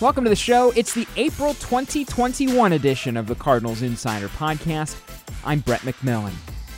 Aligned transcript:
Welcome 0.00 0.24
to 0.24 0.30
the 0.30 0.36
show. 0.36 0.72
It's 0.76 0.94
the 0.94 1.06
April 1.18 1.52
2021 1.52 2.72
edition 2.72 3.18
of 3.18 3.26
the 3.26 3.34
Cardinals 3.34 3.82
Insider 3.82 4.28
Podcast. 4.28 4.96
I'm 5.44 5.58
Brett 5.60 5.82
McMillan. 5.82 6.32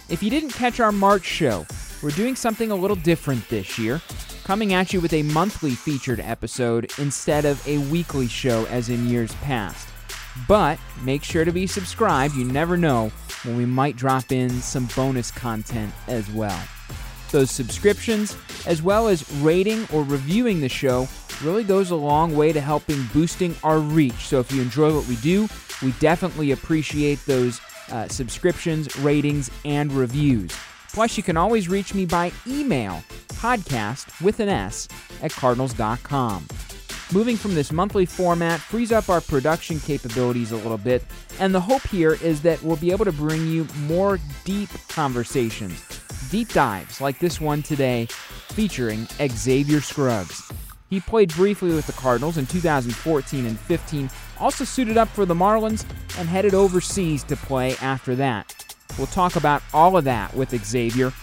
If 0.08 0.24
you 0.24 0.28
didn't 0.28 0.50
catch 0.50 0.80
our 0.80 0.90
March 0.90 1.24
show, 1.24 1.64
we're 2.02 2.10
doing 2.10 2.34
something 2.34 2.72
a 2.72 2.74
little 2.74 2.96
different 2.96 3.48
this 3.48 3.78
year, 3.78 4.02
coming 4.42 4.72
at 4.72 4.92
you 4.92 5.00
with 5.00 5.12
a 5.12 5.22
monthly 5.22 5.70
featured 5.70 6.18
episode 6.18 6.90
instead 6.98 7.44
of 7.44 7.64
a 7.68 7.78
weekly 7.92 8.26
show 8.26 8.66
as 8.66 8.88
in 8.88 9.08
years 9.08 9.32
past. 9.36 9.86
But 10.48 10.80
make 11.04 11.22
sure 11.22 11.44
to 11.44 11.52
be 11.52 11.68
subscribed. 11.68 12.34
You 12.34 12.44
never 12.44 12.76
know 12.76 13.12
when 13.44 13.56
we 13.56 13.66
might 13.66 13.94
drop 13.94 14.32
in 14.32 14.50
some 14.50 14.88
bonus 14.96 15.30
content 15.30 15.94
as 16.08 16.28
well. 16.32 16.60
Those 17.30 17.52
subscriptions, 17.52 18.36
as 18.66 18.82
well 18.82 19.06
as 19.06 19.30
rating 19.34 19.86
or 19.92 20.02
reviewing 20.02 20.60
the 20.60 20.68
show, 20.68 21.06
really 21.42 21.64
goes 21.64 21.90
a 21.90 21.96
long 21.96 22.34
way 22.36 22.52
to 22.52 22.60
helping 22.60 23.04
boosting 23.12 23.54
our 23.62 23.78
reach. 23.78 24.28
So 24.28 24.40
if 24.40 24.52
you 24.52 24.62
enjoy 24.62 24.94
what 24.94 25.06
we 25.08 25.16
do, 25.16 25.48
we 25.82 25.92
definitely 25.92 26.52
appreciate 26.52 27.18
those 27.26 27.60
uh, 27.90 28.08
subscriptions, 28.08 28.96
ratings, 28.98 29.50
and 29.64 29.92
reviews. 29.92 30.50
Plus, 30.92 31.16
you 31.16 31.22
can 31.22 31.36
always 31.36 31.68
reach 31.68 31.94
me 31.94 32.04
by 32.04 32.32
email, 32.46 33.02
podcast 33.28 34.22
with 34.22 34.40
an 34.40 34.48
S 34.48 34.88
at 35.22 35.32
cardinals.com. 35.32 36.46
Moving 37.12 37.36
from 37.36 37.54
this 37.54 37.72
monthly 37.72 38.06
format 38.06 38.60
frees 38.60 38.92
up 38.92 39.10
our 39.10 39.20
production 39.20 39.80
capabilities 39.80 40.52
a 40.52 40.56
little 40.56 40.78
bit, 40.78 41.04
and 41.40 41.54
the 41.54 41.60
hope 41.60 41.82
here 41.82 42.14
is 42.14 42.40
that 42.42 42.62
we'll 42.62 42.76
be 42.76 42.90
able 42.90 43.04
to 43.04 43.12
bring 43.12 43.46
you 43.46 43.66
more 43.80 44.18
deep 44.44 44.70
conversations, 44.88 45.82
deep 46.30 46.48
dives 46.52 47.00
like 47.00 47.18
this 47.18 47.40
one 47.40 47.62
today 47.62 48.06
featuring 48.50 49.06
Xavier 49.28 49.80
Scruggs. 49.80 50.50
He 50.92 51.00
played 51.00 51.32
briefly 51.32 51.70
with 51.74 51.86
the 51.86 51.94
Cardinals 51.94 52.36
in 52.36 52.44
2014 52.44 53.46
and 53.46 53.58
15, 53.58 54.10
also 54.38 54.62
suited 54.62 54.98
up 54.98 55.08
for 55.08 55.24
the 55.24 55.32
Marlins, 55.32 55.86
and 56.18 56.28
headed 56.28 56.52
overseas 56.52 57.24
to 57.24 57.36
play 57.36 57.76
after 57.76 58.14
that. 58.16 58.74
We'll 58.98 59.06
talk 59.06 59.36
about 59.36 59.62
all 59.72 59.96
of 59.96 60.04
that 60.04 60.34
with 60.34 60.54
Xavier, 60.54 61.14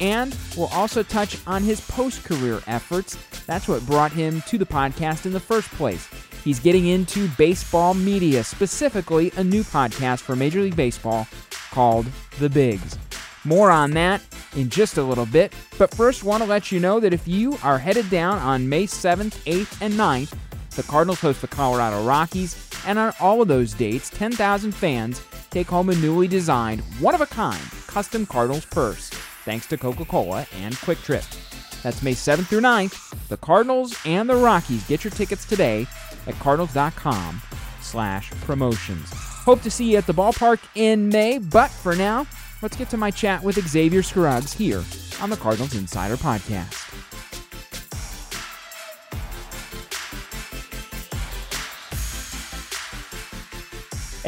and 0.00 0.36
we'll 0.56 0.66
also 0.72 1.04
touch 1.04 1.38
on 1.46 1.62
his 1.62 1.80
post 1.80 2.24
career 2.24 2.60
efforts. 2.66 3.16
That's 3.46 3.68
what 3.68 3.86
brought 3.86 4.10
him 4.10 4.42
to 4.48 4.58
the 4.58 4.66
podcast 4.66 5.26
in 5.26 5.32
the 5.32 5.38
first 5.38 5.70
place. 5.70 6.08
He's 6.42 6.58
getting 6.58 6.88
into 6.88 7.28
baseball 7.38 7.94
media, 7.94 8.42
specifically 8.42 9.30
a 9.36 9.44
new 9.44 9.62
podcast 9.62 10.22
for 10.22 10.34
Major 10.34 10.60
League 10.60 10.74
Baseball 10.74 11.28
called 11.70 12.06
The 12.40 12.50
Bigs. 12.50 12.98
More 13.44 13.70
on 13.70 13.90
that 13.92 14.22
in 14.56 14.70
just 14.70 14.96
a 14.96 15.02
little 15.02 15.26
bit. 15.26 15.52
But 15.78 15.94
first, 15.94 16.24
want 16.24 16.42
to 16.42 16.48
let 16.48 16.72
you 16.72 16.80
know 16.80 17.00
that 17.00 17.12
if 17.12 17.28
you 17.28 17.58
are 17.62 17.78
headed 17.78 18.08
down 18.10 18.38
on 18.38 18.68
May 18.68 18.86
7th, 18.86 19.34
8th, 19.44 19.82
and 19.82 19.94
9th, 19.94 20.34
the 20.76 20.82
Cardinals 20.84 21.20
host 21.20 21.40
the 21.40 21.48
Colorado 21.48 22.04
Rockies, 22.04 22.70
and 22.86 22.98
on 22.98 23.12
all 23.20 23.40
of 23.40 23.48
those 23.48 23.74
dates, 23.74 24.10
10,000 24.10 24.72
fans 24.72 25.22
take 25.50 25.68
home 25.68 25.90
a 25.90 25.94
newly 25.96 26.26
designed, 26.26 26.80
one 26.98 27.14
of 27.14 27.20
a 27.20 27.26
kind, 27.26 27.62
custom 27.86 28.26
Cardinals 28.26 28.64
purse, 28.64 29.08
thanks 29.44 29.66
to 29.68 29.76
Coca 29.76 30.04
Cola 30.04 30.46
and 30.56 30.74
QuikTrip. 30.74 31.82
That's 31.82 32.02
May 32.02 32.14
7th 32.14 32.46
through 32.46 32.62
9th. 32.62 33.28
The 33.28 33.36
Cardinals 33.36 33.94
and 34.06 34.28
the 34.28 34.36
Rockies. 34.36 34.86
Get 34.86 35.04
your 35.04 35.10
tickets 35.10 35.44
today 35.44 35.86
at 36.26 36.34
cardinals.com 36.38 37.42
slash 37.82 38.30
promotions. 38.40 39.10
Hope 39.12 39.60
to 39.62 39.70
see 39.70 39.92
you 39.92 39.98
at 39.98 40.06
the 40.06 40.14
ballpark 40.14 40.60
in 40.74 41.10
May, 41.10 41.38
but 41.38 41.70
for 41.70 41.94
now, 41.94 42.26
let's 42.64 42.76
get 42.76 42.88
to 42.88 42.96
my 42.96 43.10
chat 43.10 43.42
with 43.42 43.56
Xavier 43.68 44.02
Scruggs 44.02 44.50
here 44.50 44.82
on 45.20 45.28
the 45.28 45.36
Cardinals 45.36 45.74
Insider 45.74 46.16
Podcast. 46.16 46.80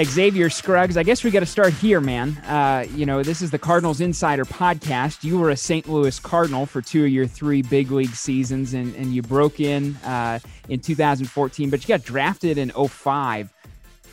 Xavier 0.04 0.50
Scruggs, 0.50 0.98
I 0.98 1.02
guess 1.02 1.24
we 1.24 1.30
got 1.30 1.40
to 1.40 1.46
start 1.46 1.72
here, 1.72 2.02
man. 2.02 2.36
Uh, 2.46 2.84
you 2.94 3.06
know, 3.06 3.22
this 3.22 3.40
is 3.40 3.50
the 3.50 3.58
Cardinals 3.58 4.02
Insider 4.02 4.44
Podcast. 4.44 5.24
You 5.24 5.38
were 5.38 5.48
a 5.48 5.56
St. 5.56 5.88
Louis 5.88 6.20
Cardinal 6.20 6.66
for 6.66 6.82
two 6.82 7.04
of 7.04 7.10
your 7.10 7.26
three 7.26 7.62
big 7.62 7.90
league 7.90 8.14
seasons, 8.14 8.74
and, 8.74 8.94
and 8.96 9.14
you 9.14 9.22
broke 9.22 9.60
in 9.60 9.96
uh, 10.04 10.40
in 10.68 10.80
2014, 10.80 11.70
but 11.70 11.80
you 11.80 11.88
got 11.88 12.04
drafted 12.04 12.58
in 12.58 12.70
05 12.70 13.50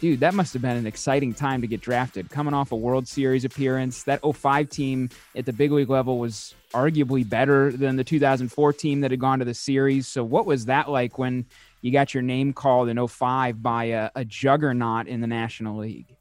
dude, 0.04 0.20
that 0.20 0.34
must 0.34 0.52
have 0.52 0.62
been 0.62 0.76
an 0.76 0.86
exciting 0.86 1.34
time 1.34 1.62
to 1.62 1.68
get 1.68 1.80
drafted. 1.80 2.30
Coming 2.30 2.54
off 2.54 2.74
a 2.74 2.76
World 2.76 3.08
Series 3.08 3.46
appearance, 3.46 4.04
that 4.04 4.20
05 4.22 4.68
team 4.68 5.10
at 5.34 5.46
the 5.46 5.54
big 5.54 5.72
league 5.72 5.90
level 5.90 6.20
was 6.20 6.54
arguably 6.74 7.28
better 7.28 7.72
than 7.72 7.96
the 7.96 8.04
2004 8.04 8.74
team 8.74 9.00
that 9.00 9.12
had 9.12 9.22
gone 9.22 9.40
to 9.40 9.46
the 9.46 9.54
series. 9.54 10.06
So, 10.06 10.22
what 10.22 10.46
was 10.46 10.66
that 10.66 10.90
like 10.90 11.18
when 11.18 11.46
you 11.80 11.94
got 11.94 12.14
your 12.14 12.22
name 12.22 12.52
called 12.52 12.90
in 12.90 13.08
05 13.08 13.64
by 13.64 13.86
a, 13.86 14.10
a 14.14 14.26
juggernaut 14.26 15.08
in 15.08 15.22
the 15.22 15.28
National 15.28 15.78
League? 15.78 16.14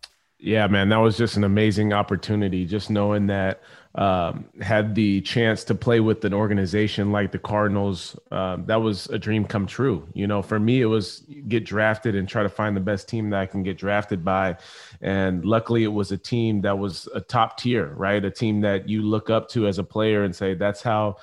Yeah, 0.44 0.66
man, 0.66 0.88
that 0.88 0.96
was 0.96 1.16
just 1.16 1.36
an 1.36 1.44
amazing 1.44 1.92
opportunity. 1.92 2.66
Just 2.66 2.90
knowing 2.90 3.28
that 3.28 3.62
um, 3.94 4.46
had 4.60 4.96
the 4.96 5.20
chance 5.20 5.62
to 5.64 5.74
play 5.76 6.00
with 6.00 6.24
an 6.24 6.34
organization 6.34 7.12
like 7.12 7.30
the 7.30 7.38
Cardinals, 7.38 8.18
um, 8.32 8.66
that 8.66 8.82
was 8.82 9.06
a 9.10 9.20
dream 9.20 9.44
come 9.44 9.66
true. 9.68 10.04
You 10.14 10.26
know, 10.26 10.42
for 10.42 10.58
me, 10.58 10.80
it 10.80 10.86
was 10.86 11.20
get 11.46 11.64
drafted 11.64 12.16
and 12.16 12.28
try 12.28 12.42
to 12.42 12.48
find 12.48 12.76
the 12.76 12.80
best 12.80 13.08
team 13.08 13.30
that 13.30 13.40
I 13.40 13.46
can 13.46 13.62
get 13.62 13.78
drafted 13.78 14.24
by. 14.24 14.56
And 15.00 15.44
luckily, 15.44 15.84
it 15.84 15.92
was 15.92 16.10
a 16.10 16.18
team 16.18 16.60
that 16.62 16.76
was 16.76 17.08
a 17.14 17.20
top 17.20 17.56
tier, 17.56 17.94
right? 17.94 18.24
A 18.24 18.30
team 18.30 18.62
that 18.62 18.88
you 18.88 19.02
look 19.02 19.30
up 19.30 19.48
to 19.50 19.68
as 19.68 19.78
a 19.78 19.84
player 19.84 20.24
and 20.24 20.34
say, 20.34 20.54
that's 20.54 20.82
how 20.82 21.18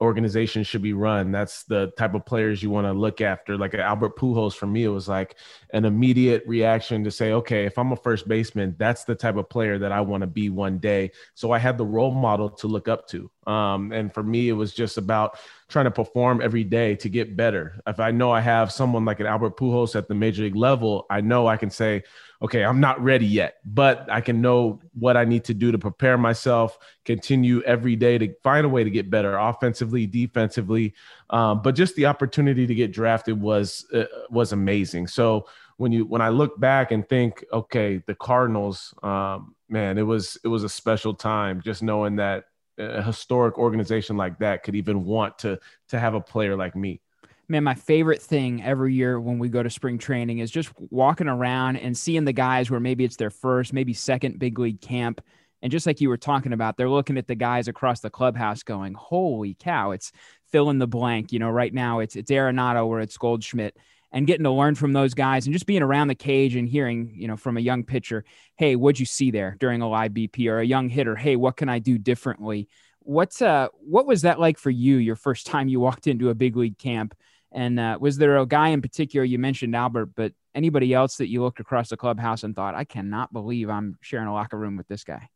organization 0.00 0.62
should 0.62 0.82
be 0.82 0.92
run. 0.92 1.32
That's 1.32 1.64
the 1.64 1.92
type 1.98 2.14
of 2.14 2.24
players 2.24 2.62
you 2.62 2.70
want 2.70 2.86
to 2.86 2.92
look 2.92 3.20
after. 3.20 3.56
Like 3.56 3.74
Albert 3.74 4.16
Pujols, 4.16 4.54
for 4.54 4.66
me, 4.66 4.84
it 4.84 4.88
was 4.88 5.08
like 5.08 5.36
an 5.70 5.84
immediate 5.84 6.44
reaction 6.46 7.02
to 7.04 7.10
say, 7.10 7.32
okay, 7.32 7.64
if 7.64 7.78
I'm 7.78 7.92
a 7.92 7.96
first 7.96 8.28
baseman, 8.28 8.76
that's 8.78 9.04
the 9.04 9.14
type 9.14 9.36
of 9.36 9.48
player 9.48 9.78
that 9.78 9.90
I 9.90 10.00
want 10.00 10.20
to 10.20 10.26
be 10.26 10.50
one 10.50 10.78
day. 10.78 11.10
So 11.34 11.50
I 11.50 11.58
had 11.58 11.78
the 11.78 11.86
role 11.86 12.12
model 12.12 12.50
to 12.50 12.68
look 12.68 12.86
up 12.86 13.08
to. 13.08 13.30
Um, 13.46 13.92
and 13.92 14.12
for 14.12 14.22
me, 14.22 14.48
it 14.48 14.52
was 14.52 14.72
just 14.72 14.98
about 14.98 15.38
trying 15.68 15.86
to 15.86 15.90
perform 15.90 16.40
every 16.42 16.64
day 16.64 16.94
to 16.96 17.08
get 17.08 17.36
better. 17.36 17.80
If 17.86 17.98
I 17.98 18.10
know 18.10 18.30
I 18.30 18.40
have 18.40 18.70
someone 18.70 19.04
like 19.04 19.20
an 19.20 19.26
Albert 19.26 19.56
Pujols 19.56 19.96
at 19.96 20.06
the 20.06 20.14
major 20.14 20.44
league 20.44 20.56
level, 20.56 21.06
I 21.10 21.22
know 21.22 21.46
I 21.46 21.56
can 21.56 21.70
say, 21.70 22.04
okay, 22.40 22.64
I'm 22.64 22.80
not 22.80 23.02
ready 23.02 23.26
yet, 23.26 23.56
but 23.64 24.06
I 24.10 24.20
can 24.20 24.40
know 24.40 24.80
what 24.94 25.16
I 25.16 25.24
need 25.24 25.44
to 25.44 25.54
do 25.54 25.72
to 25.72 25.78
prepare 25.78 26.16
myself, 26.16 26.78
continue 27.04 27.62
every 27.62 27.96
day 27.96 28.16
to 28.18 28.32
find 28.42 28.64
a 28.64 28.68
way 28.68 28.84
to 28.84 28.90
get 28.90 29.10
better 29.10 29.36
offensively, 29.36 30.06
defensively. 30.06 30.94
Um, 31.30 31.62
but 31.62 31.74
just 31.74 31.96
the 31.96 32.06
opportunity 32.06 32.66
to 32.66 32.74
get 32.74 32.92
drafted 32.92 33.40
was 33.40 33.86
uh, 33.92 34.04
was 34.30 34.52
amazing. 34.52 35.08
So 35.08 35.48
when 35.78 35.90
you 35.90 36.04
when 36.04 36.20
I 36.20 36.28
look 36.28 36.58
back 36.60 36.92
and 36.92 37.08
think, 37.08 37.44
okay, 37.52 38.02
the 38.06 38.14
Cardinals, 38.14 38.94
um, 39.02 39.54
man, 39.68 39.98
it 39.98 40.02
was 40.02 40.38
it 40.44 40.48
was 40.48 40.64
a 40.64 40.68
special 40.68 41.14
time 41.14 41.60
just 41.60 41.82
knowing 41.82 42.16
that 42.16 42.44
a 42.78 43.02
historic 43.02 43.58
organization 43.58 44.16
like 44.16 44.38
that 44.38 44.62
could 44.62 44.76
even 44.76 45.04
want 45.04 45.38
to 45.40 45.58
to 45.88 45.98
have 45.98 46.14
a 46.14 46.20
player 46.20 46.56
like 46.56 46.76
me 46.76 47.00
man, 47.48 47.64
my 47.64 47.74
favorite 47.74 48.20
thing 48.20 48.62
every 48.62 48.94
year 48.94 49.18
when 49.18 49.38
we 49.38 49.48
go 49.48 49.62
to 49.62 49.70
spring 49.70 49.98
training 49.98 50.38
is 50.38 50.50
just 50.50 50.70
walking 50.90 51.28
around 51.28 51.76
and 51.76 51.96
seeing 51.96 52.24
the 52.24 52.32
guys 52.32 52.70
where 52.70 52.80
maybe 52.80 53.04
it's 53.04 53.16
their 53.16 53.30
first, 53.30 53.72
maybe 53.72 53.94
second 53.94 54.38
big 54.38 54.58
league 54.58 54.80
camp. 54.80 55.22
And 55.62 55.72
just 55.72 55.86
like 55.86 56.00
you 56.00 56.08
were 56.08 56.18
talking 56.18 56.52
about, 56.52 56.76
they're 56.76 56.90
looking 56.90 57.18
at 57.18 57.26
the 57.26 57.34
guys 57.34 57.66
across 57.66 58.00
the 58.00 58.10
clubhouse 58.10 58.62
going, 58.62 58.94
holy 58.94 59.54
cow, 59.54 59.92
it's 59.92 60.12
fill 60.52 60.70
in 60.70 60.78
the 60.78 60.86
blank. 60.86 61.32
You 61.32 61.38
know, 61.38 61.50
right 61.50 61.72
now 61.72 62.00
it's 62.00 62.16
it's 62.16 62.30
Arenado 62.30 62.86
or 62.86 63.00
it's 63.00 63.16
Goldschmidt 63.16 63.76
and 64.12 64.26
getting 64.26 64.44
to 64.44 64.50
learn 64.50 64.74
from 64.74 64.92
those 64.92 65.14
guys 65.14 65.46
and 65.46 65.52
just 65.52 65.66
being 65.66 65.82
around 65.82 66.08
the 66.08 66.14
cage 66.14 66.54
and 66.54 66.68
hearing, 66.68 67.12
you 67.14 67.28
know, 67.28 67.36
from 67.36 67.56
a 67.56 67.60
young 67.60 67.84
pitcher, 67.84 68.24
hey, 68.56 68.76
what'd 68.76 69.00
you 69.00 69.06
see 69.06 69.30
there 69.30 69.56
during 69.58 69.82
a 69.82 69.88
live 69.88 70.12
BP 70.12 70.48
or 70.48 70.60
a 70.60 70.66
young 70.66 70.88
hitter? 70.88 71.16
Hey, 71.16 71.36
what 71.36 71.56
can 71.56 71.68
I 71.68 71.78
do 71.78 71.98
differently? 71.98 72.68
What's 73.00 73.40
uh 73.40 73.68
what 73.72 74.06
was 74.06 74.22
that 74.22 74.38
like 74.38 74.58
for 74.58 74.70
you? 74.70 74.96
Your 74.96 75.16
first 75.16 75.46
time 75.46 75.68
you 75.68 75.80
walked 75.80 76.06
into 76.06 76.30
a 76.30 76.34
big 76.34 76.56
league 76.56 76.78
camp, 76.78 77.14
and 77.52 77.80
uh, 77.80 77.98
was 78.00 78.18
there 78.18 78.38
a 78.38 78.46
guy 78.46 78.68
in 78.68 78.82
particular? 78.82 79.24
You 79.24 79.38
mentioned 79.38 79.74
Albert, 79.74 80.10
but 80.14 80.32
anybody 80.54 80.92
else 80.92 81.16
that 81.16 81.28
you 81.28 81.42
looked 81.42 81.60
across 81.60 81.88
the 81.88 81.96
clubhouse 81.96 82.42
and 82.42 82.54
thought, 82.54 82.74
I 82.74 82.84
cannot 82.84 83.32
believe 83.32 83.70
I'm 83.70 83.98
sharing 84.00 84.28
a 84.28 84.32
locker 84.32 84.58
room 84.58 84.76
with 84.76 84.88
this 84.88 85.04
guy? 85.04 85.28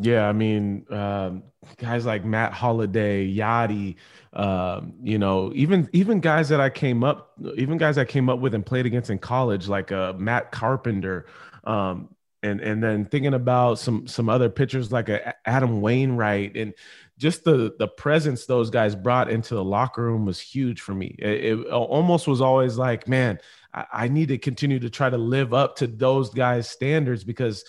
Yeah, 0.00 0.28
I 0.28 0.32
mean, 0.32 0.84
um, 0.90 1.44
guys 1.76 2.04
like 2.04 2.24
Matt 2.24 2.52
Holliday, 2.52 3.32
Yadi, 3.32 3.94
um, 4.32 4.94
you 5.00 5.18
know, 5.18 5.52
even 5.54 5.88
even 5.92 6.18
guys 6.18 6.48
that 6.48 6.60
I 6.60 6.70
came 6.70 7.04
up, 7.04 7.32
even 7.56 7.78
guys 7.78 7.96
I 7.96 8.04
came 8.04 8.28
up 8.28 8.40
with 8.40 8.52
and 8.54 8.66
played 8.66 8.84
against 8.84 9.10
in 9.10 9.18
college, 9.18 9.68
like 9.68 9.92
uh, 9.92 10.12
Matt 10.14 10.50
Carpenter, 10.50 11.26
um, 11.62 12.08
and 12.42 12.60
and 12.60 12.82
then 12.82 13.04
thinking 13.04 13.34
about 13.34 13.78
some 13.78 14.08
some 14.08 14.28
other 14.28 14.48
pitchers 14.50 14.90
like 14.90 15.08
a 15.08 15.34
Adam 15.48 15.80
Wainwright, 15.80 16.56
and 16.56 16.74
just 17.18 17.44
the 17.44 17.74
the 17.78 17.88
presence 17.88 18.46
those 18.46 18.70
guys 18.70 18.94
brought 18.94 19.30
into 19.30 19.54
the 19.54 19.64
locker 19.64 20.02
room 20.02 20.26
was 20.26 20.40
huge 20.40 20.80
for 20.80 20.94
me. 20.94 21.16
It, 21.18 21.44
it 21.44 21.66
almost 21.68 22.26
was 22.26 22.40
always 22.40 22.76
like, 22.76 23.08
man, 23.08 23.38
I, 23.72 23.84
I 23.92 24.08
need 24.08 24.28
to 24.28 24.38
continue 24.38 24.78
to 24.80 24.90
try 24.90 25.08
to 25.08 25.16
live 25.16 25.54
up 25.54 25.76
to 25.76 25.86
those 25.86 26.30
guys' 26.30 26.68
standards 26.68 27.24
because 27.24 27.64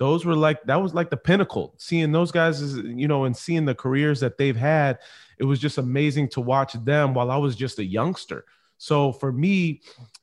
those 0.00 0.24
were 0.24 0.34
like 0.34 0.64
that 0.64 0.82
was 0.82 0.94
like 0.94 1.10
the 1.10 1.16
pinnacle 1.16 1.74
seeing 1.78 2.10
those 2.10 2.32
guys 2.32 2.60
is 2.60 2.78
you 2.78 3.06
know 3.06 3.24
and 3.24 3.36
seeing 3.36 3.66
the 3.66 3.74
careers 3.74 4.18
that 4.20 4.38
they've 4.38 4.56
had 4.56 4.98
it 5.38 5.44
was 5.44 5.60
just 5.60 5.76
amazing 5.78 6.26
to 6.26 6.40
watch 6.40 6.72
them 6.72 7.12
while 7.12 7.30
i 7.30 7.36
was 7.36 7.54
just 7.54 7.78
a 7.78 7.84
youngster 7.84 8.46
so 8.80 9.12
for 9.12 9.30
me 9.30 9.82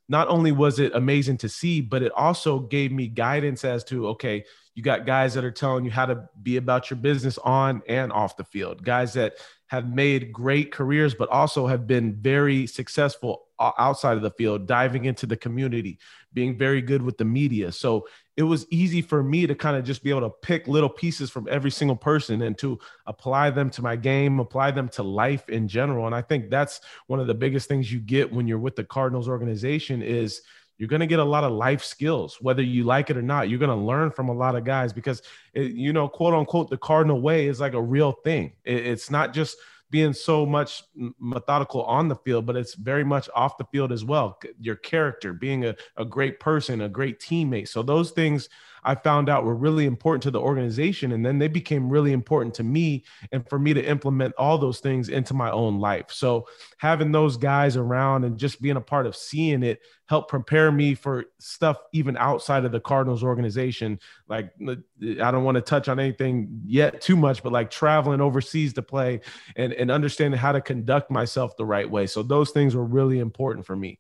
not 0.10 0.28
only 0.30 0.52
was 0.52 0.80
it 0.80 0.96
amazing 0.96 1.38
to 1.38 1.48
see 1.48 1.80
but 1.80 2.02
it 2.02 2.12
also 2.14 2.60
gave 2.60 2.92
me 2.92 3.08
guidance 3.08 3.64
as 3.64 3.84
to 3.84 4.08
okay 4.08 4.44
you 4.78 4.84
got 4.84 5.08
guys 5.08 5.34
that 5.34 5.44
are 5.44 5.50
telling 5.50 5.84
you 5.86 5.90
how 5.90 6.06
to 6.06 6.30
be 6.44 6.58
about 6.58 6.92
your 6.92 6.98
business 6.98 7.40
on 7.40 7.82
and 7.88 8.14
off 8.14 8.38
the 8.38 8.44
field. 8.44 8.84
Guys 8.84 9.12
that 9.14 9.34
have 9.68 9.94
made 9.94 10.32
great 10.32 10.72
careers 10.72 11.14
but 11.14 11.30
also 11.30 11.68
have 11.68 11.88
been 11.88 12.16
very 12.16 12.68
successful 12.68 13.44
outside 13.60 14.18
of 14.18 14.24
the 14.24 14.32
field 14.32 14.68
diving 14.68 15.06
into 15.06 15.26
the 15.26 15.38
community 15.38 15.98
being 16.34 16.58
very 16.58 16.82
good 16.82 17.02
with 17.02 17.18
the 17.18 17.26
media 17.26 17.72
so 17.72 18.06
it 18.38 18.44
was 18.44 18.68
easy 18.70 19.02
for 19.02 19.24
me 19.24 19.48
to 19.48 19.56
kind 19.56 19.76
of 19.76 19.84
just 19.84 20.04
be 20.04 20.12
able 20.12 20.22
to 20.22 20.30
pick 20.30 20.68
little 20.68 20.90
pieces 20.90 21.32
from 21.32 21.48
every 21.50 21.72
single 21.72 21.96
person 21.96 22.44
and 22.44 22.56
to 22.60 22.80
apply 23.08 23.50
them 23.50 23.72
to 23.72 23.82
my 23.82 23.96
game, 23.96 24.40
apply 24.40 24.70
them 24.70 24.88
to 24.90 25.02
life 25.02 25.50
in 25.50 25.68
general. 25.68 26.06
And 26.06 26.14
I 26.14 26.22
think 26.22 26.52
that's 26.52 26.80
one 27.08 27.20
of 27.20 27.26
the 27.26 27.34
biggest 27.34 27.68
things 27.68 27.92
you 27.92 28.00
get 28.00 28.32
when 28.32 28.48
you're 28.48 28.60
with 28.60 28.76
the 28.76 28.84
Cardinals 28.84 29.28
organization 29.28 30.04
is 30.04 30.44
you're 30.78 30.90
going 30.90 31.00
to 31.00 31.08
get 31.08 31.20
a 31.20 31.24
lot 31.24 31.44
of 31.44 31.52
life 31.52 31.84
skills 31.84 32.38
whether 32.42 32.62
you 32.62 32.84
like 32.84 33.10
it 33.10 33.18
or 33.18 33.22
not 33.22 33.50
you're 33.50 33.60
going 33.60 33.70
to 33.70 33.86
learn 33.86 34.12
from 34.12 34.30
a 34.30 34.34
lot 34.34 34.56
of 34.56 34.64
guys 34.64 34.94
because 34.94 35.22
it, 35.54 35.72
you 35.72 35.94
know 35.94 36.08
quote 36.08 36.34
unquote 36.34 36.70
the 36.70 36.78
cardinal 36.78 37.22
way 37.22 37.48
is 37.48 37.60
like 37.60 37.74
a 37.74 37.82
real 37.82 38.12
thing 38.24 38.54
it, 38.64 38.86
it's 38.86 39.10
not 39.10 39.34
just 39.34 39.58
being 39.90 40.14
so 40.14 40.46
much 40.46 40.84
methodical 41.20 41.84
on 41.84 42.08
the 42.08 42.16
field, 42.16 42.46
but 42.46 42.58
it's 42.58 42.74
very 42.74 43.04
much 43.04 43.30
off 43.34 43.58
the 43.58 43.66
field 43.72 43.92
as 43.92 44.04
well. 44.04 44.38
Your 44.60 44.76
character, 44.76 45.34
being 45.34 45.66
a, 45.66 45.76
a 45.96 46.04
great 46.04 46.40
person, 46.40 46.82
a 46.82 46.90
great 46.90 47.20
teammate. 47.20 47.70
So 47.70 47.82
those 47.82 48.12
things 48.12 48.50
I 48.88 48.96
found 48.96 49.28
out 49.28 49.44
were 49.44 49.54
really 49.54 49.86
important 49.86 50.24
to 50.24 50.32
the 50.32 50.40
organization. 50.40 51.12
And 51.12 51.26
then 51.26 51.40
they 51.40 51.50
became 51.50 51.90
really 51.90 52.14
important 52.14 52.56
to 52.56 52.64
me 52.64 53.04
and 53.34 53.48
for 53.50 53.60
me 53.60 53.74
to 53.74 53.84
implement 53.84 54.34
all 54.38 54.58
those 54.58 54.80
things 54.80 55.10
into 55.10 55.34
my 55.34 55.52
own 55.52 55.82
life. 55.82 56.06
So 56.08 56.48
having 56.78 57.12
those 57.12 57.36
guys 57.36 57.76
around 57.76 58.24
and 58.24 58.38
just 58.38 58.62
being 58.62 58.78
a 58.78 58.82
part 58.82 59.06
of 59.06 59.14
seeing 59.14 59.62
it 59.62 59.82
helped 60.06 60.30
prepare 60.30 60.72
me 60.72 60.96
for 60.96 61.26
stuff 61.38 61.78
even 61.92 62.16
outside 62.16 62.64
of 62.64 62.72
the 62.72 62.80
Cardinals 62.80 63.26
organization. 63.26 64.00
Like, 64.30 64.54
I 64.62 65.32
don't 65.32 65.44
want 65.44 65.56
to 65.56 65.62
touch 65.62 65.90
on 65.90 66.00
anything 66.00 66.62
yet 66.66 67.02
too 67.02 67.18
much, 67.18 67.44
but 67.44 67.52
like 67.52 67.70
traveling 67.70 68.22
overseas 68.22 68.72
to 68.76 68.82
play 68.82 69.20
and, 69.58 69.74
and 69.74 69.92
understanding 69.92 70.40
how 70.40 70.54
to 70.54 70.62
conduct 70.62 71.12
myself 71.12 71.58
the 71.58 71.66
right 71.66 71.90
way. 71.90 72.08
So 72.08 72.24
those 72.24 72.52
things 72.52 72.74
were 72.74 72.86
really 72.86 73.20
important 73.20 73.66
for 73.66 73.76
me. 73.76 74.00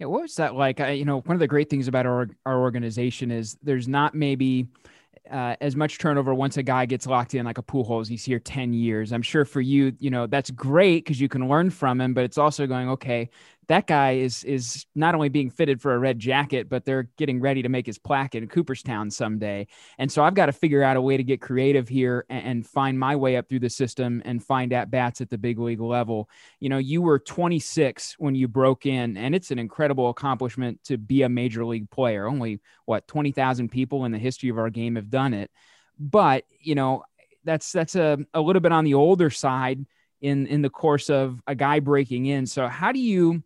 Yeah, 0.00 0.06
what 0.06 0.22
was 0.22 0.34
that 0.36 0.54
like? 0.54 0.80
I, 0.80 0.92
you 0.92 1.04
know, 1.04 1.20
one 1.20 1.36
of 1.36 1.40
the 1.40 1.46
great 1.46 1.68
things 1.68 1.86
about 1.86 2.06
our 2.06 2.28
our 2.46 2.58
organization 2.58 3.30
is 3.30 3.58
there's 3.62 3.86
not 3.86 4.14
maybe 4.14 4.66
uh, 5.30 5.56
as 5.60 5.76
much 5.76 5.98
turnover 5.98 6.34
once 6.34 6.56
a 6.56 6.62
guy 6.62 6.86
gets 6.86 7.06
locked 7.06 7.34
in 7.34 7.44
like 7.44 7.58
a 7.58 7.62
pool 7.62 7.84
Pujols. 7.84 8.08
He's 8.08 8.24
here 8.24 8.38
10 8.38 8.72
years. 8.72 9.12
I'm 9.12 9.22
sure 9.22 9.44
for 9.44 9.60
you, 9.60 9.92
you 9.98 10.10
know, 10.10 10.26
that's 10.26 10.50
great 10.50 11.04
because 11.04 11.20
you 11.20 11.28
can 11.28 11.48
learn 11.48 11.70
from 11.70 12.00
him, 12.00 12.14
but 12.14 12.24
it's 12.24 12.38
also 12.38 12.66
going, 12.66 12.88
okay, 12.88 13.28
that 13.68 13.86
guy 13.86 14.12
is 14.12 14.42
is 14.42 14.84
not 14.94 15.14
only 15.14 15.28
being 15.28 15.48
fitted 15.48 15.80
for 15.80 15.94
a 15.94 15.98
red 15.98 16.18
jacket, 16.18 16.68
but 16.68 16.84
they're 16.84 17.08
getting 17.16 17.40
ready 17.40 17.62
to 17.62 17.68
make 17.68 17.86
his 17.86 17.98
plaque 17.98 18.34
in 18.34 18.48
Cooperstown 18.48 19.10
someday. 19.10 19.68
And 19.98 20.10
so 20.10 20.24
I've 20.24 20.34
got 20.34 20.46
to 20.46 20.52
figure 20.52 20.82
out 20.82 20.96
a 20.96 21.00
way 21.00 21.16
to 21.16 21.22
get 21.22 21.40
creative 21.40 21.88
here 21.88 22.26
and, 22.28 22.44
and 22.44 22.66
find 22.66 22.98
my 22.98 23.14
way 23.14 23.36
up 23.36 23.48
through 23.48 23.60
the 23.60 23.70
system 23.70 24.22
and 24.24 24.42
find 24.42 24.72
at 24.72 24.90
bats 24.90 25.20
at 25.20 25.30
the 25.30 25.38
big 25.38 25.58
league 25.58 25.80
level. 25.80 26.28
You 26.58 26.68
know, 26.68 26.78
you 26.78 27.00
were 27.00 27.18
26 27.18 28.16
when 28.18 28.34
you 28.34 28.48
broke 28.48 28.86
in, 28.86 29.16
and 29.16 29.34
it's 29.34 29.50
an 29.50 29.58
incredible 29.58 30.08
accomplishment 30.08 30.82
to 30.84 30.98
be 30.98 31.22
a 31.22 31.28
major 31.28 31.64
league 31.64 31.90
player. 31.90 32.26
Only 32.26 32.60
what 32.86 33.06
20,000 33.06 33.68
people 33.68 34.04
in 34.04 34.12
the 34.12 34.18
history 34.18 34.48
of 34.48 34.58
our 34.58 34.70
game 34.70 34.96
have 34.96 35.10
done 35.10 35.32
it. 35.32 35.50
But 35.98 36.44
you 36.60 36.74
know, 36.74 37.04
that's 37.44 37.70
that's 37.72 37.94
a, 37.94 38.18
a 38.34 38.40
little 38.40 38.60
bit 38.60 38.72
on 38.72 38.84
the 38.84 38.94
older 38.94 39.30
side 39.30 39.86
in 40.20 40.46
in 40.46 40.62
the 40.62 40.70
course 40.70 41.08
of 41.08 41.40
a 41.46 41.54
guy 41.54 41.80
breaking 41.80 42.26
in. 42.26 42.46
So 42.46 42.66
how 42.66 42.92
do 42.92 42.98
you 42.98 43.42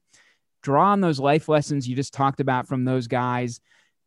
draw 0.64 0.90
on 0.90 1.00
those 1.00 1.20
life 1.20 1.48
lessons 1.48 1.86
you 1.86 1.94
just 1.94 2.12
talked 2.12 2.40
about 2.40 2.66
from 2.66 2.84
those 2.84 3.06
guys 3.06 3.60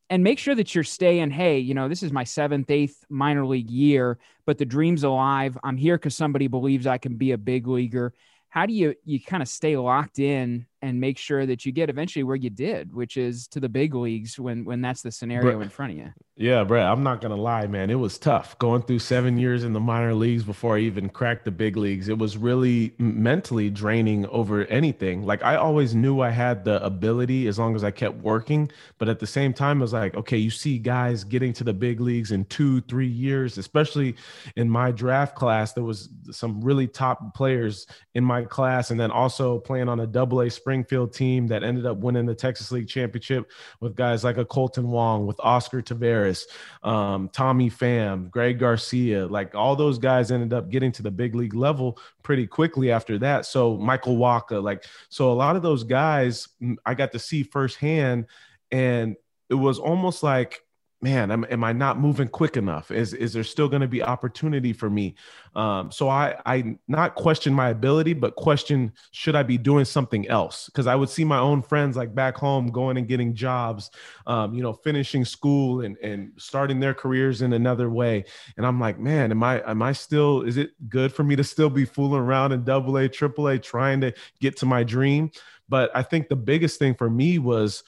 and 0.10 0.24
make 0.24 0.40
sure 0.40 0.56
that 0.56 0.76
you're 0.76 0.84
staying 0.84 1.30
hey 1.30 1.60
you 1.60 1.74
know 1.74 1.88
this 1.88 2.04
is 2.04 2.12
my 2.12 2.26
seventh 2.26 2.70
eighth 2.70 3.06
minor 3.10 3.46
league 3.46 3.70
year 3.70 4.18
but 4.48 4.58
the 4.58 4.66
dream's 4.66 5.04
alive. 5.04 5.58
I'm 5.64 5.78
here 5.78 5.98
because 5.98 6.16
somebody 6.16 6.48
believes 6.48 6.88
i 6.88 6.98
can 6.98 7.18
be 7.18 7.34
a 7.34 7.38
big 7.38 7.68
leaguer. 7.68 8.14
How 8.50 8.66
do 8.66 8.74
you 8.74 8.96
you 9.06 9.22
kind 9.22 9.44
of 9.44 9.50
stay 9.50 9.78
locked 9.78 10.18
in 10.18 10.66
and 10.88 11.00
make 11.02 11.18
sure 11.18 11.46
that 11.46 11.66
you 11.66 11.72
get 11.72 11.90
eventually 11.90 12.24
where 12.24 12.36
you 12.36 12.50
did, 12.50 12.94
which 12.94 13.18
is 13.18 13.48
to 13.50 13.60
the 13.60 13.68
big 13.68 13.94
leagues 13.94 14.40
when 14.40 14.64
when 14.64 14.82
that's 14.82 15.02
the 15.02 15.12
scenario 15.12 15.52
Brett, 15.52 15.62
in 15.62 15.70
front 15.70 15.92
of 15.92 15.98
you. 15.98 16.14
Yeah, 16.38 16.64
Brett, 16.64 16.86
I'm 16.86 17.04
not 17.04 17.20
gonna 17.20 17.36
lie, 17.36 17.68
man. 17.68 17.90
It 17.90 17.96
was 17.96 18.18
tough 18.18 18.58
going 18.60 18.84
through 18.84 19.00
seven 19.00 19.38
years 19.38 19.64
in 19.64 19.74
the 19.74 19.80
minor 19.80 20.14
leagues 20.14 20.44
before 20.44 20.78
I 20.78 20.82
even 20.82 21.10
cracked 21.10 21.46
the 21.46 21.52
big 21.52 21.76
leagues. 21.76 22.08
It 22.08 22.18
was 22.18 22.38
really 22.38 22.94
mentally 22.98 23.70
draining 23.70 24.26
over 24.28 24.66
anything. 24.66 25.26
Like 25.26 25.44
I 25.44 25.56
always 25.56 25.94
knew 25.94 26.22
I 26.22 26.30
had 26.30 26.64
the 26.64 26.84
ability 26.84 27.48
as 27.48 27.60
long 27.60 27.76
as 27.76 27.84
I 27.84 27.92
kept 27.92 28.18
working, 28.18 28.72
but 28.98 29.10
at 29.10 29.20
the 29.20 29.28
same 29.28 29.54
time, 29.54 29.80
it 29.80 29.82
was 29.82 29.94
like, 29.94 30.16
okay, 30.16 30.38
you 30.38 30.50
see 30.50 30.78
guys 30.78 31.24
getting 31.24 31.54
to 31.54 31.64
the 31.64 31.74
big 31.74 32.00
leagues 32.00 32.32
in 32.32 32.46
two, 32.46 32.82
three 32.82 33.08
years, 33.08 33.58
especially 33.58 34.16
in 34.56 34.70
my 34.70 34.92
draft 34.92 35.36
class. 35.36 35.74
There 35.74 35.84
was 35.84 36.10
some 36.32 36.62
really 36.62 36.88
top 36.88 37.34
players 37.36 37.88
in 38.16 38.24
my 38.24 38.44
class, 38.44 38.92
and 38.92 39.00
then 39.00 39.12
also 39.12 39.60
playing 39.60 39.90
on 39.90 40.00
a 40.00 40.08
double 40.08 40.42
A 40.42 40.50
Springfield 40.78 41.12
team 41.12 41.48
that 41.48 41.64
ended 41.64 41.88
up 41.88 41.98
winning 41.98 42.26
the 42.28 42.36
Texas 42.36 42.72
League 42.72 42.88
Championship 42.88 43.52
with 43.80 43.96
guys 43.96 44.24
like 44.24 44.38
a 44.38 44.46
Kolten 44.46 44.84
Wong, 44.84 45.26
with 45.26 45.40
Oscar 45.40 45.82
Taveras, 45.82 46.46
um, 46.84 47.30
Tommy 47.30 47.70
Pham, 47.70 48.30
Greg 48.30 48.60
Garcia. 48.60 49.26
Like 49.26 49.56
all 49.56 49.76
those 49.76 49.98
guys 49.98 50.32
ended 50.32 50.54
up 50.54 50.70
getting 50.70 50.92
to 50.92 51.02
the 51.02 51.10
big 51.10 51.34
league 51.34 51.56
level 51.56 51.98
pretty 52.22 52.46
quickly 52.46 52.92
after 52.92 53.18
that. 53.18 53.48
So 53.48 53.78
Michael 53.78 54.18
Wacha, 54.18 54.62
like, 54.62 54.86
so 55.10 55.32
a 55.32 55.34
lot 55.34 55.56
of 55.56 55.64
those 55.64 55.84
guys 55.84 56.48
I 56.86 56.94
got 56.94 57.12
to 57.14 57.20
see 57.20 57.42
firsthand. 57.42 58.28
And 58.72 59.16
it 59.50 59.56
was 59.56 59.80
almost 59.80 60.22
like 60.22 60.62
man, 61.02 61.30
am, 61.30 61.46
am 61.50 61.64
I 61.64 61.74
not 61.74 62.00
moving 62.00 62.28
quick 62.28 62.58
enough? 62.58 62.90
Is 62.90 63.14
is 63.14 63.34
there 63.34 63.44
still 63.44 63.68
going 63.70 63.82
to 63.82 63.88
be 63.88 64.02
opportunity 64.02 64.74
for 64.74 64.90
me? 64.90 65.16
Um, 65.56 65.92
so 65.92 66.10
I 66.10 66.36
I 66.46 66.78
not 66.88 67.16
question 67.16 67.54
my 67.54 67.70
ability, 67.70 68.14
but 68.14 68.36
question 68.36 68.92
should 69.12 69.36
I 69.36 69.44
be 69.44 69.58
doing 69.58 69.86
something 69.86 70.28
else? 70.28 70.66
Because 70.66 70.88
I 70.88 70.96
would 70.96 71.10
see 71.10 71.24
my 71.24 71.38
own 71.38 71.62
friends 71.62 71.96
like 71.96 72.16
back 72.16 72.36
home 72.36 72.68
going 72.68 72.98
and 72.98 73.08
getting 73.08 73.36
jobs, 73.36 73.92
um, 74.26 74.54
you 74.54 74.64
know, 74.64 74.74
finishing 74.74 75.24
school 75.24 75.82
and 75.82 75.98
and 75.98 76.32
starting 76.38 76.80
their 76.80 76.94
careers 76.94 77.42
in 77.42 77.54
another 77.54 77.90
way. 77.90 78.26
And 78.58 78.66
I'm 78.66 78.80
like, 78.80 79.00
man, 79.00 79.30
am 79.32 79.44
I 79.44 79.62
am 79.70 79.82
I 79.82 79.92
still? 79.92 80.42
Is 80.42 80.58
it 80.58 80.72
good 80.90 81.14
for 81.14 81.24
me 81.24 81.36
to 81.36 81.44
still 81.44 81.70
be 81.70 81.86
fooling 81.86 82.22
around 82.22 82.54
in 82.54 82.64
Double 82.64 82.98
A, 82.98 83.08
Triple 83.08 83.50
A, 83.50 83.60
trying 83.60 84.02
to 84.02 84.14
get 84.40 84.58
to 84.58 84.66
my 84.66 84.84
dream? 84.84 85.30
But 85.70 85.92
I 85.94 86.02
think 86.02 86.28
the 86.28 86.36
biggest 86.36 86.80
thing 86.80 86.96
for 86.96 87.10
me 87.10 87.40
was 87.40 87.84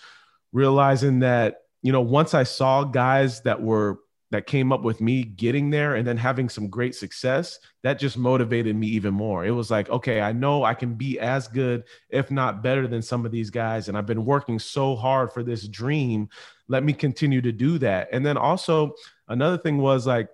realizing 0.52 1.20
that 1.20 1.62
you 1.82 1.92
know, 1.92 2.02
once 2.02 2.34
I 2.34 2.44
saw 2.44 2.84
guys 2.84 3.42
that 3.42 3.62
were 3.62 4.00
that 4.32 4.46
came 4.46 4.72
up 4.72 4.84
with 4.84 5.02
me 5.02 5.24
getting 5.24 5.72
there 5.72 5.96
and 5.96 6.06
then 6.06 6.18
having 6.18 6.50
some 6.50 6.68
great 6.68 6.94
success, 6.94 7.58
that 7.82 7.98
just 7.98 8.16
motivated 8.16 8.76
me 8.76 8.86
even 8.88 9.12
more. 9.12 9.44
It 9.44 9.52
was 9.52 9.72
like, 9.72 9.90
okay, 9.90 10.22
I 10.22 10.34
know 10.34 10.64
I 10.64 10.76
can 10.76 10.94
be 10.94 11.20
as 11.20 11.48
good, 11.48 11.84
if 12.10 12.30
not 12.30 12.62
better 12.62 12.88
than 12.88 13.02
some 13.02 13.26
of 13.26 13.32
these 13.32 13.50
guys. 13.50 13.88
And 13.90 13.98
I've 13.98 14.06
been 14.06 14.26
working 14.26 14.60
so 14.60 14.96
hard 14.96 15.34
for 15.34 15.42
this 15.42 15.68
dream. 15.68 16.30
Let 16.68 16.84
me 16.84 16.94
continue 16.94 17.42
to 17.42 17.52
do 17.52 17.80
that. 17.80 18.10
And 18.12 18.24
then 18.24 18.38
also, 18.38 18.94
another 19.28 19.58
thing 19.58 19.80
was 19.80 20.06
like, 20.06 20.30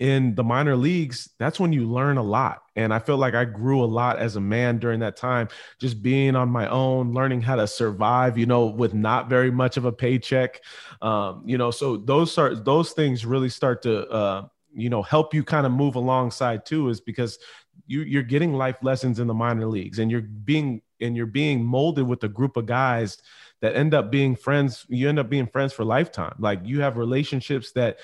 in 0.00 0.34
the 0.34 0.42
minor 0.42 0.76
leagues, 0.76 1.30
that's 1.38 1.60
when 1.60 1.72
you 1.72 1.88
learn 1.88 2.16
a 2.16 2.22
lot. 2.22 2.63
And 2.76 2.92
I 2.92 2.98
feel 2.98 3.16
like 3.16 3.34
I 3.34 3.44
grew 3.44 3.82
a 3.82 3.86
lot 3.86 4.18
as 4.18 4.36
a 4.36 4.40
man 4.40 4.78
during 4.78 5.00
that 5.00 5.16
time, 5.16 5.48
just 5.80 6.02
being 6.02 6.34
on 6.34 6.48
my 6.48 6.68
own, 6.68 7.12
learning 7.12 7.40
how 7.40 7.56
to 7.56 7.66
survive, 7.66 8.36
you 8.36 8.46
know, 8.46 8.66
with 8.66 8.94
not 8.94 9.28
very 9.28 9.50
much 9.50 9.76
of 9.76 9.84
a 9.84 9.92
paycheck. 9.92 10.60
Um, 11.00 11.42
you 11.46 11.56
know, 11.56 11.70
so 11.70 11.96
those 11.96 12.32
start 12.32 12.64
those 12.64 12.92
things 12.92 13.24
really 13.24 13.48
start 13.48 13.82
to 13.82 14.08
uh, 14.08 14.48
you 14.74 14.90
know 14.90 15.02
help 15.02 15.32
you 15.32 15.44
kind 15.44 15.66
of 15.66 15.72
move 15.72 15.94
alongside 15.94 16.66
too 16.66 16.88
is 16.88 17.00
because 17.00 17.38
you, 17.86 18.02
you're 18.02 18.22
getting 18.22 18.52
life 18.52 18.76
lessons 18.82 19.20
in 19.20 19.26
the 19.26 19.34
minor 19.34 19.66
leagues 19.66 19.98
and 19.98 20.10
you're 20.10 20.22
being 20.22 20.82
and 21.00 21.16
you're 21.16 21.26
being 21.26 21.64
molded 21.64 22.06
with 22.06 22.22
a 22.24 22.28
group 22.28 22.56
of 22.56 22.66
guys 22.66 23.18
that 23.60 23.76
end 23.76 23.94
up 23.94 24.10
being 24.10 24.34
friends 24.34 24.84
you 24.88 25.08
end 25.08 25.18
up 25.18 25.30
being 25.30 25.46
friends 25.46 25.72
for 25.72 25.84
lifetime 25.84 26.34
like 26.38 26.60
you 26.64 26.80
have 26.80 26.96
relationships 26.96 27.72
that 27.72 27.98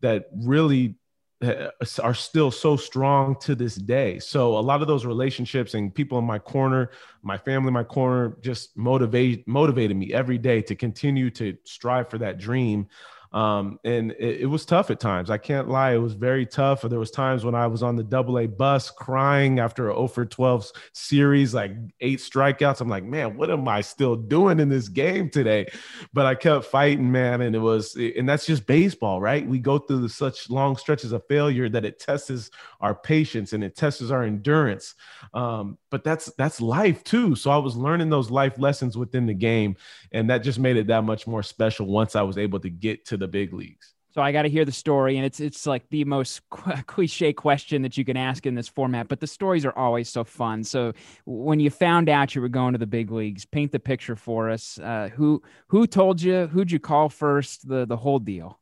that 0.00 0.26
really 0.34 0.96
Uh, 1.44 1.70
are 2.02 2.14
still 2.14 2.50
so 2.50 2.76
strong 2.76 3.36
to 3.40 3.54
this 3.54 3.74
day. 3.74 4.18
So 4.18 4.56
a 4.56 4.60
lot 4.60 4.80
of 4.80 4.88
those 4.88 5.04
relationships 5.04 5.74
and 5.74 5.94
people 5.94 6.18
in 6.18 6.24
my 6.24 6.38
corner, 6.38 6.90
my 7.22 7.36
family 7.36 7.70
my 7.70 7.84
corner 7.84 8.36
just 8.40 8.76
motivate 8.76 9.46
motivated 9.46 9.96
me 9.96 10.12
every 10.12 10.38
day 10.38 10.62
to 10.62 10.74
continue 10.74 11.30
to 11.30 11.56
strive 11.64 12.08
for 12.08 12.18
that 12.18 12.38
dream 12.38 12.86
um, 13.34 13.80
and 13.82 14.12
it, 14.12 14.42
it, 14.42 14.46
was 14.46 14.64
tough 14.64 14.92
at 14.92 15.00
times. 15.00 15.28
I 15.28 15.38
can't 15.38 15.68
lie. 15.68 15.92
It 15.92 15.98
was 15.98 16.12
very 16.12 16.46
tough. 16.46 16.82
There 16.82 17.00
was 17.00 17.10
times 17.10 17.44
when 17.44 17.56
I 17.56 17.66
was 17.66 17.82
on 17.82 17.96
the 17.96 18.04
double 18.04 18.38
A 18.38 18.46
bus 18.46 18.92
crying 18.92 19.58
after 19.58 19.90
a 19.90 19.92
0 19.92 20.06
for 20.06 20.24
12 20.24 20.70
series, 20.92 21.52
like 21.52 21.72
eight 22.00 22.20
strikeouts. 22.20 22.80
I'm 22.80 22.88
like, 22.88 23.02
man, 23.02 23.36
what 23.36 23.50
am 23.50 23.66
I 23.66 23.80
still 23.80 24.14
doing 24.14 24.60
in 24.60 24.68
this 24.68 24.86
game 24.86 25.30
today? 25.30 25.66
But 26.12 26.26
I 26.26 26.36
kept 26.36 26.66
fighting, 26.66 27.10
man. 27.10 27.40
And 27.40 27.56
it 27.56 27.58
was, 27.58 27.96
and 27.96 28.28
that's 28.28 28.46
just 28.46 28.68
baseball, 28.68 29.20
right? 29.20 29.44
We 29.44 29.58
go 29.58 29.78
through 29.78 30.06
such 30.10 30.48
long 30.48 30.76
stretches 30.76 31.10
of 31.10 31.26
failure 31.28 31.68
that 31.70 31.84
it 31.84 31.98
tests 31.98 32.52
our 32.80 32.94
patience 32.94 33.52
and 33.52 33.64
it 33.64 33.74
tests 33.74 34.12
our 34.12 34.22
endurance. 34.22 34.94
Um, 35.32 35.76
but 35.90 36.04
that's, 36.04 36.26
that's 36.38 36.60
life 36.60 37.02
too. 37.02 37.34
So 37.34 37.50
I 37.50 37.56
was 37.56 37.76
learning 37.76 38.10
those 38.10 38.30
life 38.30 38.60
lessons 38.60 38.96
within 38.96 39.26
the 39.26 39.34
game. 39.34 39.74
And 40.12 40.30
that 40.30 40.44
just 40.44 40.60
made 40.60 40.76
it 40.76 40.86
that 40.86 41.02
much 41.02 41.26
more 41.26 41.42
special 41.42 41.86
once 41.86 42.14
I 42.14 42.22
was 42.22 42.38
able 42.38 42.60
to 42.60 42.70
get 42.70 43.04
to 43.06 43.16
the 43.16 43.23
the 43.24 43.28
big 43.28 43.54
leagues. 43.54 43.94
So 44.12 44.22
I 44.22 44.30
got 44.30 44.42
to 44.42 44.48
hear 44.48 44.64
the 44.64 44.70
story, 44.70 45.16
and 45.16 45.26
it's 45.26 45.40
it's 45.40 45.66
like 45.66 45.88
the 45.88 46.04
most 46.04 46.40
cliche 46.86 47.32
question 47.32 47.82
that 47.82 47.96
you 47.96 48.04
can 48.04 48.16
ask 48.16 48.46
in 48.46 48.54
this 48.54 48.68
format. 48.68 49.08
But 49.08 49.18
the 49.18 49.26
stories 49.26 49.64
are 49.64 49.76
always 49.76 50.08
so 50.08 50.22
fun. 50.22 50.62
So 50.62 50.92
when 51.24 51.58
you 51.58 51.70
found 51.70 52.08
out 52.08 52.34
you 52.34 52.40
were 52.40 52.48
going 52.48 52.74
to 52.74 52.78
the 52.78 52.86
big 52.86 53.10
leagues, 53.10 53.44
paint 53.44 53.72
the 53.72 53.80
picture 53.80 54.14
for 54.14 54.50
us. 54.50 54.78
Uh, 54.78 55.08
who 55.14 55.42
who 55.68 55.86
told 55.86 56.22
you? 56.22 56.46
Who'd 56.46 56.70
you 56.70 56.78
call 56.78 57.08
first? 57.08 57.66
The 57.66 57.86
the 57.86 57.96
whole 57.96 58.20
deal. 58.20 58.60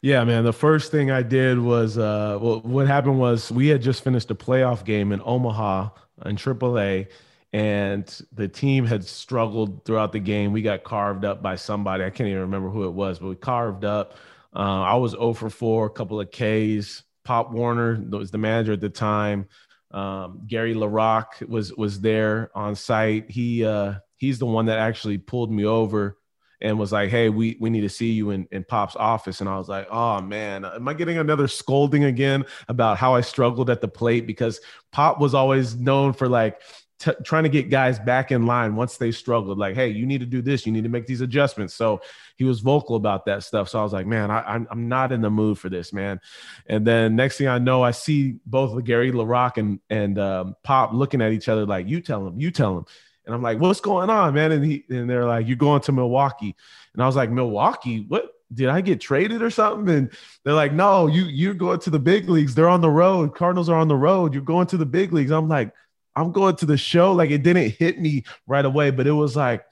Yeah, 0.00 0.22
man. 0.24 0.44
The 0.44 0.52
first 0.52 0.90
thing 0.90 1.10
I 1.10 1.22
did 1.22 1.58
was, 1.58 1.96
uh, 1.96 2.36
well, 2.40 2.60
what 2.60 2.88
happened 2.88 3.20
was 3.20 3.50
we 3.52 3.68
had 3.68 3.80
just 3.80 4.02
finished 4.02 4.30
a 4.32 4.34
playoff 4.34 4.84
game 4.84 5.12
in 5.12 5.22
Omaha 5.24 5.90
in 6.26 6.36
AAA 6.36 7.06
and 7.52 8.20
the 8.32 8.48
team 8.48 8.86
had 8.86 9.04
struggled 9.04 9.84
throughout 9.84 10.12
the 10.12 10.18
game. 10.18 10.52
We 10.52 10.62
got 10.62 10.84
carved 10.84 11.24
up 11.24 11.42
by 11.42 11.56
somebody. 11.56 12.04
I 12.04 12.10
can't 12.10 12.28
even 12.28 12.40
remember 12.42 12.70
who 12.70 12.84
it 12.84 12.92
was, 12.92 13.18
but 13.18 13.28
we 13.28 13.36
carved 13.36 13.84
up. 13.84 14.14
Uh, 14.54 14.82
I 14.82 14.94
was 14.96 15.12
0 15.12 15.34
for 15.34 15.50
4, 15.50 15.86
a 15.86 15.90
couple 15.90 16.20
of 16.20 16.30
Ks. 16.30 17.04
Pop 17.24 17.52
Warner 17.52 18.02
was 18.10 18.30
the 18.30 18.38
manager 18.38 18.72
at 18.72 18.80
the 18.80 18.88
time. 18.88 19.46
Um, 19.90 20.42
Gary 20.46 20.74
LaRocque 20.74 21.46
was 21.48 21.72
was 21.74 22.00
there 22.00 22.50
on 22.54 22.74
site. 22.74 23.30
He 23.30 23.64
uh, 23.64 23.94
he's 24.16 24.38
the 24.38 24.46
one 24.46 24.66
that 24.66 24.78
actually 24.78 25.18
pulled 25.18 25.52
me 25.52 25.66
over 25.66 26.16
and 26.62 26.78
was 26.78 26.92
like, 26.92 27.10
"Hey, 27.10 27.28
we 27.28 27.58
we 27.60 27.68
need 27.68 27.82
to 27.82 27.88
see 27.88 28.12
you 28.12 28.30
in, 28.30 28.48
in 28.50 28.64
Pop's 28.64 28.96
office." 28.96 29.40
And 29.40 29.50
I 29.50 29.58
was 29.58 29.68
like, 29.68 29.86
"Oh 29.90 30.20
man, 30.22 30.64
am 30.64 30.88
I 30.88 30.94
getting 30.94 31.18
another 31.18 31.46
scolding 31.46 32.04
again 32.04 32.44
about 32.68 32.96
how 32.96 33.14
I 33.14 33.20
struggled 33.20 33.68
at 33.68 33.82
the 33.82 33.88
plate?" 33.88 34.26
Because 34.26 34.60
Pop 34.92 35.20
was 35.20 35.34
always 35.34 35.76
known 35.76 36.14
for 36.14 36.28
like 36.28 36.60
t- 37.02 37.12
trying 37.24 37.42
to 37.42 37.48
get 37.48 37.68
guys 37.68 37.98
back 37.98 38.30
in 38.30 38.46
line 38.46 38.76
once 38.76 38.96
they 38.96 39.10
struggled. 39.10 39.58
Like, 39.58 39.74
hey, 39.74 39.88
you 39.88 40.06
need 40.06 40.20
to 40.20 40.26
do 40.26 40.40
this. 40.40 40.64
You 40.64 40.72
need 40.72 40.84
to 40.84 40.88
make 40.88 41.06
these 41.06 41.20
adjustments. 41.20 41.74
So 41.74 42.00
he 42.36 42.44
was 42.44 42.60
vocal 42.60 42.94
about 42.94 43.26
that 43.26 43.42
stuff. 43.42 43.68
So 43.68 43.80
I 43.80 43.82
was 43.82 43.92
like, 43.92 44.06
man, 44.06 44.30
I, 44.30 44.54
am 44.54 44.68
I'm 44.70 44.88
not 44.88 45.10
in 45.10 45.20
the 45.20 45.30
mood 45.30 45.58
for 45.58 45.68
this, 45.68 45.92
man. 45.92 46.20
And 46.66 46.86
then 46.86 47.16
next 47.16 47.38
thing 47.38 47.48
I 47.48 47.58
know, 47.58 47.82
I 47.82 47.90
see 47.90 48.36
both 48.46 48.82
Gary 48.84 49.10
LaRocque 49.10 49.58
and 49.58 49.80
and 49.90 50.18
um, 50.18 50.56
Pop 50.62 50.92
looking 50.92 51.20
at 51.20 51.32
each 51.32 51.48
other 51.48 51.66
like, 51.66 51.88
you 51.88 52.00
tell 52.00 52.26
him, 52.26 52.38
you 52.38 52.50
tell 52.50 52.78
him. 52.78 52.84
And 53.26 53.34
I'm 53.34 53.42
like, 53.42 53.58
what's 53.58 53.80
going 53.80 54.10
on, 54.10 54.34
man? 54.34 54.52
And 54.52 54.64
he 54.64 54.84
and 54.88 55.10
they're 55.10 55.26
like, 55.26 55.48
you're 55.48 55.56
going 55.56 55.82
to 55.82 55.92
Milwaukee. 55.92 56.54
And 56.94 57.02
I 57.02 57.06
was 57.06 57.16
like, 57.16 57.30
Milwaukee? 57.30 58.04
What? 58.06 58.28
Did 58.54 58.68
I 58.68 58.82
get 58.82 59.00
traded 59.00 59.40
or 59.40 59.48
something? 59.48 59.94
And 59.94 60.12
they're 60.44 60.52
like, 60.52 60.74
no, 60.74 61.06
you 61.06 61.24
you're 61.24 61.54
going 61.54 61.80
to 61.80 61.90
the 61.90 61.98
big 61.98 62.28
leagues. 62.28 62.54
They're 62.54 62.68
on 62.68 62.82
the 62.82 62.90
road. 62.90 63.34
Cardinals 63.34 63.70
are 63.70 63.78
on 63.78 63.88
the 63.88 63.96
road. 63.96 64.34
You're 64.34 64.42
going 64.42 64.66
to 64.68 64.76
the 64.76 64.84
big 64.84 65.10
leagues. 65.12 65.30
I'm 65.30 65.48
like, 65.48 65.72
I'm 66.14 66.32
going 66.32 66.56
to 66.56 66.66
the 66.66 66.76
show. 66.76 67.12
Like 67.12 67.30
it 67.30 67.42
didn't 67.42 67.70
hit 67.70 68.00
me 68.00 68.24
right 68.46 68.64
away, 68.64 68.90
but 68.90 69.06
it 69.06 69.12
was 69.12 69.36
like, 69.36 69.64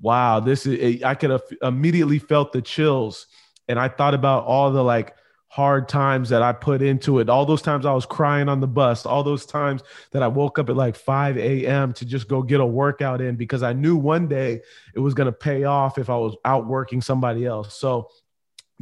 wow, 0.00 0.40
this 0.40 0.66
is, 0.66 1.02
I 1.02 1.14
could 1.14 1.30
have 1.30 1.42
immediately 1.62 2.18
felt 2.18 2.52
the 2.52 2.62
chills. 2.62 3.26
And 3.68 3.78
I 3.78 3.88
thought 3.88 4.14
about 4.14 4.44
all 4.44 4.72
the 4.72 4.82
like 4.82 5.14
hard 5.52 5.86
times 5.86 6.30
that 6.30 6.40
I 6.40 6.52
put 6.54 6.80
into 6.80 7.18
it. 7.18 7.28
All 7.28 7.44
those 7.44 7.60
times 7.60 7.84
I 7.84 7.92
was 7.92 8.06
crying 8.06 8.48
on 8.48 8.60
the 8.60 8.66
bus, 8.66 9.04
all 9.04 9.22
those 9.22 9.44
times 9.44 9.82
that 10.12 10.22
I 10.22 10.26
woke 10.26 10.58
up 10.58 10.70
at 10.70 10.76
like 10.76 10.96
5 10.96 11.36
a.m. 11.36 11.92
to 11.92 12.06
just 12.06 12.26
go 12.26 12.42
get 12.42 12.60
a 12.60 12.66
workout 12.66 13.20
in 13.20 13.36
because 13.36 13.62
I 13.62 13.74
knew 13.74 13.96
one 13.96 14.28
day 14.28 14.62
it 14.94 15.00
was 15.00 15.12
going 15.12 15.26
to 15.26 15.32
pay 15.32 15.64
off 15.64 15.98
if 15.98 16.08
I 16.08 16.16
was 16.16 16.34
out 16.46 16.66
working 16.66 17.02
somebody 17.02 17.44
else. 17.44 17.74
So 17.74 18.08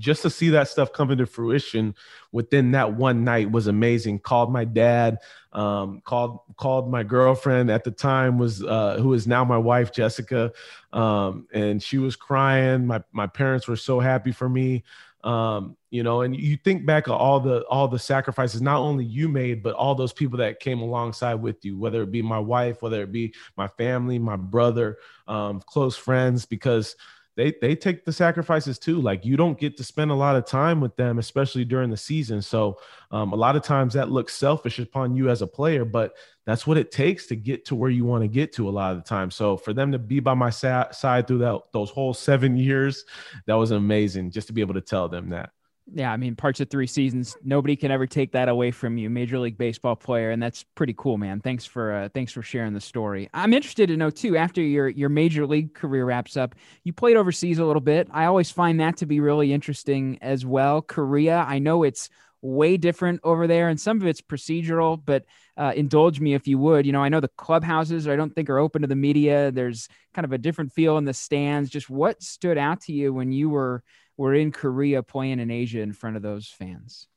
just 0.01 0.23
to 0.23 0.31
see 0.31 0.51
that 0.51 0.69
stuff 0.69 0.93
come 0.93 1.11
into 1.11 1.27
fruition 1.27 1.95
within 2.33 2.73
that 2.73 2.95
one 2.95 3.25
night 3.25 3.51
was 3.51 3.67
amazing. 3.67 4.19
Called 4.19 4.53
my 4.53 4.65
dad, 4.65 5.19
um, 5.53 6.01
called 6.05 6.41
called 6.57 6.91
my 6.91 7.03
girlfriend 7.03 7.71
at 7.71 7.85
the 7.85 7.91
time 7.91 8.39
was 8.39 8.63
uh, 8.63 8.99
who 9.01 9.13
is 9.15 9.27
now 9.27 9.45
my 9.45 9.59
wife 9.59 9.93
Jessica, 9.93 10.53
um, 10.93 11.47
and 11.53 11.83
she 11.83 11.99
was 11.99 12.17
crying. 12.17 12.87
My 12.87 13.03
my 13.13 13.27
parents 13.27 13.69
were 13.69 13.77
so 13.77 14.01
happy 14.01 14.33
for 14.33 14.49
me, 14.49 14.85
um, 15.25 15.77
you 15.91 16.03
know. 16.03 16.23
And 16.23 16.37
you 16.37 16.57
think 16.57 16.87
back 16.87 17.07
of 17.07 17.15
all 17.15 17.41
the 17.41 17.63
all 17.65 17.89
the 17.89 17.99
sacrifices 17.99 18.63
not 18.63 18.79
only 18.79 19.05
you 19.05 19.29
made, 19.29 19.63
but 19.63 19.75
all 19.75 19.95
those 19.95 20.13
people 20.13 20.39
that 20.39 20.61
came 20.61 20.81
alongside 20.81 21.35
with 21.35 21.65
you, 21.65 21.79
whether 21.79 22.03
it 22.03 22.11
be 22.11 22.23
my 22.23 22.39
wife, 22.39 22.83
whether 22.83 23.03
it 23.03 23.13
be 23.13 23.35
my 23.57 23.69
family, 23.69 24.19
my 24.19 24.37
brother, 24.37 24.99
um, 25.27 25.61
close 25.61 25.97
friends, 25.97 26.47
because 26.47 26.97
they 27.37 27.55
they 27.61 27.77
take 27.77 28.05
the 28.05 28.13
sacrifices 28.13 28.79
too. 28.79 29.01
Like 29.01 29.25
you 29.25 29.37
don't 29.37 29.59
get 29.59 29.77
to 29.77 29.85
spend 29.85 30.11
a 30.11 30.15
lot 30.15 30.37
of 30.37 30.45
time 30.47 30.81
with 30.81 30.97
them, 30.97 31.19
especially 31.19 31.65
during 31.65 31.91
the 31.91 31.97
season. 31.97 32.43
So 32.43 32.79
um, 33.11 33.33
a 33.33 33.37
lot 33.37 33.57
of 33.57 33.63
times 33.63 33.95
that 33.95 34.11
looks 34.11 34.35
selfish 34.35 34.79
upon 34.79 35.15
you 35.15 35.31
as 35.31 35.43
a 35.43 35.47
player, 35.47 35.85
but 35.85 36.15
that's 36.45 36.67
what 36.67 36.77
it 36.77 36.91
takes 36.91 37.27
to 37.29 37.37
get 37.37 37.65
to 37.67 37.75
where 37.75 37.91
you 37.91 38.05
want 38.05 38.23
to 38.23 38.29
get 38.29 38.53
to 38.55 38.69
a 38.69 38.71
lot 38.71 38.93
of 38.93 38.99
the 38.99 39.09
time. 39.09 39.31
So 39.31 39.57
for 39.57 39.73
them 39.73 39.93
to 39.93 39.99
be 39.99 40.21
by 40.21 40.35
my 40.35 40.51
sa- 40.51 40.91
side 40.91 41.27
through 41.27 41.39
that 41.39 41.61
those 41.73 41.91
whole 41.91 42.15
seven 42.15 42.57
years, 42.57 43.05
that 43.47 43.55
was 43.55 43.71
amazing. 43.71 44.31
Just 44.33 44.49
to 44.49 44.53
be 44.53 44.61
able 44.61 44.75
to 44.75 44.81
tell 44.81 45.09
them 45.09 45.31
that 45.31 45.51
yeah, 45.93 46.13
I 46.13 46.17
mean, 46.17 46.37
parts 46.37 46.61
of 46.61 46.71
three 46.71 46.87
seasons, 46.87 47.37
nobody 47.43 47.75
can 47.77 47.91
ever 47.91 48.07
take 48.07 48.33
that 48.33 48.49
away 48.49 48.71
from 48.71 48.99
you, 48.99 49.11
Major 49.11 49.39
League 49.39 49.59
Baseball 49.59 49.97
player, 49.97 50.31
and 50.31 50.43
that's 50.43 50.65
pretty 50.75 50.95
cool, 50.97 51.19
man. 51.19 51.41
Thanks 51.41 51.65
for 51.65 51.93
uh, 51.93 52.09
thanks 52.11 52.33
for 52.33 52.43
sharing 52.43 52.75
the 52.75 52.81
story. 52.81 53.29
I'm 53.35 53.53
interested 53.53 53.89
to 53.89 53.97
know 53.97 54.11
too. 54.11 54.37
After 54.37 54.63
your 54.63 54.89
your 54.89 55.09
Major 55.09 55.47
League 55.47 55.75
career 55.75 56.05
wraps 56.05 56.37
up, 56.37 56.55
you 56.85 56.93
played 56.93 57.17
overseas 57.17 57.59
a 57.59 57.65
little 57.65 57.81
bit. 57.81 58.09
I 58.13 58.27
always 58.27 58.51
find 58.51 58.79
that 58.81 58.99
to 58.99 59.07
be 59.07 59.21
really 59.21 59.53
interesting 59.53 60.19
as 60.21 60.47
well. 60.47 60.83
Korea, 60.83 61.45
I 61.49 61.59
know 61.59 61.83
it's 61.83 62.09
way 62.43 62.77
different 62.77 63.21
over 63.25 63.47
there, 63.47 63.69
and 63.69 63.81
some 63.81 64.01
of 64.01 64.07
it's 64.07 64.21
procedural, 64.21 65.01
but 65.05 65.25
uh, 65.57 65.73
indulge 65.77 66.21
me 66.21 66.35
if 66.35 66.47
you 66.47 66.59
would. 66.59 66.87
You 66.87 66.93
know, 66.93 67.03
I 67.03 67.09
know 67.09 67.21
the 67.21 67.29
clubhouses 67.29 68.09
I 68.09 68.17
don't 68.17 68.35
think 68.35 68.49
are 68.49 68.59
open 68.59 68.83
to 68.83 68.89
the 68.89 68.97
media. 68.97 69.51
There's 69.51 69.89
kind 70.15 70.25
of 70.25 70.33
a 70.33 70.39
different 70.39 70.73
feel 70.73 70.99
in 70.99 71.05
the 71.05 71.15
stands. 71.15 71.69
Just 71.69 71.91
what 71.91 72.23
stood 72.23 72.59
out 72.59 72.83
to 72.83 72.93
you 72.93 73.13
when 73.13 73.33
you 73.33 73.51
were 73.51 73.83
we're 74.21 74.35
in 74.35 74.53
Korea 74.53 75.03
playing 75.03 75.41
in 75.41 75.51
Asia 75.51 75.81
in 75.81 75.95
front 75.95 76.15
of 76.15 76.23
those 76.23 76.47
fans? 76.47 77.09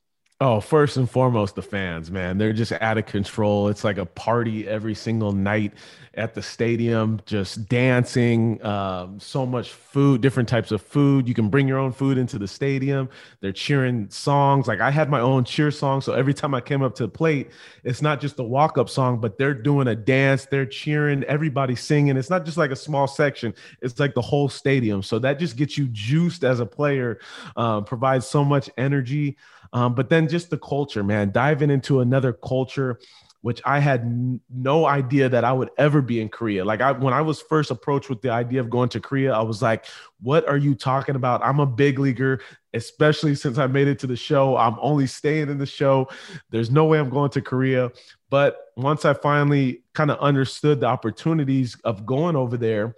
Oh, 0.45 0.59
first 0.59 0.97
and 0.97 1.09
foremost, 1.09 1.55
the 1.55 1.61
fans, 1.61 2.11
man. 2.11 2.37
They're 2.37 2.51
just 2.51 2.73
out 2.73 2.97
of 2.97 3.05
control. 3.05 3.69
It's 3.69 3.85
like 3.85 3.97
a 3.97 4.05
party 4.05 4.67
every 4.67 4.93
single 4.93 5.31
night 5.31 5.71
at 6.15 6.33
the 6.33 6.41
stadium, 6.41 7.21
just 7.25 7.69
dancing, 7.69 8.63
um, 8.65 9.21
so 9.21 9.45
much 9.45 9.71
food, 9.71 10.19
different 10.19 10.49
types 10.49 10.73
of 10.73 10.81
food. 10.81 11.29
You 11.29 11.33
can 11.33 11.47
bring 11.47 11.65
your 11.65 11.79
own 11.79 11.93
food 11.93 12.17
into 12.17 12.37
the 12.37 12.47
stadium. 12.47 13.07
They're 13.39 13.53
cheering 13.53 14.09
songs. 14.09 14.67
Like 14.67 14.81
I 14.81 14.91
had 14.91 15.09
my 15.09 15.21
own 15.21 15.45
cheer 15.45 15.71
song. 15.71 16.01
So 16.01 16.11
every 16.11 16.33
time 16.33 16.53
I 16.53 16.59
came 16.59 16.81
up 16.81 16.93
to 16.95 17.03
the 17.03 17.09
plate, 17.09 17.51
it's 17.85 18.01
not 18.01 18.19
just 18.19 18.37
a 18.37 18.43
walk 18.43 18.77
up 18.77 18.89
song, 18.89 19.21
but 19.21 19.37
they're 19.37 19.53
doing 19.53 19.87
a 19.87 19.95
dance. 19.95 20.45
They're 20.45 20.65
cheering, 20.65 21.23
everybody 21.23 21.75
singing. 21.77 22.17
It's 22.17 22.29
not 22.29 22.43
just 22.43 22.57
like 22.57 22.71
a 22.71 22.75
small 22.75 23.07
section, 23.07 23.53
it's 23.81 23.97
like 23.97 24.13
the 24.13 24.21
whole 24.21 24.49
stadium. 24.49 25.03
So 25.03 25.19
that 25.19 25.39
just 25.39 25.55
gets 25.55 25.77
you 25.77 25.87
juiced 25.93 26.43
as 26.43 26.59
a 26.59 26.65
player, 26.65 27.19
uh, 27.55 27.79
provides 27.79 28.27
so 28.27 28.43
much 28.43 28.69
energy. 28.77 29.37
Um, 29.73 29.95
but 29.95 30.09
then 30.09 30.27
just 30.27 30.51
the 30.51 30.57
culture, 30.57 31.03
man, 31.03 31.31
diving 31.31 31.71
into 31.71 31.99
another 31.99 32.31
culture, 32.31 32.99
which 33.41 33.59
I 33.65 33.79
had 33.79 34.01
n- 34.01 34.39
no 34.49 34.85
idea 34.85 35.27
that 35.27 35.43
I 35.43 35.51
would 35.51 35.71
ever 35.77 36.01
be 36.01 36.21
in 36.21 36.29
Korea. 36.29 36.63
Like 36.63 36.79
I, 36.79 36.91
when 36.91 37.13
I 37.13 37.21
was 37.21 37.41
first 37.41 37.71
approached 37.71 38.09
with 38.09 38.21
the 38.21 38.29
idea 38.29 38.61
of 38.61 38.69
going 38.69 38.89
to 38.89 39.01
Korea, 39.01 39.33
I 39.33 39.41
was 39.41 39.61
like, 39.61 39.85
"What 40.21 40.47
are 40.47 40.57
you 40.57 40.75
talking 40.75 41.15
about? 41.15 41.43
I'm 41.43 41.59
a 41.59 41.65
big 41.65 41.99
leaguer, 41.99 42.39
especially 42.73 43.35
since 43.35 43.57
I 43.57 43.67
made 43.67 43.87
it 43.87 43.99
to 43.99 44.07
the 44.07 44.15
show. 44.15 44.55
I'm 44.55 44.77
only 44.79 45.07
staying 45.07 45.49
in 45.49 45.57
the 45.57 45.65
show. 45.65 46.07
There's 46.51 46.71
no 46.71 46.85
way 46.85 46.99
I'm 46.99 47.09
going 47.09 47.31
to 47.31 47.41
Korea." 47.41 47.91
But 48.29 48.57
once 48.77 49.05
I 49.05 49.13
finally 49.13 49.83
kind 49.93 50.09
of 50.09 50.19
understood 50.19 50.79
the 50.79 50.87
opportunities 50.87 51.77
of 51.83 52.05
going 52.05 52.35
over 52.35 52.57
there, 52.57 52.95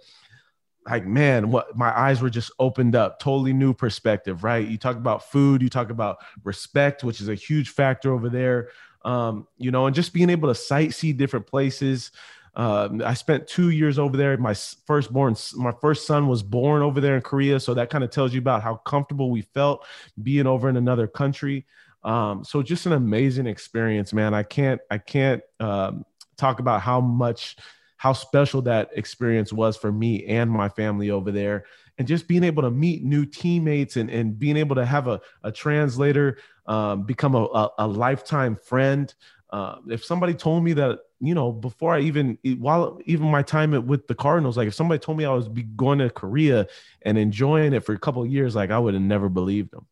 like 0.88 1.06
man 1.06 1.50
what 1.50 1.76
my 1.76 1.96
eyes 1.98 2.20
were 2.20 2.30
just 2.30 2.50
opened 2.58 2.94
up 2.94 3.18
totally 3.18 3.52
new 3.52 3.74
perspective 3.74 4.44
right 4.44 4.68
you 4.68 4.78
talk 4.78 4.96
about 4.96 5.30
food 5.30 5.62
you 5.62 5.68
talk 5.68 5.90
about 5.90 6.18
respect 6.44 7.04
which 7.04 7.20
is 7.20 7.28
a 7.28 7.34
huge 7.34 7.70
factor 7.70 8.12
over 8.12 8.28
there 8.28 8.70
um, 9.04 9.46
you 9.56 9.70
know 9.70 9.86
and 9.86 9.94
just 9.94 10.12
being 10.12 10.30
able 10.30 10.52
to 10.52 10.58
sightsee 10.58 11.16
different 11.16 11.46
places 11.46 12.12
um, 12.56 13.02
I 13.04 13.12
spent 13.12 13.46
two 13.46 13.68
years 13.68 13.98
over 13.98 14.16
there. 14.16 14.36
My 14.38 14.54
firstborn, 14.54 15.36
my 15.56 15.72
first 15.72 16.06
son 16.06 16.26
was 16.26 16.42
born 16.42 16.80
over 16.80 17.02
there 17.02 17.14
in 17.14 17.20
Korea. 17.20 17.60
So 17.60 17.74
that 17.74 17.90
kind 17.90 18.02
of 18.02 18.10
tells 18.10 18.32
you 18.32 18.38
about 18.40 18.62
how 18.62 18.76
comfortable 18.76 19.30
we 19.30 19.42
felt 19.42 19.84
being 20.22 20.46
over 20.46 20.68
in 20.70 20.78
another 20.78 21.06
country. 21.06 21.66
Um, 22.02 22.44
so 22.44 22.62
just 22.62 22.86
an 22.86 22.92
amazing 22.92 23.46
experience, 23.46 24.14
man. 24.14 24.32
I 24.32 24.42
can't, 24.42 24.80
I 24.90 24.96
can't 24.96 25.42
um, 25.60 26.06
talk 26.38 26.58
about 26.58 26.80
how 26.80 27.00
much 27.00 27.56
how 27.96 28.12
special 28.12 28.62
that 28.62 28.90
experience 28.94 29.52
was 29.52 29.76
for 29.76 29.90
me 29.90 30.24
and 30.26 30.50
my 30.50 30.68
family 30.68 31.10
over 31.10 31.30
there. 31.32 31.64
And 31.98 32.06
just 32.06 32.28
being 32.28 32.44
able 32.44 32.62
to 32.62 32.70
meet 32.70 33.02
new 33.02 33.24
teammates 33.24 33.96
and, 33.96 34.10
and 34.10 34.38
being 34.38 34.56
able 34.56 34.76
to 34.76 34.84
have 34.84 35.08
a, 35.08 35.20
a 35.42 35.50
translator 35.50 36.38
um, 36.66 37.04
become 37.04 37.34
a, 37.34 37.44
a, 37.44 37.70
a, 37.78 37.86
lifetime 37.86 38.56
friend. 38.56 39.14
Uh, 39.50 39.76
if 39.88 40.04
somebody 40.04 40.34
told 40.34 40.62
me 40.62 40.74
that 40.74 40.98
you 41.20 41.34
know 41.34 41.50
before 41.50 41.94
i 41.94 42.00
even 42.00 42.36
while 42.58 42.98
even 43.06 43.26
my 43.26 43.42
time 43.42 43.86
with 43.86 44.06
the 44.06 44.14
cardinals 44.14 44.56
like 44.56 44.68
if 44.68 44.74
somebody 44.74 44.98
told 44.98 45.16
me 45.16 45.24
i 45.24 45.32
was 45.32 45.48
be 45.48 45.62
going 45.62 45.98
to 45.98 46.10
korea 46.10 46.66
and 47.02 47.16
enjoying 47.16 47.72
it 47.72 47.84
for 47.84 47.94
a 47.94 47.98
couple 47.98 48.26
years 48.26 48.54
like 48.54 48.70
i 48.70 48.78
would 48.78 48.92
have 48.92 49.02
never 49.02 49.30
believed 49.30 49.70
them 49.70 49.86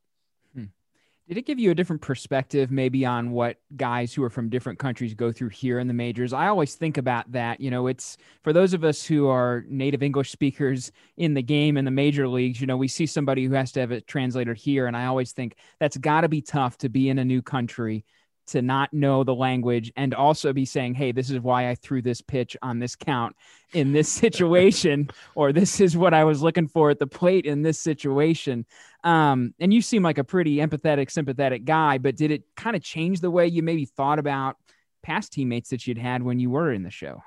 did 1.26 1.38
it 1.38 1.46
give 1.46 1.58
you 1.58 1.70
a 1.70 1.74
different 1.74 2.02
perspective, 2.02 2.70
maybe, 2.70 3.06
on 3.06 3.30
what 3.30 3.56
guys 3.76 4.12
who 4.12 4.22
are 4.22 4.30
from 4.30 4.50
different 4.50 4.78
countries 4.78 5.14
go 5.14 5.32
through 5.32 5.48
here 5.48 5.78
in 5.78 5.88
the 5.88 5.94
majors? 5.94 6.34
I 6.34 6.48
always 6.48 6.74
think 6.74 6.98
about 6.98 7.32
that. 7.32 7.60
You 7.60 7.70
know, 7.70 7.86
it's 7.86 8.18
for 8.42 8.52
those 8.52 8.74
of 8.74 8.84
us 8.84 9.04
who 9.04 9.28
are 9.28 9.64
native 9.66 10.02
English 10.02 10.30
speakers 10.30 10.92
in 11.16 11.32
the 11.32 11.42
game 11.42 11.78
in 11.78 11.86
the 11.86 11.90
major 11.90 12.28
leagues, 12.28 12.60
you 12.60 12.66
know, 12.66 12.76
we 12.76 12.88
see 12.88 13.06
somebody 13.06 13.46
who 13.46 13.54
has 13.54 13.72
to 13.72 13.80
have 13.80 13.90
it 13.90 14.06
translated 14.06 14.58
here. 14.58 14.86
And 14.86 14.96
I 14.96 15.06
always 15.06 15.32
think 15.32 15.56
that's 15.80 15.96
got 15.96 16.22
to 16.22 16.28
be 16.28 16.42
tough 16.42 16.76
to 16.78 16.90
be 16.90 17.08
in 17.08 17.18
a 17.18 17.24
new 17.24 17.40
country 17.40 18.04
to 18.46 18.62
not 18.62 18.92
know 18.92 19.24
the 19.24 19.34
language 19.34 19.92
and 19.96 20.14
also 20.14 20.52
be 20.52 20.64
saying, 20.64 20.94
hey, 20.94 21.12
this 21.12 21.30
is 21.30 21.40
why 21.40 21.68
I 21.68 21.74
threw 21.74 22.02
this 22.02 22.20
pitch 22.20 22.56
on 22.62 22.78
this 22.78 22.96
count 22.96 23.36
in 23.72 23.92
this 23.92 24.08
situation, 24.24 25.10
or 25.34 25.52
this 25.52 25.80
is 25.80 25.96
what 25.96 26.14
I 26.14 26.24
was 26.24 26.42
looking 26.42 26.68
for 26.68 26.90
at 26.90 26.98
the 26.98 27.06
plate 27.06 27.46
in 27.46 27.62
this 27.62 27.78
situation. 27.78 28.66
Um, 29.02 29.54
and 29.60 29.72
you 29.72 29.82
seem 29.82 30.02
like 30.02 30.18
a 30.18 30.24
pretty 30.24 30.56
empathetic, 30.56 31.10
sympathetic 31.10 31.64
guy, 31.64 31.98
but 31.98 32.16
did 32.16 32.30
it 32.30 32.44
kind 32.56 32.76
of 32.76 32.82
change 32.82 33.20
the 33.20 33.30
way 33.30 33.46
you 33.46 33.62
maybe 33.62 33.84
thought 33.84 34.18
about 34.18 34.56
past 35.02 35.32
teammates 35.32 35.70
that 35.70 35.86
you'd 35.86 35.98
had 35.98 36.22
when 36.22 36.38
you 36.38 36.50
were 36.50 36.72
in 36.72 36.82
the 36.82 36.90
show? 36.90 37.22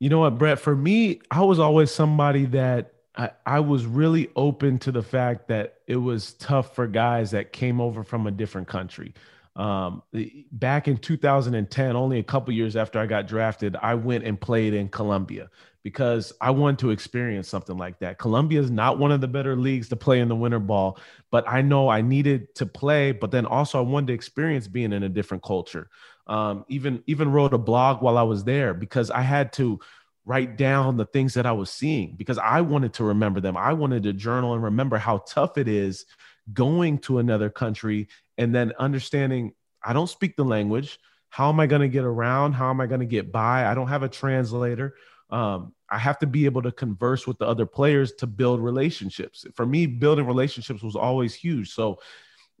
You 0.00 0.10
know 0.10 0.20
what, 0.20 0.38
Brett? 0.38 0.58
For 0.58 0.74
me, 0.74 1.20
I 1.30 1.42
was 1.42 1.58
always 1.58 1.90
somebody 1.90 2.46
that 2.46 2.92
I, 3.16 3.30
I 3.46 3.60
was 3.60 3.86
really 3.86 4.28
open 4.34 4.78
to 4.80 4.92
the 4.92 5.02
fact 5.02 5.48
that 5.48 5.78
it 5.86 5.96
was 5.96 6.34
tough 6.34 6.74
for 6.74 6.86
guys 6.86 7.30
that 7.30 7.52
came 7.52 7.80
over 7.80 8.02
from 8.02 8.26
a 8.26 8.30
different 8.30 8.68
country. 8.68 9.14
Um, 9.56 10.02
back 10.50 10.88
in 10.88 10.96
2010, 10.96 11.96
only 11.96 12.18
a 12.18 12.24
couple 12.24 12.52
years 12.52 12.76
after 12.76 12.98
I 12.98 13.06
got 13.06 13.28
drafted, 13.28 13.76
I 13.80 13.94
went 13.94 14.24
and 14.24 14.40
played 14.40 14.74
in 14.74 14.88
Colombia 14.88 15.48
because 15.84 16.32
I 16.40 16.50
wanted 16.50 16.78
to 16.80 16.90
experience 16.90 17.46
something 17.46 17.76
like 17.76 17.98
that. 18.00 18.18
Colombia 18.18 18.60
is 18.60 18.70
not 18.70 18.98
one 18.98 19.12
of 19.12 19.20
the 19.20 19.28
better 19.28 19.54
leagues 19.54 19.88
to 19.90 19.96
play 19.96 20.20
in 20.20 20.28
the 20.28 20.34
winter 20.34 20.58
ball, 20.58 20.98
but 21.30 21.44
I 21.46 21.62
know 21.62 21.88
I 21.88 22.00
needed 22.00 22.54
to 22.56 22.66
play, 22.66 23.12
but 23.12 23.30
then 23.30 23.46
also 23.46 23.78
I 23.78 23.82
wanted 23.82 24.08
to 24.08 24.12
experience 24.14 24.66
being 24.66 24.92
in 24.92 25.02
a 25.02 25.08
different 25.08 25.42
culture. 25.42 25.88
Um, 26.26 26.64
even 26.68 27.02
even 27.06 27.30
wrote 27.30 27.52
a 27.52 27.58
blog 27.58 28.00
while 28.00 28.16
I 28.16 28.22
was 28.22 28.44
there 28.44 28.72
because 28.72 29.10
I 29.10 29.20
had 29.20 29.52
to 29.54 29.78
write 30.26 30.56
down 30.56 30.96
the 30.96 31.04
things 31.06 31.34
that 31.34 31.46
I 31.46 31.52
was 31.52 31.70
seeing 31.70 32.14
because 32.16 32.38
I 32.38 32.62
wanted 32.62 32.94
to 32.94 33.04
remember 33.04 33.40
them. 33.40 33.56
I 33.56 33.74
wanted 33.74 34.04
to 34.04 34.12
journal 34.12 34.54
and 34.54 34.62
remember 34.62 34.96
how 34.96 35.18
tough 35.18 35.58
it 35.58 35.68
is 35.68 36.06
going 36.52 36.98
to 36.98 37.18
another 37.18 37.50
country 37.50 38.08
and 38.38 38.54
then 38.54 38.72
understanding 38.78 39.52
I 39.82 39.92
don't 39.92 40.08
speak 40.08 40.36
the 40.36 40.44
language. 40.44 40.98
How 41.28 41.48
am 41.50 41.60
I 41.60 41.66
going 41.66 41.82
to 41.82 41.88
get 41.88 42.04
around? 42.04 42.52
How 42.52 42.70
am 42.70 42.80
I 42.80 42.86
going 42.86 43.00
to 43.00 43.06
get 43.06 43.32
by? 43.32 43.66
I 43.66 43.74
don't 43.74 43.88
have 43.88 44.02
a 44.02 44.08
translator. 44.08 44.94
Um, 45.30 45.74
I 45.90 45.98
have 45.98 46.18
to 46.20 46.26
be 46.26 46.46
able 46.46 46.62
to 46.62 46.72
converse 46.72 47.26
with 47.26 47.38
the 47.38 47.46
other 47.46 47.66
players 47.66 48.12
to 48.14 48.26
build 48.26 48.60
relationships. 48.60 49.44
For 49.54 49.66
me, 49.66 49.86
building 49.86 50.26
relationships 50.26 50.82
was 50.82 50.96
always 50.96 51.34
huge. 51.34 51.72
So 51.72 51.98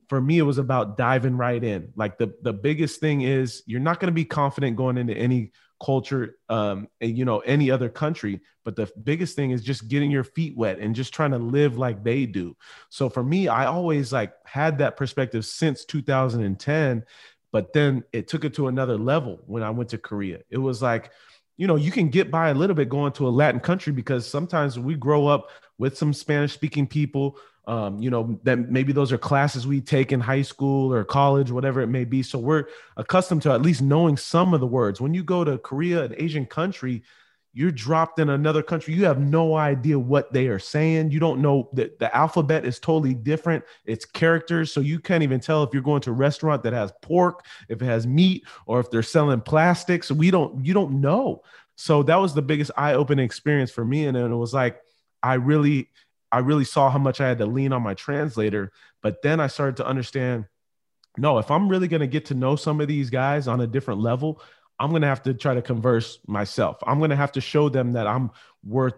for 0.08 0.20
me, 0.20 0.38
it 0.38 0.42
was 0.42 0.58
about 0.58 0.96
diving 0.96 1.36
right 1.36 1.62
in. 1.62 1.92
Like 1.96 2.18
the 2.18 2.34
the 2.42 2.52
biggest 2.52 3.00
thing 3.00 3.22
is 3.22 3.62
you're 3.66 3.80
not 3.80 4.00
going 4.00 4.08
to 4.08 4.14
be 4.14 4.24
confident 4.24 4.76
going 4.76 4.98
into 4.98 5.14
any 5.14 5.52
culture, 5.84 6.36
um, 6.48 6.88
and, 7.00 7.16
you 7.16 7.24
know, 7.24 7.40
any 7.40 7.70
other 7.70 7.88
country. 7.88 8.40
But 8.64 8.76
the 8.76 8.90
biggest 9.02 9.36
thing 9.36 9.50
is 9.50 9.62
just 9.62 9.88
getting 9.88 10.10
your 10.10 10.24
feet 10.24 10.56
wet 10.56 10.78
and 10.78 10.94
just 10.94 11.12
trying 11.12 11.32
to 11.32 11.38
live 11.38 11.76
like 11.76 12.02
they 12.02 12.24
do. 12.24 12.56
So 12.88 13.08
for 13.08 13.22
me, 13.22 13.48
I 13.48 13.66
always 13.66 14.12
like 14.12 14.32
had 14.46 14.78
that 14.78 14.96
perspective 14.96 15.44
since 15.44 15.84
2010, 15.84 17.04
but 17.52 17.72
then 17.72 18.04
it 18.12 18.28
took 18.28 18.44
it 18.44 18.54
to 18.54 18.68
another 18.68 18.96
level 18.96 19.40
when 19.46 19.62
I 19.62 19.70
went 19.70 19.90
to 19.90 19.98
Korea. 19.98 20.40
It 20.50 20.58
was 20.58 20.80
like, 20.80 21.10
you 21.56 21.66
know, 21.66 21.76
you 21.76 21.90
can 21.90 22.08
get 22.08 22.30
by 22.30 22.48
a 22.48 22.54
little 22.54 22.74
bit 22.74 22.88
going 22.88 23.12
to 23.12 23.28
a 23.28 23.30
Latin 23.30 23.60
country 23.60 23.92
because 23.92 24.26
sometimes 24.26 24.78
we 24.78 24.94
grow 24.94 25.26
up 25.26 25.50
with 25.78 25.96
some 25.96 26.12
Spanish 26.12 26.52
speaking 26.52 26.86
people 26.86 27.36
um, 27.66 27.98
you 27.98 28.10
know, 28.10 28.38
that 28.42 28.70
maybe 28.70 28.92
those 28.92 29.12
are 29.12 29.18
classes 29.18 29.66
we 29.66 29.80
take 29.80 30.12
in 30.12 30.20
high 30.20 30.42
school 30.42 30.92
or 30.92 31.04
college, 31.04 31.50
whatever 31.50 31.80
it 31.80 31.88
may 31.88 32.04
be. 32.04 32.22
So 32.22 32.38
we're 32.38 32.66
accustomed 32.96 33.42
to 33.42 33.52
at 33.52 33.62
least 33.62 33.82
knowing 33.82 34.16
some 34.16 34.54
of 34.54 34.60
the 34.60 34.66
words. 34.66 35.00
When 35.00 35.14
you 35.14 35.24
go 35.24 35.44
to 35.44 35.58
Korea, 35.58 36.04
an 36.04 36.14
Asian 36.18 36.46
country, 36.46 37.02
you're 37.56 37.70
dropped 37.70 38.18
in 38.18 38.30
another 38.30 38.62
country. 38.62 38.94
You 38.94 39.04
have 39.04 39.20
no 39.20 39.54
idea 39.54 39.96
what 39.96 40.32
they 40.32 40.48
are 40.48 40.58
saying. 40.58 41.12
You 41.12 41.20
don't 41.20 41.40
know 41.40 41.70
that 41.74 42.00
the 42.00 42.14
alphabet 42.14 42.64
is 42.64 42.80
totally 42.80 43.14
different. 43.14 43.64
It's 43.84 44.04
characters. 44.04 44.72
So 44.72 44.80
you 44.80 44.98
can't 44.98 45.22
even 45.22 45.38
tell 45.38 45.62
if 45.62 45.70
you're 45.72 45.82
going 45.82 46.02
to 46.02 46.10
a 46.10 46.14
restaurant 46.14 46.64
that 46.64 46.72
has 46.72 46.92
pork, 47.00 47.46
if 47.68 47.80
it 47.80 47.86
has 47.86 48.08
meat, 48.08 48.44
or 48.66 48.80
if 48.80 48.90
they're 48.90 49.04
selling 49.04 49.40
plastics. 49.40 50.10
We 50.10 50.32
don't, 50.32 50.66
you 50.66 50.74
don't 50.74 51.00
know. 51.00 51.42
So 51.76 52.02
that 52.02 52.16
was 52.16 52.34
the 52.34 52.42
biggest 52.42 52.72
eye-opening 52.76 53.24
experience 53.24 53.70
for 53.70 53.84
me. 53.84 54.06
And 54.06 54.16
it 54.16 54.28
was 54.28 54.52
like, 54.52 54.80
I 55.22 55.34
really 55.34 55.90
I 56.34 56.38
really 56.38 56.64
saw 56.64 56.90
how 56.90 56.98
much 56.98 57.20
I 57.20 57.28
had 57.28 57.38
to 57.38 57.46
lean 57.46 57.72
on 57.72 57.82
my 57.82 57.94
translator. 57.94 58.72
But 59.02 59.22
then 59.22 59.38
I 59.38 59.46
started 59.46 59.76
to 59.76 59.86
understand 59.86 60.46
no, 61.16 61.38
if 61.38 61.48
I'm 61.48 61.68
really 61.68 61.86
going 61.86 62.00
to 62.00 62.08
get 62.08 62.24
to 62.26 62.34
know 62.34 62.56
some 62.56 62.80
of 62.80 62.88
these 62.88 63.08
guys 63.08 63.46
on 63.46 63.60
a 63.60 63.68
different 63.68 64.00
level, 64.00 64.42
I'm 64.78 64.90
going 64.90 65.02
to 65.02 65.08
have 65.08 65.22
to 65.22 65.34
try 65.34 65.54
to 65.54 65.62
converse 65.62 66.18
myself. 66.26 66.78
I'm 66.84 66.98
going 66.98 67.10
to 67.10 67.16
have 67.16 67.32
to 67.32 67.40
show 67.40 67.68
them 67.68 67.92
that 67.92 68.06
I'm 68.06 68.30
worth, 68.64 68.94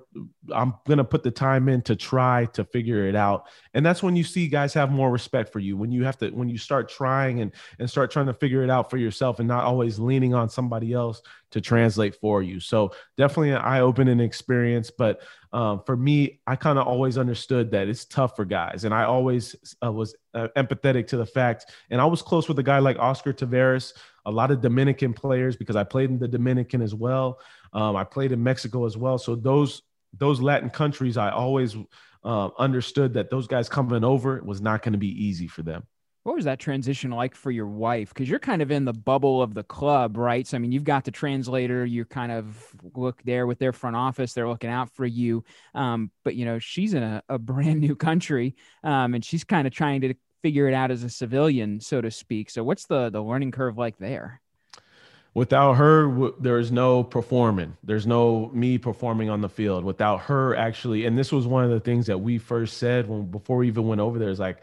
I'm 0.54 0.74
going 0.86 0.98
to 0.98 1.04
put 1.04 1.22
the 1.22 1.30
time 1.30 1.68
in 1.68 1.82
to 1.82 1.96
try 1.96 2.46
to 2.52 2.64
figure 2.64 3.08
it 3.08 3.16
out. 3.16 3.48
And 3.74 3.84
that's 3.84 4.02
when 4.02 4.16
you 4.16 4.24
see 4.24 4.48
guys 4.48 4.72
have 4.74 4.90
more 4.90 5.10
respect 5.10 5.52
for 5.52 5.58
you. 5.58 5.76
When 5.76 5.90
you 5.90 6.04
have 6.04 6.16
to, 6.18 6.30
when 6.30 6.48
you 6.48 6.56
start 6.56 6.88
trying 6.88 7.40
and, 7.40 7.52
and 7.78 7.90
start 7.90 8.10
trying 8.10 8.26
to 8.26 8.32
figure 8.32 8.62
it 8.62 8.70
out 8.70 8.90
for 8.90 8.96
yourself 8.96 9.38
and 9.38 9.48
not 9.48 9.64
always 9.64 9.98
leaning 9.98 10.34
on 10.34 10.48
somebody 10.48 10.92
else 10.92 11.20
to 11.50 11.60
translate 11.60 12.14
for 12.16 12.42
you. 12.42 12.60
So 12.60 12.92
definitely 13.16 13.50
an 13.50 13.58
eye 13.58 13.80
opening 13.80 14.20
experience. 14.20 14.90
But 14.90 15.20
um, 15.52 15.82
for 15.84 15.96
me, 15.96 16.40
I 16.46 16.56
kind 16.56 16.78
of 16.78 16.86
always 16.86 17.18
understood 17.18 17.70
that 17.70 17.88
it's 17.88 18.04
tough 18.04 18.36
for 18.36 18.44
guys, 18.44 18.84
and 18.84 18.92
I 18.92 19.04
always 19.04 19.56
uh, 19.82 19.90
was 19.90 20.14
uh, 20.34 20.48
empathetic 20.56 21.06
to 21.08 21.16
the 21.16 21.24
fact. 21.24 21.72
And 21.88 22.00
I 22.00 22.04
was 22.04 22.20
close 22.20 22.46
with 22.46 22.58
a 22.58 22.62
guy 22.62 22.78
like 22.80 22.98
Oscar 22.98 23.32
Taveras, 23.32 23.94
a 24.26 24.30
lot 24.30 24.50
of 24.50 24.60
Dominican 24.60 25.14
players 25.14 25.56
because 25.56 25.76
I 25.76 25.84
played 25.84 26.10
in 26.10 26.18
the 26.18 26.28
Dominican 26.28 26.82
as 26.82 26.94
well. 26.94 27.40
Um, 27.72 27.96
I 27.96 28.04
played 28.04 28.32
in 28.32 28.42
Mexico 28.42 28.84
as 28.84 28.96
well. 28.96 29.16
So 29.16 29.34
those 29.34 29.82
those 30.18 30.40
Latin 30.40 30.70
countries, 30.70 31.16
I 31.16 31.30
always 31.30 31.76
uh, 32.24 32.48
understood 32.58 33.14
that 33.14 33.30
those 33.30 33.46
guys 33.46 33.68
coming 33.68 34.04
over 34.04 34.42
was 34.44 34.60
not 34.60 34.82
going 34.82 34.92
to 34.92 34.98
be 34.98 35.24
easy 35.24 35.46
for 35.46 35.62
them. 35.62 35.84
What 36.24 36.34
was 36.34 36.46
that 36.46 36.58
transition 36.58 37.12
like 37.12 37.36
for 37.36 37.52
your 37.52 37.68
wife? 37.68 38.08
Because 38.08 38.28
you're 38.28 38.40
kind 38.40 38.60
of 38.60 38.72
in 38.72 38.84
the 38.84 38.92
bubble 38.92 39.40
of 39.42 39.54
the 39.54 39.62
club, 39.62 40.16
right? 40.16 40.44
So, 40.44 40.56
I 40.56 40.58
mean, 40.58 40.72
you've 40.72 40.82
got 40.82 41.04
the 41.04 41.12
translator, 41.12 41.84
you 41.84 42.04
kind 42.04 42.32
of 42.32 42.74
look 42.96 43.22
there 43.22 43.46
with 43.46 43.60
their 43.60 43.72
front 43.72 43.94
office, 43.94 44.32
they're 44.32 44.48
looking 44.48 44.70
out 44.70 44.90
for 44.90 45.06
you. 45.06 45.44
Um, 45.72 46.10
but, 46.24 46.34
you 46.34 46.44
know, 46.44 46.58
she's 46.58 46.94
in 46.94 47.04
a, 47.04 47.22
a 47.28 47.38
brand 47.38 47.80
new 47.80 47.94
country 47.94 48.56
um, 48.82 49.14
and 49.14 49.24
she's 49.24 49.44
kind 49.44 49.68
of 49.68 49.72
trying 49.72 50.00
to 50.00 50.14
figure 50.46 50.68
it 50.68 50.74
out 50.74 50.92
as 50.92 51.02
a 51.02 51.10
civilian, 51.10 51.80
so 51.80 52.00
to 52.00 52.08
speak. 52.08 52.50
So, 52.50 52.62
what's 52.62 52.86
the, 52.86 53.10
the 53.10 53.20
learning 53.20 53.50
curve 53.50 53.76
like 53.76 53.98
there? 53.98 54.40
Without 55.34 55.72
her, 55.72 56.30
there's 56.38 56.70
no 56.70 57.02
performing. 57.02 57.76
There's 57.82 58.06
no 58.06 58.48
me 58.54 58.78
performing 58.78 59.28
on 59.28 59.40
the 59.40 59.48
field. 59.48 59.82
Without 59.82 60.20
her, 60.20 60.54
actually, 60.54 61.04
and 61.04 61.18
this 61.18 61.32
was 61.32 61.48
one 61.48 61.64
of 61.64 61.70
the 61.70 61.80
things 61.80 62.06
that 62.06 62.18
we 62.18 62.38
first 62.38 62.76
said 62.76 63.08
when 63.08 63.28
before 63.28 63.56
we 63.56 63.66
even 63.66 63.88
went 63.88 64.00
over 64.00 64.20
there 64.20 64.28
is 64.28 64.38
like, 64.38 64.58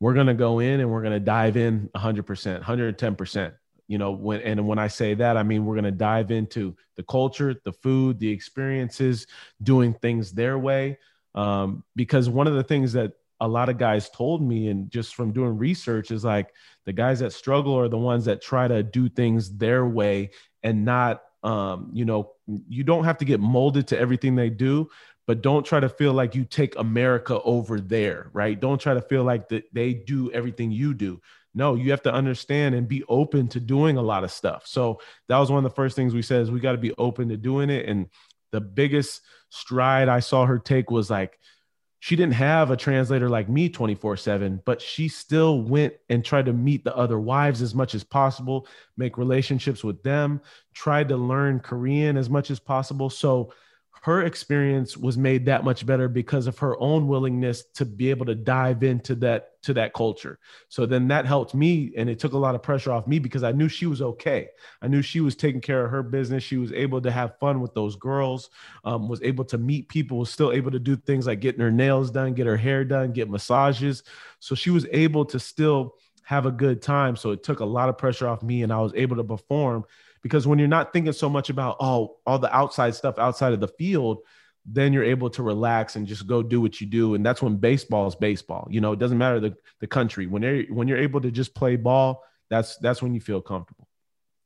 we're 0.00 0.12
to 0.26 0.34
go 0.34 0.58
in 0.58 0.80
and 0.80 0.90
we're 0.90 1.00
to 1.14 1.18
dive 1.18 1.56
in 1.56 1.88
100%, 1.96 2.62
110%. 2.62 3.52
You 3.88 3.96
know, 3.96 4.10
when 4.10 4.42
and 4.42 4.68
when 4.68 4.78
I 4.78 4.88
say 4.88 5.14
that, 5.14 5.38
I 5.38 5.44
mean 5.44 5.64
we're 5.64 5.76
going 5.76 5.84
to 5.84 5.90
dive 5.90 6.30
into 6.30 6.76
the 6.96 7.04
culture, 7.04 7.54
the 7.64 7.72
food, 7.72 8.18
the 8.18 8.28
experiences, 8.28 9.26
doing 9.62 9.94
things 9.94 10.32
their 10.32 10.58
way. 10.58 10.98
Um, 11.34 11.84
because 11.96 12.28
one 12.28 12.46
of 12.46 12.52
the 12.52 12.62
things 12.62 12.92
that 12.92 13.14
a 13.42 13.48
lot 13.48 13.68
of 13.68 13.76
guys 13.76 14.08
told 14.08 14.40
me, 14.40 14.68
and 14.68 14.90
just 14.90 15.14
from 15.14 15.32
doing 15.32 15.58
research, 15.58 16.10
is 16.10 16.24
like 16.24 16.54
the 16.86 16.94
guys 16.94 17.18
that 17.18 17.34
struggle 17.34 17.74
are 17.78 17.90
the 17.90 17.98
ones 17.98 18.24
that 18.24 18.40
try 18.40 18.68
to 18.68 18.82
do 18.82 19.08
things 19.10 19.58
their 19.58 19.84
way 19.84 20.30
and 20.62 20.86
not 20.86 21.20
Um, 21.42 21.90
you 21.92 22.04
know, 22.04 22.20
you 22.46 22.84
don't 22.84 23.02
have 23.02 23.18
to 23.18 23.24
get 23.24 23.40
molded 23.40 23.88
to 23.88 23.98
everything 23.98 24.36
they 24.36 24.48
do, 24.48 24.86
but 25.26 25.42
don't 25.42 25.66
try 25.66 25.80
to 25.80 25.88
feel 25.88 26.12
like 26.14 26.36
you 26.36 26.44
take 26.44 26.78
America 26.78 27.34
over 27.42 27.80
there, 27.80 28.30
right? 28.32 28.60
Don't 28.60 28.80
try 28.80 28.94
to 28.94 29.02
feel 29.02 29.24
like 29.24 29.48
that 29.48 29.64
they 29.72 29.92
do 29.92 30.30
everything 30.30 30.70
you 30.70 30.94
do. 30.94 31.20
No, 31.52 31.74
you 31.74 31.90
have 31.90 32.02
to 32.02 32.14
understand 32.14 32.76
and 32.76 32.86
be 32.86 33.02
open 33.08 33.48
to 33.48 33.60
doing 33.60 33.96
a 33.96 34.02
lot 34.02 34.22
of 34.22 34.30
stuff. 34.30 34.62
So 34.66 35.00
that 35.26 35.38
was 35.38 35.50
one 35.50 35.64
of 35.64 35.68
the 35.68 35.74
first 35.74 35.96
things 35.96 36.14
we 36.14 36.22
said 36.22 36.42
is 36.42 36.50
we 36.52 36.60
got 36.60 36.78
to 36.78 36.88
be 36.88 36.94
open 36.96 37.28
to 37.30 37.36
doing 37.36 37.70
it. 37.70 37.88
And 37.88 38.06
the 38.52 38.60
biggest 38.60 39.22
stride 39.50 40.08
I 40.08 40.20
saw 40.20 40.46
her 40.46 40.60
take 40.60 40.92
was 40.92 41.10
like 41.10 41.40
she 42.02 42.16
didn't 42.16 42.34
have 42.34 42.72
a 42.72 42.76
translator 42.76 43.28
like 43.28 43.48
me 43.48 43.68
24 43.68 44.16
7, 44.16 44.60
but 44.64 44.82
she 44.82 45.06
still 45.06 45.62
went 45.62 45.94
and 46.08 46.24
tried 46.24 46.46
to 46.46 46.52
meet 46.52 46.82
the 46.82 46.96
other 46.96 47.20
wives 47.20 47.62
as 47.62 47.76
much 47.76 47.94
as 47.94 48.02
possible, 48.02 48.66
make 48.96 49.16
relationships 49.16 49.84
with 49.84 50.02
them, 50.02 50.40
tried 50.74 51.08
to 51.10 51.16
learn 51.16 51.60
Korean 51.60 52.16
as 52.16 52.28
much 52.28 52.50
as 52.50 52.58
possible. 52.58 53.08
So 53.08 53.52
her 54.02 54.22
experience 54.22 54.96
was 54.96 55.16
made 55.16 55.46
that 55.46 55.62
much 55.62 55.86
better 55.86 56.08
because 56.08 56.48
of 56.48 56.58
her 56.58 56.78
own 56.80 57.06
willingness 57.06 57.62
to 57.74 57.84
be 57.84 58.10
able 58.10 58.26
to 58.26 58.34
dive 58.34 58.82
into 58.82 59.14
that 59.14 59.62
to 59.62 59.72
that 59.72 59.94
culture. 59.94 60.40
So 60.68 60.86
then 60.86 61.06
that 61.08 61.24
helped 61.24 61.54
me 61.54 61.92
and 61.96 62.10
it 62.10 62.18
took 62.18 62.32
a 62.32 62.38
lot 62.38 62.56
of 62.56 62.64
pressure 62.64 62.90
off 62.90 63.06
me 63.06 63.20
because 63.20 63.44
i 63.44 63.52
knew 63.52 63.68
she 63.68 63.86
was 63.86 64.02
okay. 64.02 64.48
I 64.82 64.88
knew 64.88 65.02
she 65.02 65.20
was 65.20 65.36
taking 65.36 65.60
care 65.60 65.84
of 65.84 65.92
her 65.92 66.02
business. 66.02 66.42
She 66.42 66.56
was 66.56 66.72
able 66.72 67.00
to 67.00 67.12
have 67.12 67.38
fun 67.38 67.60
with 67.60 67.74
those 67.74 67.94
girls 67.94 68.50
um, 68.82 69.08
was 69.08 69.22
able 69.22 69.44
to 69.44 69.58
meet 69.58 69.88
people 69.88 70.18
was 70.18 70.30
still 70.30 70.50
able 70.50 70.72
to 70.72 70.80
do 70.80 70.96
things 70.96 71.28
like 71.28 71.38
getting 71.38 71.60
her 71.60 71.70
nails 71.70 72.10
done 72.10 72.34
get 72.34 72.46
her 72.46 72.56
hair 72.56 72.84
done 72.84 73.12
get 73.12 73.30
massages. 73.30 74.02
So 74.40 74.56
she 74.56 74.70
was 74.70 74.84
able 74.90 75.24
to 75.26 75.38
still 75.38 75.94
have 76.24 76.44
a 76.46 76.50
good 76.50 76.82
time. 76.82 77.14
So 77.14 77.30
it 77.30 77.44
took 77.44 77.60
a 77.60 77.64
lot 77.64 77.88
of 77.88 77.98
pressure 77.98 78.26
off 78.26 78.42
me 78.42 78.64
and 78.64 78.72
i 78.72 78.80
was 78.80 78.92
able 78.96 79.14
to 79.16 79.24
perform 79.24 79.84
because 80.22 80.46
when 80.46 80.58
you're 80.58 80.68
not 80.68 80.92
thinking 80.92 81.12
so 81.12 81.28
much 81.28 81.50
about 81.50 81.76
oh 81.80 82.16
all 82.26 82.38
the 82.38 82.54
outside 82.54 82.94
stuff 82.94 83.18
outside 83.18 83.52
of 83.52 83.60
the 83.60 83.68
field 83.68 84.18
then 84.64 84.92
you're 84.92 85.04
able 85.04 85.28
to 85.28 85.42
relax 85.42 85.96
and 85.96 86.06
just 86.06 86.26
go 86.28 86.40
do 86.40 86.60
what 86.60 86.80
you 86.80 86.86
do. 86.86 87.14
And 87.14 87.26
that's 87.26 87.42
when 87.42 87.56
baseball 87.56 88.06
is 88.06 88.14
baseball. 88.14 88.68
You 88.70 88.80
know 88.80 88.92
it 88.92 88.98
doesn't 88.98 89.18
matter 89.18 89.40
the, 89.40 89.56
the 89.80 89.88
country. 89.88 90.26
When 90.26 90.66
when 90.70 90.88
you're 90.88 90.98
able 90.98 91.20
to 91.20 91.30
just 91.30 91.54
play 91.54 91.76
ball 91.76 92.22
that's 92.52 92.76
that's 92.76 93.02
when 93.02 93.14
you 93.14 93.20
feel 93.20 93.40
comfortable. 93.40 93.88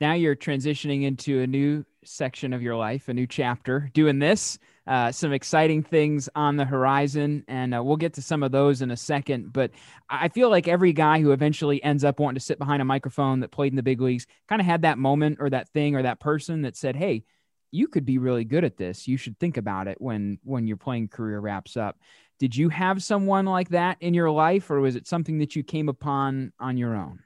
Now 0.01 0.13
you're 0.13 0.37
transitioning 0.37 1.03
into 1.03 1.41
a 1.41 1.47
new 1.47 1.85
section 2.05 2.53
of 2.53 2.63
your 2.63 2.77
life 2.77 3.09
a 3.09 3.15
new 3.15 3.27
chapter 3.27 3.91
doing 3.93 4.21
this 4.21 4.59
uh, 4.87 5.11
some 5.11 5.33
exciting 5.33 5.83
things 5.83 6.29
on 6.35 6.57
the 6.57 6.65
horizon, 6.65 7.45
and 7.49 7.75
uh, 7.75 7.83
we'll 7.83 7.97
get 7.97 8.15
to 8.15 8.23
some 8.23 8.43
of 8.43 8.53
those 8.53 8.83
in 8.83 8.91
a 8.91 8.97
second. 8.97 9.53
But 9.53 9.73
I 10.09 10.29
feel 10.29 10.49
like 10.49 10.69
every 10.69 10.93
guy 10.93 11.21
who 11.21 11.33
eventually 11.33 11.83
ends 11.83 12.05
up 12.05 12.21
wanting 12.21 12.39
to 12.39 12.45
sit 12.45 12.59
behind 12.59 12.83
a 12.83 12.85
microphone 12.85 13.41
that 13.41 13.51
played 13.51 13.73
in 13.73 13.77
the 13.77 13.83
big 13.83 14.01
leagues 14.01 14.27
kind 14.49 14.61
of 14.61 14.67
had 14.67 14.83
that 14.83 14.99
moment 14.99 15.39
or 15.41 15.51
that 15.51 15.69
thing 15.71 15.97
or 15.97 16.03
that 16.03 16.21
person 16.21 16.63
that 16.63 16.77
said, 16.77 16.95
"Hey, 16.95 17.25
you 17.73 17.89
could 17.89 18.05
be 18.05 18.19
really 18.19 18.45
good 18.45 18.65
at 18.65 18.77
this. 18.77 19.09
You 19.09 19.17
should 19.17 19.39
think 19.39 19.57
about 19.57 19.89
it 19.89 20.01
when 20.01 20.39
when 20.45 20.67
your 20.67 20.77
playing 20.77 21.09
career 21.09 21.41
wraps 21.41 21.77
up." 21.77 21.99
Did 22.39 22.55
you 22.55 22.69
have 22.69 23.03
someone 23.03 23.47
like 23.47 23.71
that 23.71 23.97
in 24.01 24.15
your 24.15 24.31
life, 24.31 24.71
or 24.71 24.81
was 24.81 24.95
it 24.95 25.09
something 25.09 25.39
that 25.39 25.57
you 25.57 25.65
came 25.65 25.89
upon 25.89 26.53
on 26.61 26.77
your 26.77 26.95
own? 26.95 27.21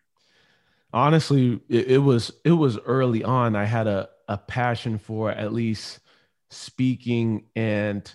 Honestly, 0.92 1.60
it, 1.68 1.86
it 1.88 1.98
was 1.98 2.32
it 2.44 2.52
was 2.52 2.78
early 2.78 3.22
on. 3.22 3.54
I 3.54 3.64
had 3.64 3.86
a 3.86 4.08
a 4.28 4.38
passion 4.38 4.96
for 4.96 5.30
at 5.30 5.52
least 5.52 5.98
speaking 6.50 7.46
and 7.56 8.12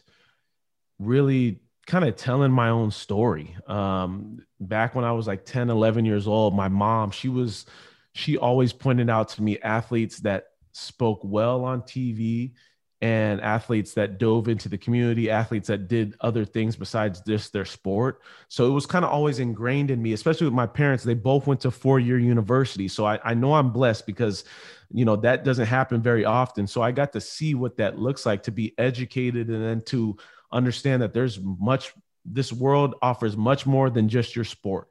really 1.00 1.62
kind 1.88 2.06
of 2.06 2.16
telling 2.16 2.52
my 2.52 2.70
own 2.70 2.92
story. 2.92 3.56
Um, 3.68 4.40
back 4.60 4.96
when 4.96 5.06
I 5.06 5.12
was 5.12 5.28
like 5.28 5.46
10, 5.46 5.70
11 5.70 6.06
years 6.06 6.28
old, 6.28 6.56
my 6.56 6.68
mom, 6.68 7.12
she 7.12 7.30
was, 7.30 7.66
she 8.14 8.38
always 8.38 8.74
pointed 8.74 9.10
out 9.10 9.30
to 9.30 9.44
me 9.44 9.60
athletes 9.60 10.20
that 10.20 10.46
spoke 10.72 11.22
well 11.24 11.64
on 11.64 11.82
TV 11.82 12.54
and 13.06 13.40
athletes 13.42 13.94
that 13.94 14.18
dove 14.18 14.48
into 14.48 14.68
the 14.68 14.80
community, 14.80 15.30
athletes 15.30 15.68
that 15.68 15.88
did 15.88 16.16
other 16.22 16.44
things 16.44 16.76
besides 16.76 17.22
just 17.22 17.54
their 17.54 17.64
sport. 17.64 18.22
So 18.48 18.66
it 18.66 18.72
was 18.72 18.88
kind 18.88 19.06
of 19.06 19.12
always 19.12 19.38
ingrained 19.38 19.92
in 19.92 20.02
me, 20.02 20.14
especially 20.14 20.46
with 20.46 20.56
my 20.56 20.66
parents. 20.66 21.04
They 21.04 21.14
both 21.14 21.46
went 21.46 21.62
to 21.62 21.70
four 21.70 22.00
year 22.00 22.18
university. 22.18 22.88
So 22.88 23.06
I, 23.06 23.20
I 23.24 23.36
know 23.36 23.54
I'm 23.54 23.70
blessed 23.70 24.08
because 24.08 24.44
you 24.92 25.06
know 25.06 25.18
that 25.18 25.44
doesn't 25.44 25.66
happen 25.66 26.00
very 26.00 26.26
often 26.26 26.68
so 26.68 26.80
i 26.80 26.92
got 26.92 27.12
to 27.12 27.20
see 27.20 27.56
what 27.56 27.76
that 27.78 27.98
looks 27.98 28.24
like 28.24 28.44
to 28.44 28.52
be 28.52 28.76
educated 28.78 29.50
and 29.50 29.64
then 29.64 29.82
to 29.82 30.16
understand 30.52 31.02
that 31.02 31.12
there's 31.12 31.40
much 31.42 31.92
this 32.24 32.54
world 32.54 32.94
offers 33.02 33.36
much 33.36 33.66
more 33.66 33.90
than 33.90 34.08
just 34.08 34.36
your 34.36 34.46
sport 34.46 34.88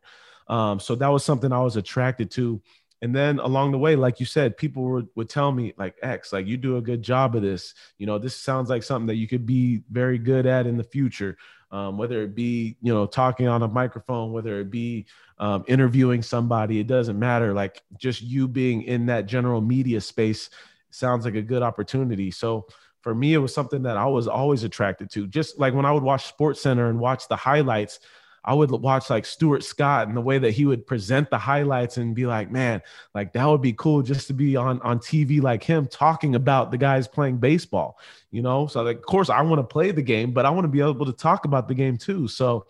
um, 0.49 0.81
so 0.81 0.97
that 0.97 1.07
was 1.07 1.25
something 1.25 1.53
i 1.53 1.61
was 1.61 1.77
attracted 1.77 2.29
to 2.29 2.61
and 3.03 3.15
then 3.15 3.39
along 3.39 3.73
the 3.73 3.79
way 3.79 3.97
like 3.97 4.21
you 4.21 4.27
said 4.27 4.57
people 4.57 4.85
would, 4.85 5.09
would 5.15 5.29
tell 5.29 5.53
me 5.53 5.75
like 5.77 5.95
x 6.03 6.33
like 6.33 6.47
you 6.47 6.57
do 6.57 6.77
a 6.77 6.83
good 6.83 7.03
job 7.03 7.37
of 7.37 7.43
this. 7.43 7.75
You 7.99 8.07
know 8.07 8.19
this 8.19 8.37
sounds 8.37 8.71
like 8.71 8.83
something 8.83 9.07
that 9.07 9.17
you 9.17 9.29
could 9.29 9.47
be 9.47 9.83
very 9.91 10.19
good 10.19 10.47
at 10.47 10.67
in 10.67 10.77
the 10.77 10.85
future. 10.85 11.37
Um, 11.71 11.99
whether 11.99 12.23
it 12.23 12.35
be 12.35 12.77
you 12.81 12.95
know 12.95 13.07
talking 13.07 13.49
on 13.49 13.63
a 13.63 13.69
microphone 13.69 14.33
whether 14.33 14.61
it 14.61 14.71
be 14.71 15.07
um, 15.39 15.65
interviewing 15.67 16.23
somebody 16.23 16.81
it 16.81 16.87
doesn't 16.87 17.19
matter. 17.19 17.53
Like 17.53 17.83
just 17.99 18.23
you 18.23 18.49
being 18.49 18.83
in 18.83 19.07
that 19.07 19.27
general 19.27 19.61
media 19.61 20.01
space 20.01 20.51
sounds 20.91 21.25
like 21.25 21.35
a 21.35 21.43
good 21.43 21.63
opportunity. 21.63 22.31
So 22.31 22.67
for 23.01 23.15
me 23.15 23.35
it 23.35 23.39
was 23.39 23.53
something 23.53 23.83
that 23.83 23.99
i 23.99 24.07
was 24.07 24.27
always 24.27 24.65
attracted 24.65 25.11
to. 25.11 25.27
Just 25.27 25.59
like 25.59 25.75
when 25.75 25.85
i 25.85 25.93
would 25.93 26.03
watch 26.03 26.27
sports 26.27 26.63
center 26.63 26.89
and 26.89 26.99
watch 26.99 27.29
the 27.29 27.37
highlights 27.37 28.01
I 28.45 28.53
would 28.53 28.71
watch 28.71 29.09
like 29.09 29.25
Stuart 29.25 29.65
Scott 29.65 30.09
and 30.09 30.17
the 30.17 30.21
way 30.21 30.39
that 30.39 30.51
he 30.51 30.67
would 30.67 30.87
present 30.87 31.31
the 31.31 31.39
highlights 31.39 31.97
and 31.97 32.15
be 32.15 32.27
like, 32.27 32.51
man, 32.51 32.83
like 33.15 33.33
that 33.33 33.47
would 33.47 33.63
be 33.63 33.73
cool 33.73 34.03
just 34.03 34.27
to 34.27 34.35
be 34.35 34.57
on 34.57 34.81
on 34.83 34.99
TV 34.99 35.41
like 35.41 35.63
him 35.63 35.87
talking 35.87 36.35
about 36.35 36.71
the 36.71 36.79
guys 36.79 37.09
playing 37.09 37.39
baseball, 37.39 37.99
you 38.31 38.43
know? 38.43 38.67
So 38.67 38.83
like, 38.83 38.99
of 38.99 39.07
course 39.07 39.31
I 39.31 39.41
want 39.43 39.61
to 39.61 39.65
play 39.65 39.91
the 39.93 40.03
game, 40.03 40.33
but 40.33 40.45
I 40.45 40.51
want 40.51 40.65
to 40.65 40.69
be 40.69 40.81
able 40.81 41.07
to 41.07 41.13
talk 41.13 41.47
about 41.47 41.69
the 41.69 41.75
game 41.75 41.97
too. 41.97 42.29
So 42.29 42.67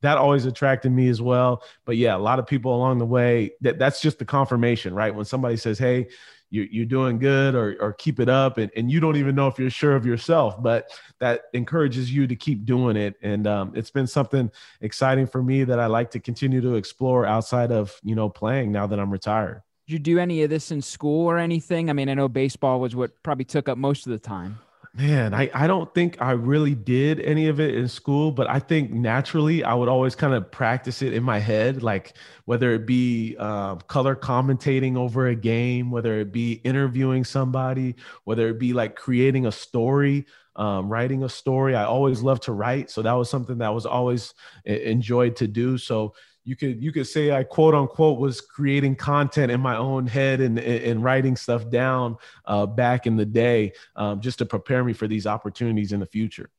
that 0.00 0.18
always 0.18 0.46
attracted 0.46 0.90
me 0.90 1.08
as 1.08 1.22
well. 1.22 1.62
But 1.84 1.96
yeah, 1.96 2.16
a 2.16 2.18
lot 2.18 2.38
of 2.38 2.46
people 2.46 2.74
along 2.74 2.98
the 2.98 3.06
way 3.06 3.52
that 3.60 3.78
that's 3.78 4.00
just 4.00 4.18
the 4.18 4.24
confirmation, 4.24 4.94
right? 4.94 5.14
When 5.14 5.24
somebody 5.24 5.56
says, 5.56 5.78
Hey, 5.78 6.08
you're, 6.52 6.66
you're 6.66 6.84
doing 6.84 7.18
good 7.18 7.54
or, 7.54 7.76
or 7.80 7.94
keep 7.94 8.20
it 8.20 8.28
up 8.28 8.58
and, 8.58 8.70
and 8.76 8.90
you 8.90 9.00
don't 9.00 9.16
even 9.16 9.34
know 9.34 9.48
if 9.48 9.58
you're 9.58 9.70
sure 9.70 9.96
of 9.96 10.04
yourself 10.04 10.62
but 10.62 10.90
that 11.18 11.44
encourages 11.54 12.12
you 12.12 12.26
to 12.26 12.36
keep 12.36 12.64
doing 12.64 12.96
it. 12.96 13.14
And 13.22 13.46
um, 13.46 13.72
it's 13.74 13.90
been 13.90 14.06
something 14.06 14.50
exciting 14.80 15.26
for 15.26 15.42
me 15.42 15.64
that 15.64 15.78
i 15.78 15.86
like 15.86 16.10
to 16.10 16.20
continue 16.20 16.60
to 16.60 16.74
explore 16.74 17.24
outside 17.24 17.72
of 17.72 17.98
you 18.02 18.14
know 18.14 18.28
playing 18.28 18.70
now 18.70 18.86
that 18.86 19.00
i'm 19.00 19.10
retired. 19.10 19.62
Did 19.86 19.92
you 19.94 19.98
do 19.98 20.18
any 20.18 20.42
of 20.42 20.50
this 20.50 20.70
in 20.70 20.82
school 20.82 21.26
or 21.26 21.38
anything? 21.38 21.88
I 21.90 21.94
mean 21.94 22.08
i 22.08 22.14
know 22.14 22.28
baseball 22.28 22.80
was 22.80 22.94
what 22.94 23.22
probably 23.22 23.44
took 23.44 23.68
up 23.68 23.78
most 23.78 24.06
of 24.06 24.12
the 24.12 24.18
time 24.18 24.58
Man, 24.94 25.32
I, 25.32 25.50
I 25.54 25.66
don't 25.66 25.92
think 25.94 26.20
I 26.20 26.32
really 26.32 26.74
did 26.74 27.18
any 27.20 27.48
of 27.48 27.60
it 27.60 27.74
in 27.74 27.88
school, 27.88 28.30
but 28.30 28.46
I 28.50 28.58
think 28.58 28.90
naturally 28.92 29.64
I 29.64 29.72
would 29.72 29.88
always 29.88 30.14
kind 30.14 30.34
of 30.34 30.50
practice 30.50 31.00
it 31.00 31.14
in 31.14 31.22
my 31.22 31.38
head, 31.38 31.82
like 31.82 32.12
whether 32.44 32.72
it 32.74 32.84
be 32.84 33.34
uh, 33.38 33.76
color 33.76 34.14
commentating 34.14 34.98
over 34.98 35.28
a 35.28 35.34
game, 35.34 35.90
whether 35.90 36.20
it 36.20 36.30
be 36.30 36.60
interviewing 36.64 37.24
somebody, 37.24 37.94
whether 38.24 38.48
it 38.50 38.58
be 38.58 38.74
like 38.74 38.94
creating 38.94 39.46
a 39.46 39.52
story, 39.52 40.26
um, 40.56 40.90
writing 40.90 41.24
a 41.24 41.28
story. 41.30 41.74
I 41.74 41.84
always 41.84 42.20
loved 42.20 42.42
to 42.42 42.52
write. 42.52 42.90
So 42.90 43.00
that 43.00 43.14
was 43.14 43.30
something 43.30 43.56
that 43.58 43.72
was 43.72 43.86
always 43.86 44.34
enjoyed 44.66 45.36
to 45.36 45.48
do. 45.48 45.78
So 45.78 46.12
you 46.44 46.56
could 46.56 46.82
you 46.82 46.92
could 46.92 47.06
say 47.06 47.30
I 47.30 47.44
quote 47.44 47.74
unquote 47.74 48.18
was 48.18 48.40
creating 48.40 48.96
content 48.96 49.52
in 49.52 49.60
my 49.60 49.76
own 49.76 50.06
head 50.06 50.40
and 50.40 50.58
and 50.58 51.02
writing 51.02 51.36
stuff 51.36 51.70
down 51.70 52.16
uh, 52.46 52.66
back 52.66 53.06
in 53.06 53.16
the 53.16 53.26
day 53.26 53.72
um, 53.96 54.20
just 54.20 54.38
to 54.38 54.46
prepare 54.46 54.84
me 54.84 54.92
for 54.92 55.06
these 55.06 55.26
opportunities 55.26 55.92
in 55.92 56.00
the 56.00 56.06
future. 56.06 56.50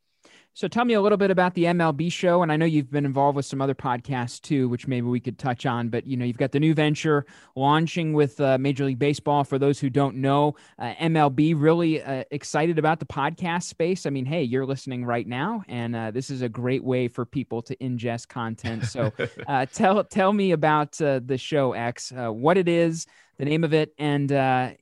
So 0.55 0.67
tell 0.67 0.85
me 0.85 0.93
a 0.93 1.01
little 1.01 1.17
bit 1.17 1.31
about 1.31 1.55
the 1.55 1.63
MLB 1.63 2.11
show, 2.11 2.43
and 2.43 2.51
I 2.51 2.57
know 2.57 2.65
you've 2.65 2.91
been 2.91 3.05
involved 3.05 3.35
with 3.35 3.45
some 3.47 3.59
other 3.59 3.73
podcasts 3.73 4.39
too, 4.39 4.69
which 4.69 4.85
maybe 4.85 5.07
we 5.07 5.19
could 5.19 5.39
touch 5.39 5.65
on. 5.65 5.89
But 5.89 6.05
you 6.05 6.15
know, 6.15 6.25
you've 6.25 6.37
got 6.37 6.51
the 6.51 6.59
new 6.59 6.75
venture 6.75 7.25
launching 7.55 8.13
with 8.13 8.39
uh, 8.39 8.59
Major 8.59 8.85
League 8.85 8.99
Baseball. 8.99 9.43
For 9.43 9.57
those 9.57 9.79
who 9.79 9.89
don't 9.89 10.17
know, 10.17 10.55
uh, 10.77 10.93
MLB 11.01 11.55
really 11.57 12.03
uh, 12.03 12.25
excited 12.29 12.77
about 12.77 12.99
the 12.99 13.05
podcast 13.07 13.63
space. 13.63 14.05
I 14.05 14.11
mean, 14.11 14.25
hey, 14.25 14.43
you're 14.43 14.67
listening 14.67 15.05
right 15.05 15.27
now, 15.27 15.63
and 15.67 15.95
uh, 15.95 16.11
this 16.11 16.29
is 16.29 16.43
a 16.43 16.49
great 16.49 16.83
way 16.83 17.07
for 17.07 17.25
people 17.25 17.63
to 17.63 17.75
ingest 17.77 18.27
content. 18.27 18.85
So 18.85 19.11
uh, 19.47 19.65
tell 19.73 20.03
tell 20.03 20.33
me 20.33 20.51
about 20.51 21.01
uh, 21.01 21.19
the 21.25 21.39
show 21.39 21.73
X, 21.73 22.11
what 22.15 22.59
it 22.59 22.69
is, 22.69 23.07
the 23.39 23.45
name 23.45 23.63
of 23.63 23.73
it, 23.73 23.95
and 23.97 24.29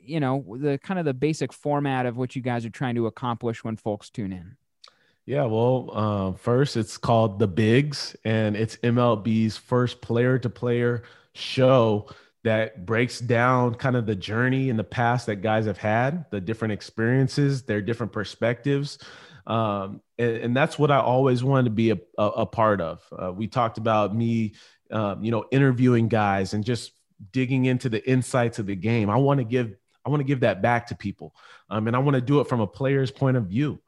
you 0.03 0.19
know 0.19 0.57
the 0.59 0.77
kind 0.83 0.99
of 0.99 1.05
the 1.05 1.13
basic 1.13 1.53
format 1.53 2.05
of 2.05 2.17
what 2.17 2.35
you 2.35 2.41
guys 2.41 2.65
are 2.65 2.69
trying 2.69 2.95
to 2.95 3.07
accomplish 3.07 3.63
when 3.63 3.77
folks 3.77 4.09
tune 4.09 4.33
in. 4.33 4.57
Yeah, 5.25 5.45
well, 5.45 5.89
uh, 5.93 6.37
first 6.37 6.75
it's 6.75 6.97
called 6.97 7.39
The 7.39 7.47
Bigs, 7.47 8.15
and 8.25 8.55
it's 8.55 8.75
MLB's 8.77 9.55
first 9.55 10.01
player 10.01 10.39
to 10.39 10.49
player 10.49 11.03
show 11.33 12.09
that 12.43 12.85
breaks 12.85 13.19
down 13.19 13.75
kind 13.75 13.95
of 13.95 14.07
the 14.07 14.15
journey 14.15 14.69
in 14.69 14.77
the 14.77 14.83
past 14.83 15.27
that 15.27 15.37
guys 15.37 15.67
have 15.67 15.77
had, 15.77 16.25
the 16.31 16.41
different 16.41 16.71
experiences, 16.71 17.63
their 17.63 17.81
different 17.81 18.11
perspectives. 18.11 18.97
Um, 19.45 20.01
and, 20.17 20.37
and, 20.37 20.57
that's 20.57 20.77
what 20.77 20.91
I 20.91 20.99
always 20.99 21.43
wanted 21.43 21.65
to 21.65 21.71
be 21.71 21.91
a, 21.91 21.97
a, 22.17 22.25
a 22.27 22.45
part 22.45 22.79
of. 22.79 23.03
Uh, 23.11 23.31
we 23.31 23.47
talked 23.47 23.77
about 23.77 24.15
me, 24.15 24.53
um, 24.91 25.23
you 25.23 25.31
know, 25.31 25.45
interviewing 25.51 26.07
guys 26.07 26.53
and 26.53 26.63
just 26.63 26.91
digging 27.31 27.65
into 27.65 27.89
the 27.89 28.07
insights 28.09 28.59
of 28.59 28.67
the 28.67 28.75
game. 28.75 29.09
I 29.09 29.17
want 29.17 29.39
to 29.39 29.43
give 29.43 29.75
I 30.05 30.09
want 30.09 30.21
to 30.21 30.25
give 30.25 30.41
that 30.41 30.61
back 30.61 30.87
to 30.87 30.95
people. 30.95 31.35
Um, 31.69 31.87
and 31.87 31.95
I 31.95 31.99
want 31.99 32.15
to 32.15 32.21
do 32.21 32.39
it 32.39 32.47
from 32.47 32.59
a 32.59 32.67
player's 32.67 33.11
point 33.11 33.37
of 33.37 33.45
view. 33.45 33.79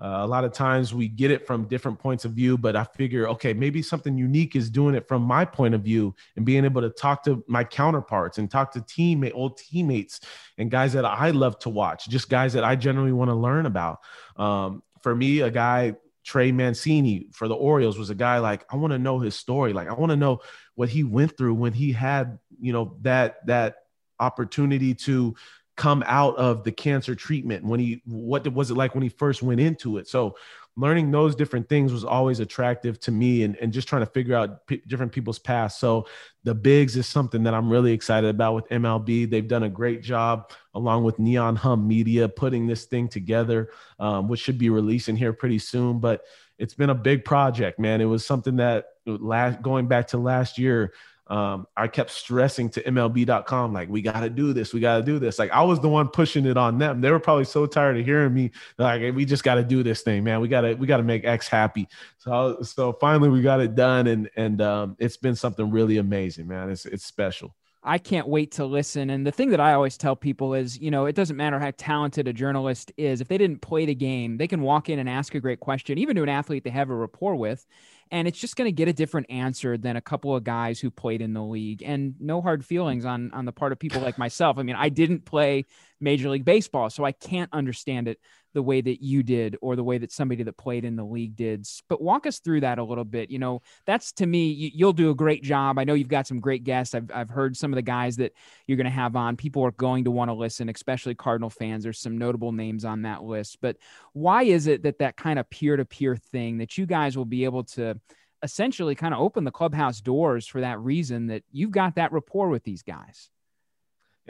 Uh, 0.00 0.20
a 0.22 0.26
lot 0.26 0.44
of 0.44 0.52
times 0.52 0.94
we 0.94 1.08
get 1.08 1.30
it 1.30 1.46
from 1.46 1.68
different 1.68 1.98
points 1.98 2.24
of 2.24 2.32
view, 2.32 2.56
but 2.56 2.74
I 2.74 2.84
figure, 2.84 3.28
okay, 3.28 3.52
maybe 3.52 3.82
something 3.82 4.16
unique 4.16 4.56
is 4.56 4.70
doing 4.70 4.94
it 4.94 5.06
from 5.06 5.22
my 5.22 5.44
point 5.44 5.74
of 5.74 5.82
view 5.82 6.14
and 6.36 6.46
being 6.46 6.64
able 6.64 6.80
to 6.80 6.88
talk 6.88 7.22
to 7.24 7.44
my 7.46 7.64
counterparts 7.64 8.38
and 8.38 8.50
talk 8.50 8.72
to 8.72 8.80
teammate, 8.80 9.32
old 9.34 9.58
teammates 9.58 10.20
and 10.56 10.70
guys 10.70 10.94
that 10.94 11.04
I 11.04 11.30
love 11.30 11.58
to 11.60 11.68
watch, 11.68 12.08
just 12.08 12.30
guys 12.30 12.54
that 12.54 12.64
I 12.64 12.76
generally 12.76 13.12
want 13.12 13.28
to 13.28 13.34
learn 13.34 13.66
about. 13.66 13.98
Um, 14.36 14.82
for 15.02 15.14
me, 15.14 15.40
a 15.40 15.50
guy, 15.50 15.96
Trey 16.24 16.52
Mancini 16.52 17.28
for 17.32 17.48
the 17.48 17.54
Orioles 17.54 17.98
was 17.98 18.10
a 18.10 18.14
guy 18.14 18.38
like, 18.38 18.64
I 18.72 18.76
want 18.76 18.92
to 18.92 18.98
know 18.98 19.18
his 19.18 19.34
story. 19.34 19.72
Like, 19.72 19.88
I 19.88 19.94
want 19.94 20.10
to 20.10 20.16
know 20.16 20.40
what 20.76 20.88
he 20.88 21.04
went 21.04 21.36
through 21.36 21.54
when 21.54 21.72
he 21.72 21.92
had, 21.92 22.38
you 22.58 22.72
know, 22.72 22.96
that, 23.02 23.46
that 23.46 23.76
opportunity 24.18 24.94
to 24.94 25.34
come 25.80 26.04
out 26.06 26.36
of 26.36 26.62
the 26.62 26.70
cancer 26.70 27.14
treatment 27.14 27.64
when 27.64 27.80
he 27.80 28.02
what 28.04 28.46
was 28.52 28.70
it 28.70 28.76
like 28.76 28.94
when 28.94 29.02
he 29.02 29.08
first 29.08 29.42
went 29.42 29.60
into 29.60 29.96
it? 29.96 30.06
So 30.06 30.36
learning 30.76 31.10
those 31.10 31.34
different 31.34 31.70
things 31.70 31.90
was 31.90 32.04
always 32.04 32.38
attractive 32.38 33.00
to 33.00 33.10
me 33.10 33.44
and, 33.44 33.56
and 33.56 33.72
just 33.72 33.88
trying 33.88 34.02
to 34.02 34.10
figure 34.12 34.36
out 34.36 34.66
p- 34.66 34.82
different 34.86 35.10
people's 35.10 35.38
past 35.38 35.80
so 35.80 36.06
the 36.44 36.54
bigs 36.54 36.96
is 36.96 37.08
something 37.08 37.42
that 37.42 37.52
i'm 37.52 37.68
really 37.68 37.92
excited 37.92 38.30
about 38.30 38.54
with 38.54 38.68
mlb 38.68 39.28
they've 39.28 39.48
done 39.48 39.64
a 39.64 39.68
great 39.68 40.00
job 40.00 40.52
along 40.74 41.02
with 41.02 41.18
neon 41.18 41.56
hum 41.56 41.88
media 41.88 42.28
putting 42.28 42.68
this 42.68 42.84
thing 42.84 43.08
together 43.08 43.70
um, 44.00 44.28
which 44.28 44.40
should 44.40 44.58
be 44.58 44.70
releasing 44.70 45.14
here 45.14 45.32
pretty 45.32 45.58
soon. 45.58 46.00
But 46.00 46.24
it's 46.58 46.74
been 46.74 46.90
a 46.90 46.94
big 46.94 47.24
project 47.24 47.78
man. 47.78 48.00
It 48.00 48.06
was 48.06 48.24
something 48.26 48.56
that 48.56 48.86
last 49.06 49.62
going 49.62 49.86
back 49.86 50.08
to 50.08 50.18
last 50.18 50.58
year 50.58 50.92
um, 51.30 51.68
I 51.76 51.86
kept 51.86 52.10
stressing 52.10 52.70
to 52.70 52.82
MLB.com, 52.82 53.72
like, 53.72 53.88
we 53.88 54.02
got 54.02 54.20
to 54.20 54.28
do 54.28 54.52
this. 54.52 54.74
We 54.74 54.80
got 54.80 54.96
to 54.96 55.02
do 55.04 55.20
this. 55.20 55.38
Like, 55.38 55.52
I 55.52 55.62
was 55.62 55.78
the 55.78 55.88
one 55.88 56.08
pushing 56.08 56.44
it 56.44 56.56
on 56.56 56.76
them. 56.76 57.00
They 57.00 57.10
were 57.12 57.20
probably 57.20 57.44
so 57.44 57.66
tired 57.66 57.96
of 57.96 58.04
hearing 58.04 58.34
me, 58.34 58.50
like, 58.78 59.14
we 59.14 59.24
just 59.24 59.44
got 59.44 59.54
to 59.54 59.62
do 59.62 59.84
this 59.84 60.02
thing, 60.02 60.24
man. 60.24 60.40
We 60.40 60.48
got 60.48 60.62
to, 60.62 60.74
we 60.74 60.88
got 60.88 60.96
to 60.96 61.04
make 61.04 61.24
X 61.24 61.46
happy. 61.46 61.88
So, 62.18 62.60
so 62.62 62.92
finally 62.94 63.28
we 63.28 63.42
got 63.42 63.60
it 63.60 63.76
done. 63.76 64.08
And, 64.08 64.28
and, 64.34 64.60
um, 64.60 64.96
it's 64.98 65.16
been 65.16 65.36
something 65.36 65.70
really 65.70 65.98
amazing, 65.98 66.48
man. 66.48 66.68
It's, 66.68 66.84
it's 66.84 67.04
special. 67.04 67.54
I 67.82 67.96
can't 67.96 68.28
wait 68.28 68.50
to 68.52 68.66
listen. 68.66 69.08
And 69.08 69.26
the 69.26 69.32
thing 69.32 69.50
that 69.50 69.60
I 69.60 69.72
always 69.72 69.96
tell 69.96 70.14
people 70.14 70.52
is, 70.52 70.78
you 70.78 70.90
know, 70.90 71.06
it 71.06 71.14
doesn't 71.14 71.36
matter 71.36 71.58
how 71.58 71.72
talented 71.78 72.28
a 72.28 72.32
journalist 72.32 72.92
is. 72.98 73.20
If 73.22 73.28
they 73.28 73.38
didn't 73.38 73.62
play 73.62 73.86
the 73.86 73.94
game, 73.94 74.36
they 74.36 74.48
can 74.48 74.60
walk 74.60 74.90
in 74.90 74.98
and 74.98 75.08
ask 75.08 75.34
a 75.34 75.40
great 75.40 75.60
question, 75.60 75.96
even 75.96 76.16
to 76.16 76.22
an 76.22 76.28
athlete 76.28 76.64
they 76.64 76.70
have 76.70 76.90
a 76.90 76.94
rapport 76.94 77.36
with 77.36 77.66
and 78.10 78.26
it's 78.26 78.38
just 78.38 78.56
going 78.56 78.66
to 78.66 78.72
get 78.72 78.88
a 78.88 78.92
different 78.92 79.30
answer 79.30 79.76
than 79.76 79.96
a 79.96 80.00
couple 80.00 80.34
of 80.34 80.44
guys 80.44 80.80
who 80.80 80.90
played 80.90 81.22
in 81.22 81.32
the 81.32 81.42
league 81.42 81.82
and 81.84 82.14
no 82.20 82.40
hard 82.40 82.64
feelings 82.64 83.04
on 83.04 83.30
on 83.32 83.44
the 83.44 83.52
part 83.52 83.72
of 83.72 83.78
people 83.78 84.00
like 84.00 84.18
myself. 84.18 84.58
I 84.58 84.62
mean 84.62 84.76
i 84.76 84.88
didn't 84.88 85.24
play 85.24 85.66
major 86.00 86.30
league 86.30 86.44
baseball 86.44 86.90
so 86.90 87.04
i 87.04 87.12
can't 87.12 87.50
understand 87.52 88.08
it 88.08 88.18
the 88.52 88.62
way 88.62 88.80
that 88.80 89.02
you 89.02 89.22
did 89.22 89.56
or 89.60 89.76
the 89.76 89.84
way 89.84 89.98
that 89.98 90.12
somebody 90.12 90.42
that 90.42 90.56
played 90.56 90.84
in 90.84 90.96
the 90.96 91.04
league 91.04 91.36
did. 91.36 91.66
But 91.88 92.02
walk 92.02 92.26
us 92.26 92.38
through 92.38 92.60
that 92.60 92.78
a 92.78 92.84
little 92.84 93.04
bit. 93.04 93.30
You 93.30 93.38
know, 93.38 93.62
that's 93.86 94.12
to 94.12 94.26
me, 94.26 94.48
you, 94.48 94.84
will 94.84 94.92
do 94.92 95.10
a 95.10 95.14
great 95.14 95.42
job. 95.42 95.78
I 95.78 95.84
know 95.84 95.94
you've 95.94 96.08
got 96.08 96.26
some 96.26 96.40
great 96.40 96.64
guests. 96.64 96.94
I've, 96.94 97.10
I've 97.12 97.30
heard 97.30 97.56
some 97.56 97.72
of 97.72 97.76
the 97.76 97.82
guys 97.82 98.16
that 98.16 98.32
you're 98.66 98.76
going 98.76 98.84
to 98.84 98.90
have 98.90 99.16
on. 99.16 99.36
People 99.36 99.64
are 99.64 99.72
going 99.72 100.04
to 100.04 100.10
want 100.10 100.28
to 100.30 100.34
listen, 100.34 100.68
especially 100.68 101.14
Cardinal 101.14 101.50
fans. 101.50 101.84
There's 101.84 102.00
some 102.00 102.18
notable 102.18 102.52
names 102.52 102.84
on 102.84 103.02
that 103.02 103.22
list. 103.22 103.58
But 103.60 103.76
why 104.12 104.44
is 104.44 104.66
it 104.66 104.82
that 104.82 104.98
that 104.98 105.16
kind 105.16 105.38
of 105.38 105.48
peer 105.50 105.76
to 105.76 105.84
peer 105.84 106.16
thing 106.16 106.58
that 106.58 106.76
you 106.78 106.86
guys 106.86 107.16
will 107.16 107.24
be 107.24 107.44
able 107.44 107.64
to 107.64 108.00
essentially 108.42 108.94
kind 108.94 109.12
of 109.12 109.20
open 109.20 109.44
the 109.44 109.50
clubhouse 109.50 110.00
doors 110.00 110.46
for 110.46 110.62
that 110.62 110.80
reason 110.80 111.26
that 111.26 111.42
you've 111.52 111.70
got 111.70 111.96
that 111.96 112.12
rapport 112.12 112.48
with 112.48 112.64
these 112.64 112.82
guys? 112.82 113.30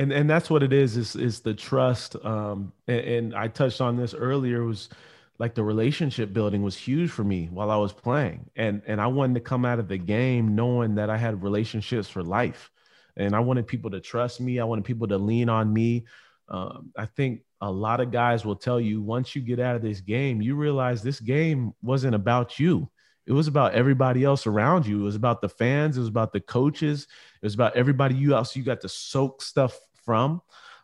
And 0.01 0.13
and 0.13 0.29
that's 0.29 0.49
what 0.49 0.63
it 0.63 0.73
is 0.73 0.97
is 0.97 1.15
is 1.15 1.41
the 1.41 1.55
trust 1.55 2.17
um 2.25 2.73
and, 2.89 3.01
and, 3.01 3.35
i 3.35 3.47
touched 3.47 3.81
on 3.81 3.97
this 3.97 4.15
earlier 4.15 4.65
was 4.65 4.89
like 5.39 5.55
the 5.55 5.63
relationship 5.63 6.33
building 6.33 6.63
was 6.63 6.77
huge 6.77 7.11
for 7.11 7.23
me 7.23 7.49
while 7.53 7.71
i 7.71 7.77
was 7.77 7.93
playing 7.93 8.49
and 8.57 8.83
and 8.87 9.01
i 9.01 9.07
wanted 9.07 9.35
to 9.35 9.41
come 9.41 9.65
out 9.65 9.79
of 9.79 9.89
the 9.89 9.99
game 9.99 10.57
knowing 10.57 10.95
that 10.95 11.11
i 11.11 11.17
had 11.17 11.43
relationships 11.43 12.09
for 12.09 12.23
life 12.23 12.71
and 13.17 13.37
i 13.37 13.39
wanted 13.39 13.67
people 13.67 13.91
to 13.91 14.01
trust 14.01 14.41
me 14.41 14.59
i 14.59 14.65
wanted 14.65 14.85
people 14.85 15.07
to 15.07 15.19
lean 15.19 15.49
on 15.49 15.73
me 15.73 16.05
um, 16.49 16.91
i 16.97 17.05
think 17.05 17.43
a 17.61 17.71
lot 17.71 18.01
of 18.01 18.11
guys 18.11 18.45
will 18.45 18.57
tell 18.57 18.81
you 18.81 19.03
once 19.03 19.37
you 19.37 19.43
get 19.43 19.61
out 19.61 19.77
of 19.77 19.83
this 19.83 20.01
game 20.01 20.41
you 20.41 20.57
realize 20.57 21.03
this 21.03 21.21
game 21.21 21.75
wasn't 21.83 22.15
about 22.15 22.59
you 22.59 22.89
it 23.27 23.33
was 23.33 23.47
about 23.47 23.75
everybody 23.75 24.25
else 24.25 24.49
around 24.49 24.87
you. 24.87 25.03
It 25.03 25.05
was 25.05 25.15
about 25.15 25.41
the 25.41 25.49
fans. 25.49 25.97
It 25.97 26.01
was 26.01 26.09
about 26.09 26.33
the 26.33 26.41
coaches. 26.41 27.07
It 27.41 27.47
was 27.47 27.55
about 27.55 27.77
everybody 27.77 28.17
you 28.17 28.35
else 28.35 28.57
you 28.57 28.65
got 28.65 28.81
to 28.81 28.89
soak 28.89 29.41
stuff 29.43 29.79
from. 30.05 30.43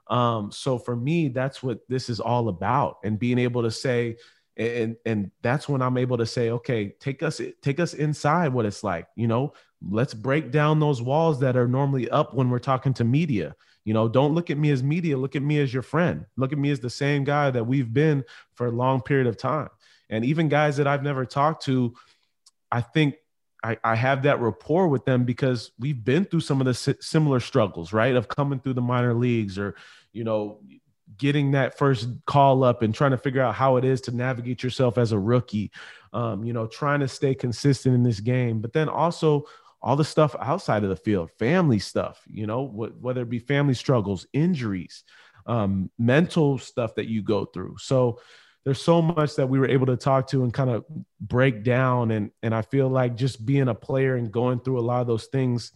Um, 0.08 0.52
so 0.52 0.78
for 0.78 0.94
me, 0.94 1.28
that's 1.28 1.62
what 1.62 1.80
this 1.88 2.08
is 2.08 2.20
all 2.20 2.48
about, 2.48 2.98
and 3.04 3.18
being 3.18 3.38
able 3.38 3.62
to 3.62 3.70
say, 3.70 4.16
and 4.56 4.96
and 5.04 5.30
that's 5.42 5.68
when 5.68 5.82
I'm 5.82 5.98
able 5.98 6.18
to 6.18 6.26
say, 6.26 6.50
okay, 6.50 6.94
take 7.00 7.22
us 7.22 7.40
take 7.60 7.80
us 7.80 7.94
inside 7.94 8.52
what 8.52 8.66
it's 8.66 8.84
like. 8.84 9.08
You 9.16 9.26
know, 9.26 9.52
let's 9.82 10.14
break 10.14 10.50
down 10.50 10.80
those 10.80 11.02
walls 11.02 11.40
that 11.40 11.56
are 11.56 11.68
normally 11.68 12.08
up 12.10 12.34
when 12.34 12.50
we're 12.50 12.58
talking 12.58 12.94
to 12.94 13.04
media. 13.04 13.56
You 13.84 13.94
know, 13.94 14.08
don't 14.08 14.34
look 14.34 14.50
at 14.50 14.58
me 14.58 14.70
as 14.70 14.82
media. 14.82 15.16
Look 15.16 15.36
at 15.36 15.42
me 15.42 15.60
as 15.60 15.72
your 15.72 15.82
friend. 15.82 16.26
Look 16.36 16.52
at 16.52 16.58
me 16.58 16.70
as 16.70 16.80
the 16.80 16.90
same 16.90 17.24
guy 17.24 17.50
that 17.50 17.64
we've 17.64 17.92
been 17.92 18.24
for 18.54 18.66
a 18.66 18.72
long 18.72 19.00
period 19.00 19.28
of 19.28 19.36
time. 19.36 19.68
And 20.10 20.24
even 20.24 20.48
guys 20.48 20.76
that 20.78 20.86
I've 20.86 21.02
never 21.02 21.24
talked 21.24 21.64
to, 21.66 21.94
I 22.70 22.80
think 22.80 23.14
I, 23.66 23.76
I 23.82 23.94
have 23.96 24.22
that 24.22 24.40
rapport 24.40 24.86
with 24.86 25.04
them 25.04 25.24
because 25.24 25.72
we've 25.78 26.04
been 26.04 26.24
through 26.24 26.40
some 26.40 26.60
of 26.60 26.66
the 26.66 26.96
similar 27.00 27.40
struggles, 27.40 27.92
right? 27.92 28.14
Of 28.14 28.28
coming 28.28 28.60
through 28.60 28.74
the 28.74 28.80
minor 28.80 29.12
leagues 29.12 29.58
or, 29.58 29.74
you 30.12 30.22
know, 30.22 30.60
getting 31.18 31.50
that 31.52 31.76
first 31.76 32.08
call 32.26 32.62
up 32.62 32.82
and 32.82 32.94
trying 32.94 33.10
to 33.10 33.18
figure 33.18 33.42
out 33.42 33.56
how 33.56 33.76
it 33.76 33.84
is 33.84 34.00
to 34.02 34.14
navigate 34.14 34.62
yourself 34.62 34.98
as 34.98 35.10
a 35.10 35.18
rookie, 35.18 35.72
um, 36.12 36.44
you 36.44 36.52
know, 36.52 36.68
trying 36.68 37.00
to 37.00 37.08
stay 37.08 37.34
consistent 37.34 37.94
in 37.94 38.04
this 38.04 38.20
game, 38.20 38.60
but 38.60 38.72
then 38.72 38.88
also 38.88 39.44
all 39.82 39.96
the 39.96 40.04
stuff 40.04 40.36
outside 40.40 40.84
of 40.84 40.88
the 40.88 40.96
field, 40.96 41.30
family 41.32 41.80
stuff, 41.80 42.22
you 42.28 42.46
know, 42.46 42.68
wh- 42.68 43.02
whether 43.02 43.22
it 43.22 43.30
be 43.30 43.40
family 43.40 43.74
struggles, 43.74 44.26
injuries, 44.32 45.02
um, 45.46 45.90
mental 45.98 46.56
stuff 46.58 46.94
that 46.94 47.08
you 47.08 47.20
go 47.20 47.44
through. 47.46 47.76
So, 47.78 48.20
there's 48.66 48.82
so 48.82 49.00
much 49.00 49.36
that 49.36 49.48
we 49.48 49.60
were 49.60 49.68
able 49.68 49.86
to 49.86 49.96
talk 49.96 50.26
to 50.26 50.42
and 50.42 50.52
kind 50.52 50.68
of 50.68 50.84
break 51.20 51.62
down 51.62 52.10
and 52.10 52.32
and 52.42 52.52
I 52.52 52.62
feel 52.62 52.88
like 52.88 53.14
just 53.14 53.46
being 53.46 53.68
a 53.68 53.74
player 53.74 54.16
and 54.16 54.30
going 54.30 54.58
through 54.58 54.80
a 54.80 54.82
lot 54.82 55.00
of 55.00 55.06
those 55.06 55.26
things 55.26 55.72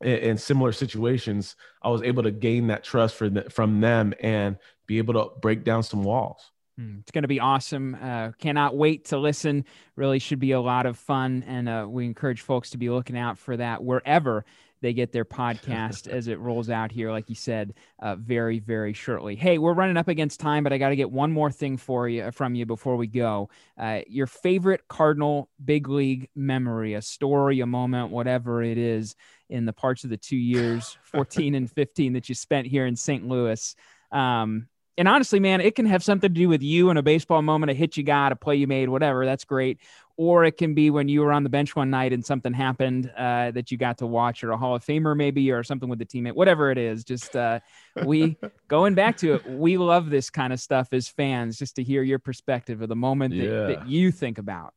in, 0.00 0.16
in 0.18 0.38
similar 0.38 0.70
situations 0.70 1.56
I 1.82 1.90
was 1.90 2.02
able 2.02 2.22
to 2.22 2.30
gain 2.30 2.68
that 2.68 2.84
trust 2.84 3.18
the, 3.18 3.46
from 3.50 3.80
them 3.80 4.14
and 4.20 4.56
be 4.86 4.98
able 4.98 5.14
to 5.14 5.40
break 5.40 5.64
down 5.64 5.82
some 5.82 6.04
walls. 6.04 6.52
Hmm, 6.78 6.98
it's 7.00 7.10
going 7.10 7.22
to 7.22 7.28
be 7.28 7.40
awesome. 7.40 7.96
Uh, 8.00 8.32
cannot 8.38 8.76
wait 8.76 9.06
to 9.06 9.18
listen. 9.18 9.64
Really 9.96 10.18
should 10.18 10.38
be 10.38 10.52
a 10.52 10.60
lot 10.60 10.86
of 10.86 10.98
fun. 10.98 11.42
And 11.46 11.68
uh, 11.68 11.86
we 11.88 12.04
encourage 12.04 12.42
folks 12.42 12.70
to 12.70 12.78
be 12.78 12.90
looking 12.90 13.18
out 13.18 13.38
for 13.38 13.56
that 13.56 13.82
wherever 13.82 14.44
they 14.80 14.92
get 14.92 15.12
their 15.12 15.24
podcast 15.24 16.08
as 16.08 16.28
it 16.28 16.38
rolls 16.38 16.70
out 16.70 16.92
here, 16.92 17.10
like 17.10 17.28
you 17.28 17.34
said, 17.34 17.74
uh, 18.00 18.16
very, 18.16 18.58
very 18.58 18.92
shortly. 18.92 19.36
Hey, 19.36 19.58
we're 19.58 19.72
running 19.72 19.96
up 19.96 20.08
against 20.08 20.40
time, 20.40 20.62
but 20.64 20.72
I 20.72 20.78
got 20.78 20.90
to 20.90 20.96
get 20.96 21.10
one 21.10 21.32
more 21.32 21.50
thing 21.50 21.76
for 21.76 22.08
you 22.08 22.30
from 22.30 22.54
you 22.54 22.66
before 22.66 22.96
we 22.96 23.06
go. 23.06 23.48
Uh, 23.78 24.00
your 24.08 24.26
favorite 24.26 24.82
Cardinal 24.88 25.48
big 25.64 25.88
league 25.88 26.28
memory, 26.34 26.94
a 26.94 27.02
story, 27.02 27.60
a 27.60 27.66
moment, 27.66 28.10
whatever 28.10 28.62
it 28.62 28.78
is, 28.78 29.14
in 29.48 29.64
the 29.64 29.72
parts 29.72 30.04
of 30.04 30.10
the 30.10 30.16
two 30.16 30.36
years, 30.36 30.96
14 31.04 31.54
and 31.54 31.70
15, 31.70 32.14
that 32.14 32.28
you 32.28 32.34
spent 32.34 32.66
here 32.66 32.86
in 32.86 32.96
St. 32.96 33.26
Louis. 33.26 33.74
Um, 34.12 34.68
and 34.98 35.08
honestly, 35.08 35.40
man, 35.40 35.60
it 35.60 35.74
can 35.74 35.86
have 35.86 36.02
something 36.02 36.30
to 36.30 36.34
do 36.34 36.48
with 36.48 36.62
you 36.62 36.88
and 36.88 36.98
a 36.98 37.02
baseball 37.02 37.42
moment, 37.42 37.70
a 37.70 37.74
hit 37.74 37.96
you 37.96 38.02
got, 38.02 38.32
a 38.32 38.36
play 38.36 38.56
you 38.56 38.66
made, 38.66 38.88
whatever. 38.88 39.26
That's 39.26 39.44
great 39.44 39.78
or 40.16 40.44
it 40.44 40.56
can 40.56 40.74
be 40.74 40.90
when 40.90 41.08
you 41.08 41.20
were 41.20 41.32
on 41.32 41.42
the 41.42 41.50
bench 41.50 41.76
one 41.76 41.90
night 41.90 42.12
and 42.12 42.24
something 42.24 42.52
happened 42.52 43.12
uh, 43.16 43.50
that 43.50 43.70
you 43.70 43.76
got 43.76 43.98
to 43.98 44.06
watch, 44.06 44.42
or 44.42 44.50
a 44.50 44.56
Hall 44.56 44.74
of 44.74 44.84
Famer 44.84 45.16
maybe, 45.16 45.50
or 45.50 45.62
something 45.62 45.88
with 45.88 45.98
the 45.98 46.06
teammate, 46.06 46.34
whatever 46.34 46.70
it 46.70 46.78
is. 46.78 47.04
Just 47.04 47.36
uh, 47.36 47.60
we 48.04 48.36
going 48.68 48.94
back 48.94 49.18
to 49.18 49.34
it, 49.34 49.46
we 49.48 49.76
love 49.76 50.08
this 50.10 50.30
kind 50.30 50.52
of 50.52 50.60
stuff 50.60 50.92
as 50.92 51.08
fans, 51.08 51.58
just 51.58 51.76
to 51.76 51.82
hear 51.82 52.02
your 52.02 52.18
perspective 52.18 52.80
of 52.80 52.88
the 52.88 52.96
moment 52.96 53.34
yeah. 53.34 53.44
that, 53.44 53.66
that, 53.66 53.88
you 53.88 54.10
think 54.10 54.38
about. 54.38 54.72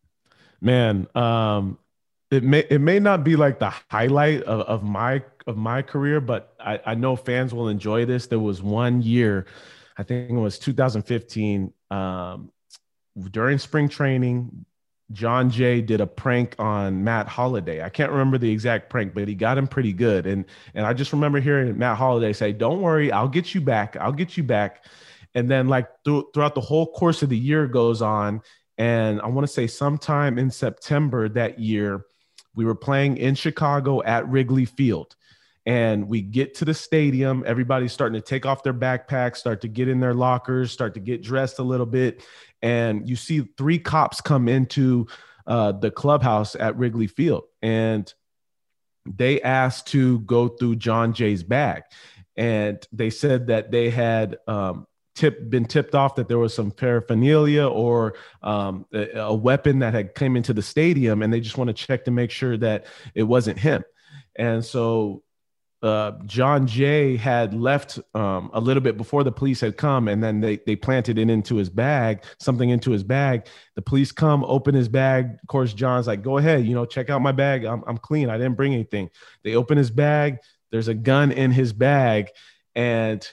Man, 0.62 1.08
um, 1.16 1.78
it 2.32 2.44
may 2.44 2.66
it 2.70 2.82
may 2.82 3.00
not 3.00 3.24
be 3.24 3.36
like 3.36 3.60
the 3.60 3.74
highlight 3.90 4.44
of, 4.44 4.62
of 4.62 4.84
my 4.84 5.24
of 5.48 5.56
my 5.56 5.82
career, 5.82 6.20
but 6.20 6.54
I, 6.60 6.80
I 6.86 6.96
know 6.96 7.16
fans 7.16 7.54
will 7.54 7.70
enjoy 7.70 8.06
this. 8.06 8.28
There 8.28 8.40
was 8.40 8.62
one 8.62 9.02
year, 9.02 9.46
I 9.98 10.04
think 10.04 10.30
it 10.30 10.34
was 10.34 10.60
2015. 10.60 11.74
Um, 11.92 12.52
during 13.32 13.58
spring 13.58 13.90
training, 13.90 14.66
Jon 15.12 15.50
Jay 15.50 15.82
did 15.82 16.02
a 16.02 16.08
prank 16.08 16.56
on 16.60 17.04
Matt 17.04 17.28
Holliday. 17.28 17.84
I 17.84 17.90
can't 17.90 18.12
remember 18.12 18.38
the 18.38 18.52
exact 18.52 18.90
prank, 18.90 19.14
but 19.14 19.28
he 19.28 19.36
got 19.36 19.58
him 19.58 19.68
pretty 19.68 19.94
good. 19.94 20.28
And 20.28 20.46
and 20.74 20.86
I 20.86 20.94
just 20.94 21.14
remember 21.14 21.40
hearing 21.40 21.78
Matt 21.78 21.98
Holliday 21.98 22.34
say, 22.34 22.54
"Don't 22.54 22.82
worry, 22.82 23.12
I'll 23.12 23.28
get 23.28 23.56
you 23.56 23.62
back. 23.62 23.98
I'll 23.98 24.12
get 24.12 24.38
you 24.38 24.44
back." 24.44 24.86
And 25.34 25.50
then 25.50 25.68
like 25.68 25.88
th- 26.06 26.26
throughout 26.34 26.56
the 26.56 26.62
whole 26.62 26.92
course 26.92 27.24
of 27.24 27.30
the 27.30 27.38
year 27.38 27.68
goes 27.68 28.02
on, 28.02 28.42
and 28.78 29.20
I 29.22 29.28
want 29.28 29.48
to 29.48 29.54
say 29.54 29.68
sometime 29.68 30.38
in 30.38 30.52
September 30.52 31.28
that 31.30 31.60
year, 31.60 32.06
we 32.56 32.66
were 32.66 32.76
playing 32.76 33.18
in 33.18 33.36
Chicago 33.36 34.04
at 34.04 34.28
Wrigley 34.28 34.66
Field. 34.66 35.16
And 35.66 36.08
we 36.08 36.22
get 36.22 36.56
to 36.56 36.66
the 36.66 36.74
stadium. 36.74 37.44
Everybody's 37.46 37.92
starting 37.92 38.20
to 38.20 38.26
take 38.26 38.46
off 38.46 38.64
their 38.64 38.74
backpacks, 38.74 39.38
start 39.38 39.62
to 39.62 39.68
get 39.68 39.88
in 39.88 40.00
their 40.00 40.14
lockers, 40.14 40.72
start 40.72 40.94
to 40.96 41.00
get 41.00 41.22
dressed 41.22 41.60
a 41.60 41.64
little 41.64 41.86
bit. 41.86 42.26
And 42.62 43.08
you 43.08 43.16
see 43.16 43.48
three 43.58 43.80
cops 43.80 44.22
come 44.22 44.48
into 44.48 45.08
uh, 45.46 45.74
the 45.74 45.92
clubhouse 45.92 46.56
at 46.56 46.78
Wrigley 46.78 47.08
Field. 47.08 47.44
And 47.62 48.12
they 49.06 49.42
asked 49.42 49.88
to 49.88 50.20
go 50.20 50.48
through 50.48 50.78
Jon 50.78 51.14
Jay's 51.14 51.44
bag. 51.44 51.84
And 52.36 52.86
they 52.92 53.10
said 53.10 53.48
that 53.48 53.72
they 53.72 53.90
had 53.90 54.38
um, 54.48 54.88
tip, 55.20 55.50
been 55.50 55.66
tipped 55.66 55.94
off 55.94 56.16
that 56.16 56.30
there 56.30 56.40
was 56.40 56.54
some 56.54 56.72
paraphernalia 56.72 57.68
or 57.68 58.16
um, 58.42 58.86
a, 58.94 59.20
a, 59.20 59.34
weapon 59.34 59.80
that 59.80 59.94
had 59.94 60.16
came 60.16 60.38
into 60.38 60.54
the 60.54 60.62
stadium, 60.62 61.22
and 61.22 61.34
they 61.34 61.42
just 61.42 61.58
want 61.58 61.68
to 61.68 61.74
check 61.74 62.06
to 62.06 62.12
make 62.12 62.32
sure 62.32 62.56
that 62.58 62.86
it 63.14 63.24
wasn't 63.24 63.60
him. 63.60 63.84
And 64.38 64.64
so 64.64 65.24
uh, 65.82 66.12
Jon 66.26 66.68
Jay 66.68 67.16
had 67.16 67.54
left 67.54 68.00
um, 68.14 68.50
a 68.54 68.60
little 68.60 68.82
bit 68.82 68.98
before 68.98 69.24
the 69.24 69.32
police 69.32 69.62
had 69.62 69.78
come, 69.78 70.08
and 70.08 70.22
then 70.22 70.42
they 70.42 70.58
they 70.66 70.76
planted 70.76 71.18
it 71.18 71.30
into 71.30 71.56
his 71.56 71.70
bag, 71.70 72.24
something 72.40 72.70
into 72.70 72.92
his 72.92 73.04
bag. 73.04 73.48
The 73.76 73.82
police 73.82 74.12
come, 74.12 74.44
open 74.44 74.76
his 74.76 74.90
bag. 74.90 75.38
Of 75.42 75.48
course, 75.48 75.74
Jon's 75.74 76.08
like, 76.08 76.22
"Go 76.22 76.38
ahead, 76.38 76.66
you 76.66 76.74
know, 76.74 76.86
check 76.86 77.10
out 77.10 77.22
my 77.22 77.32
bag. 77.32 77.64
I'm 77.64 77.84
I'm 77.88 77.98
clean. 77.98 78.30
I 78.30 78.38
didn't 78.38 78.56
bring 78.56 78.74
anything." 78.74 79.10
They 79.44 79.56
open 79.56 79.78
his 79.78 79.90
bag. 79.90 80.40
There's 80.72 80.90
a 80.90 80.94
gun 80.94 81.32
in 81.32 81.52
his 81.52 81.72
bag, 81.72 82.30
and 82.76 83.26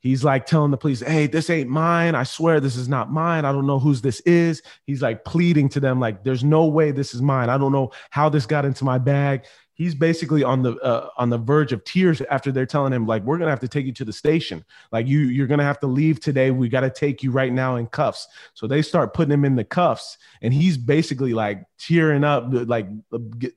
he's 0.00 0.24
like 0.24 0.46
telling 0.46 0.72
the 0.72 0.76
police, 0.76 1.00
"Hey, 1.00 1.28
this 1.28 1.48
ain't 1.48 1.70
mine. 1.70 2.16
I 2.16 2.24
swear 2.24 2.58
this 2.58 2.76
is 2.76 2.88
not 2.88 3.12
mine. 3.12 3.44
I 3.44 3.52
don't 3.52 3.68
know 3.68 3.78
whose 3.78 4.02
this 4.02 4.18
is." 4.20 4.62
He's 4.84 5.00
like 5.00 5.24
pleading 5.24 5.68
to 5.70 5.80
them, 5.80 6.00
like, 6.00 6.24
"There's 6.24 6.42
no 6.42 6.66
way 6.66 6.90
this 6.90 7.14
is 7.14 7.22
mine. 7.22 7.50
I 7.50 7.56
don't 7.56 7.72
know 7.72 7.92
how 8.10 8.28
this 8.28 8.46
got 8.46 8.64
into 8.64 8.84
my 8.84 8.98
bag." 8.98 9.44
He's 9.74 9.94
basically 9.94 10.42
on 10.42 10.62
the 10.62 10.76
uh, 10.76 11.08
on 11.18 11.28
the 11.28 11.38
verge 11.38 11.72
of 11.72 11.84
tears 11.84 12.22
after 12.30 12.50
they're 12.50 12.64
telling 12.64 12.92
him 12.92 13.06
like 13.06 13.22
we're 13.24 13.38
gonna 13.38 13.50
have 13.50 13.60
to 13.60 13.68
take 13.68 13.84
you 13.84 13.92
to 13.92 14.04
the 14.04 14.12
station 14.12 14.64
like 14.92 15.06
you 15.06 15.20
you're 15.20 15.46
gonna 15.46 15.64
have 15.64 15.78
to 15.80 15.86
leave 15.86 16.20
today 16.20 16.50
we 16.50 16.68
got 16.68 16.80
to 16.80 16.90
take 16.90 17.22
you 17.22 17.30
right 17.30 17.52
now 17.52 17.76
in 17.76 17.86
cuffs 17.88 18.28
so 18.54 18.66
they 18.66 18.80
start 18.80 19.12
putting 19.12 19.32
him 19.32 19.44
in 19.44 19.56
the 19.56 19.64
cuffs 19.64 20.16
and 20.42 20.54
he's 20.54 20.76
basically 20.76 21.34
like 21.34 21.64
tearing 21.78 22.24
up 22.24 22.46
like 22.66 22.86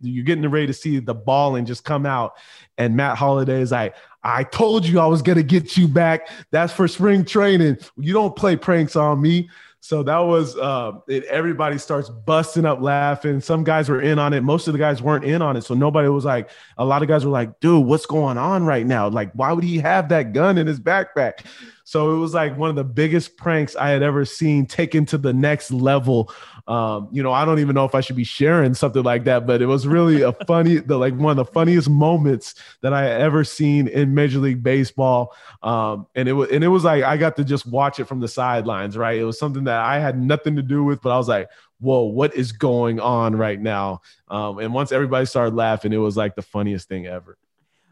you're 0.01 0.25
getting 0.25 0.47
ready 0.49 0.67
to 0.67 0.73
see 0.73 0.99
the 0.99 1.13
ball 1.13 1.56
and 1.56 1.65
just 1.67 1.84
come 1.84 2.06
out 2.06 2.34
and 2.77 2.95
matt 2.95 3.17
holliday 3.17 3.62
is 3.62 3.71
like 3.71 3.95
I 4.23 4.43
told 4.43 4.86
you 4.86 4.99
I 4.99 5.06
was 5.06 5.21
gonna 5.21 5.41
get 5.41 5.77
you 5.77 5.88
back. 5.88 6.27
That's 6.51 6.73
for 6.73 6.86
spring 6.89 7.23
training. 7.23 7.77
You 7.95 8.12
don't 8.12 8.36
play 8.36 8.58
pranks 8.58 8.97
on 8.97 9.21
me. 9.21 9.49
So 9.80 10.04
that 10.04 10.20
was 10.20 10.58
uh, 10.58 10.94
it, 11.08 11.24
everybody 11.26 11.78
starts 11.78 12.10
busting 12.10 12.66
up 12.66 12.82
laughing. 12.82 13.40
Some 13.40 13.63
guys 13.63 13.90
were 13.90 14.02
in 14.02 14.20
on 14.20 14.34
it. 14.34 14.42
Most 14.42 14.68
of 14.68 14.74
the 14.74 14.80
guys 14.80 15.02
weren't 15.02 15.24
in 15.24 15.42
on 15.42 15.56
it. 15.56 15.63
So 15.63 15.76
nobody 15.76 16.10
was 16.10 16.26
like, 16.26 16.50
a 16.78 16.84
lot 16.86 17.04
of 17.04 17.08
guys 17.08 17.24
were 17.24 17.32
like, 17.32 17.60
dude, 17.60 17.86
what's 17.86 18.06
going 18.06 18.38
on 18.38 18.66
right 18.66 18.86
now? 18.86 19.08
Like, 19.08 19.32
why 19.34 19.54
would 19.54 19.63
he 19.63 19.78
have 19.78 20.10
that 20.10 20.34
gun 20.34 20.58
in 20.58 20.68
his 20.68 20.80
backpack? 20.80 21.46
So 21.84 22.13
it 22.13 22.18
was 22.18 22.34
like 22.34 22.58
one 22.58 22.70
of 22.70 22.76
the 22.76 22.84
biggest 22.84 23.38
pranks 23.38 23.76
I 23.76 23.90
had 23.90 24.04
ever 24.04 24.26
seen 24.26 24.66
taken 24.66 25.06
to 25.06 25.18
the 25.18 25.32
next 25.32 25.72
level. 25.72 26.34
Um, 26.67 27.08
you 27.12 27.23
know, 27.23 27.32
I 27.32 27.45
don't 27.45 27.60
even 27.60 27.75
know 27.75 27.86
if 27.86 27.95
I 27.95 28.01
should 28.01 28.17
be 28.17 28.25
sharing 28.25 28.73
something 28.73 29.03
like 29.03 29.23
that, 29.23 29.47
but 29.47 29.62
it 29.62 29.67
was 29.67 29.88
really 29.88 30.21
a 30.21 30.34
funny, 30.34 30.77
the 30.77 30.97
like 30.97 31.15
one 31.15 31.32
of 31.32 31.38
the 31.38 31.51
funniest 31.51 31.89
moments 31.89 32.56
that 32.82 32.93
I 32.93 33.10
ever 33.10 33.43
seen 33.43 33.88
in 33.88 34.13
Major 34.13 34.39
League 34.39 34.62
Baseball. 34.62 35.34
Um, 35.63 36.08
and 36.13 36.27
it 36.27 36.34
was 36.34 36.49
and 36.49 36.63
it 36.63 36.67
was 36.67 36.84
like 36.84 37.03
I 37.03 37.15
got 37.15 37.38
to 37.38 37.45
just 37.45 37.65
watch 37.65 37.99
it 37.99 38.06
from 38.06 38.19
the 38.19 38.27
sidelines, 38.27 38.97
right? 38.97 39.17
It 39.17 39.23
was 39.23 39.39
something 39.39 39.63
that 39.63 39.80
I 39.80 39.99
had 39.99 40.21
nothing 40.21 40.58
to 40.58 40.62
do 40.62 40.84
with, 40.84 41.01
but 41.01 41.12
I 41.12 41.17
was 41.17 41.30
like, 41.30 41.49
whoa, 41.80 42.03
what 42.03 42.36
is 42.36 42.51
going 42.51 42.99
on 42.99 43.36
right 43.36 43.60
now? 43.60 44.01
Um, 44.27 44.60
and 44.60 44.73
once 44.73 44.91
everybody 44.91 45.25
started 45.25 45.56
laughing, 45.56 45.93
it 45.93 45.97
was 45.97 46.17
like 46.17 46.36
the 46.36 46.41
funniest 46.41 46.89
thing 46.89 47.08
ever. 47.08 47.38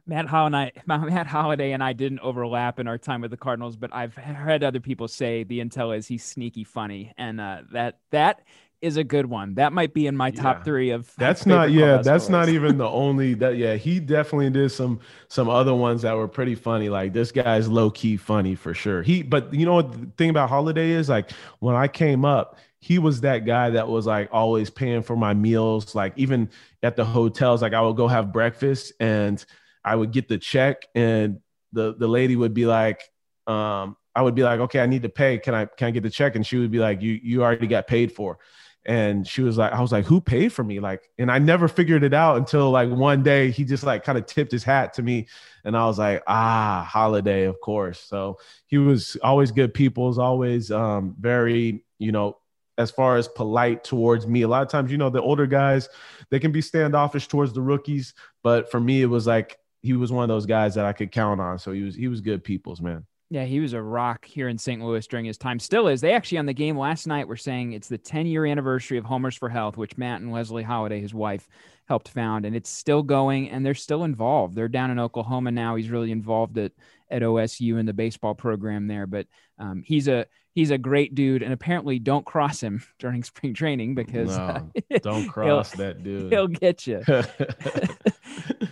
Matt 0.07 0.27
Holliday, 0.27 0.71
Matt 0.85 1.27
Holliday 1.27 1.71
and 1.71 1.83
I 1.83 1.93
didn't 1.93 2.19
overlap 2.19 2.79
in 2.79 2.88
our 2.88 2.97
time 2.97 3.21
with 3.21 3.31
the 3.31 3.38
Cardinals, 3.38 3.75
but 3.75 3.93
I've 3.93 4.13
heard 4.13 4.63
other 4.63 4.79
people 4.79 5.07
say 5.07 5.43
the 5.43 5.59
intel 5.59 5.97
is 5.97 6.07
he's 6.07 6.23
sneaky 6.23 6.63
funny, 6.63 7.13
and 7.17 7.41
uh, 7.41 7.61
that 7.71 7.99
that 8.11 8.41
is 8.86 8.98
a 8.98 9.04
good 9.04 9.26
one. 9.26 9.56
That 9.56 9.74
might 9.74 9.93
be 9.93 10.06
in 10.06 10.15
my 10.15 10.30
top 10.30 10.60
yeah. 10.60 10.63
three 10.63 10.89
of. 10.91 11.12
That's 11.17 11.45
not 11.45 11.71
yeah. 11.71 11.98
That's 11.98 12.30
not 12.30 12.50
even 12.50 12.78
the 12.78 12.88
only 12.88 13.34
that 13.36 13.58
yeah. 13.58 13.76
He 13.76 14.00
definitely 14.00 14.52
did 14.52 14.69
some 14.69 15.00
some 15.28 15.50
other 15.50 15.74
ones 15.74 16.04
that 16.04 16.15
were 16.15 16.28
pretty 16.28 16.56
funny. 16.56 16.89
Like 16.89 17.12
this 17.12 17.32
guy's 17.32 17.67
low 17.67 17.89
key 17.89 18.15
funny 18.15 18.54
for 18.54 18.74
sure. 18.74 19.02
He 19.02 19.24
but 19.24 19.54
you 19.54 19.65
know 19.65 19.74
what 19.74 19.91
the 19.91 20.12
thing 20.17 20.30
about 20.30 20.50
Holliday 20.50 20.91
is 20.91 21.10
like 21.10 21.32
when 21.60 21.76
I 21.76 21.88
came 21.88 22.24
up, 22.24 22.60
he 22.80 23.00
was 23.00 23.21
that 23.21 23.45
guy 23.45 23.71
that 23.71 23.88
was 23.88 24.06
like 24.06 24.30
always 24.32 24.69
paying 24.69 25.02
for 25.02 25.15
my 25.15 25.34
meals. 25.34 25.95
Like 25.95 26.13
even 26.15 26.52
at 26.84 26.95
the 26.95 27.04
hotels, 27.04 27.63
like 27.63 27.74
I 27.74 27.82
would 27.82 27.98
go 27.98 28.08
have 28.08 28.32
breakfast 28.32 28.93
and 29.00 29.43
I 29.84 29.95
would 29.95 30.12
get 30.12 30.28
the 30.28 30.38
check 30.38 30.86
and 30.93 31.39
the 31.74 31.95
the 31.98 32.08
lady 32.08 32.36
would 32.36 32.54
be 32.54 32.67
like, 32.67 33.02
um, 33.48 33.98
I 34.15 34.21
would 34.21 34.34
be 34.34 34.43
like, 34.43 34.60
okay, 34.62 34.80
I 34.80 34.86
need 34.86 35.04
to 35.04 35.10
pay. 35.10 35.38
Can 35.38 35.54
I 35.54 35.65
can 35.65 35.88
I 35.88 35.91
get 35.91 36.04
the 36.04 36.10
check? 36.10 36.36
And 36.36 36.45
she 36.45 36.58
would 36.58 36.71
be 36.71 36.80
like, 36.80 37.02
you 37.02 37.19
you 37.21 37.43
already 37.43 37.67
got 37.67 37.88
paid 37.88 38.12
for. 38.12 38.39
And 38.86 39.28
she 39.28 39.41
was 39.41 39.58
like, 39.58 39.74
I 39.74 39.82
was 39.82 39.91
like, 39.91 40.06
who 40.06 40.21
paid 40.21 40.54
for 40.54 40.63
me? 40.63 40.80
Like, 40.80 41.10
and 41.17 41.32
I 41.32 41.39
never 41.39 41.67
figured 41.67 42.04
it 42.04 42.13
out 42.13 42.38
until 42.38 42.69
like 42.69 42.89
one 42.89 43.24
day 43.24 43.50
he 43.50 43.63
just 43.63 43.84
like 43.84 44.04
kind 44.04 44.17
of 44.17 44.28
tipped 44.28 44.52
his 44.52 44.63
hat 44.63 44.93
to 44.93 45.02
me. 45.02 45.28
And 45.63 45.76
I 45.76 45.86
was 45.86 45.98
like, 45.98 46.21
ah, 46.28 46.88
Holliday 46.88 47.45
of 47.45 47.60
course. 47.62 48.00
So 48.00 48.38
he 48.67 48.78
was 48.78 49.17
always 49.24 49.52
good 49.52 49.74
people, 49.74 50.10
is 50.10 50.19
always 50.19 50.71
um, 50.71 51.15
very, 51.19 51.84
you 51.98 52.12
know, 52.12 52.38
as 52.78 52.91
far 52.91 53.17
as 53.17 53.28
polite 53.28 53.84
towards 53.84 54.28
me. 54.28 54.43
A 54.43 54.48
lot 54.48 54.62
of 54.62 54.69
times, 54.69 54.91
you 54.91 54.98
know, 54.98 55.10
the 55.10 55.21
older 55.21 55.48
guys, 55.48 55.89
they 56.30 56.39
can 56.39 56.52
be 56.52 56.62
standoffish 56.62 57.28
towards 57.28 57.54
the 57.54 57.62
rookies. 57.62 58.13
But 58.43 58.69
for 58.69 58.80
me, 58.80 59.02
it 59.02 59.08
was 59.08 59.26
like 59.26 59.58
he 59.82 59.93
was 59.93 60.12
one 60.12 60.24
of 60.24 60.28
those 60.28 60.45
guys 60.45 60.76
that 60.76 60.86
I 60.86 60.93
could 60.93 61.12
count 61.12 61.41
on. 61.41 61.58
So 61.58 61.71
he 61.71 61.82
was 61.82 61.95
he 61.95 62.08
was 62.08 62.21
good 62.21 62.43
people's 62.43 62.82
man. 62.82 63.06
Yeah, 63.36 63.43
he 63.43 63.60
was 63.60 63.74
a 63.74 63.82
rock 63.82 64.24
here 64.24 64.48
in 64.48 64.58
St. 64.58 64.82
Louis 64.82 65.06
during 65.08 65.26
his 65.26 65.38
time. 65.38 65.60
Still 65.60 65.89
is. 65.89 66.00
They 66.00 66.13
actually 66.13 66.38
on 66.38 66.45
the 66.45 66.54
game 66.54 66.78
last 66.78 67.06
night 67.06 67.28
were 67.28 67.36
saying 67.36 67.74
it's 67.74 67.89
the 67.89 67.98
10 67.98 68.28
year 68.28 68.45
anniversary 68.45 68.98
of 68.98 69.04
Homers 69.04 69.36
for 69.36 69.50
Health, 69.50 69.76
which 69.76 69.98
Matt 69.98 70.21
and 70.21 70.32
Leslie 70.32 70.63
Holliday, 70.63 71.02
his 71.02 71.13
wife, 71.13 71.45
helped 71.84 72.08
found, 72.08 72.45
and 72.45 72.56
it's 72.56 72.69
still 72.69 73.04
going, 73.04 73.50
and 73.50 73.65
they're 73.65 73.74
still 73.74 74.06
involved. 74.06 74.56
They're 74.56 74.69
down 74.69 74.89
in 74.89 75.00
Oklahoma 75.00 75.52
now. 75.52 75.76
He's 75.76 75.89
really 75.89 76.12
involved 76.12 76.58
at 76.58 76.71
at 77.12 77.24
OSU 77.24 77.78
in 77.78 77.86
the 77.86 77.93
baseball 77.93 78.36
program 78.36 78.88
there, 78.88 79.06
but 79.06 79.28
um, 79.60 79.84
he's 79.86 80.08
a 80.08 80.28
he's 80.54 80.71
a 80.71 80.78
great 80.78 81.13
dude, 81.13 81.43
and 81.43 81.52
apparently 81.52 82.00
don't 82.00 82.26
cross 82.26 82.63
him 82.63 82.82
during 83.00 83.21
spring 83.21 83.54
training 83.54 83.95
because 83.95 84.30
no, 84.38 84.71
don't 85.02 85.28
cross 85.28 85.71
that 85.71 86.04
dude. 86.04 86.32
He'll 86.32 86.48
get 86.48 86.88
you. 86.88 87.04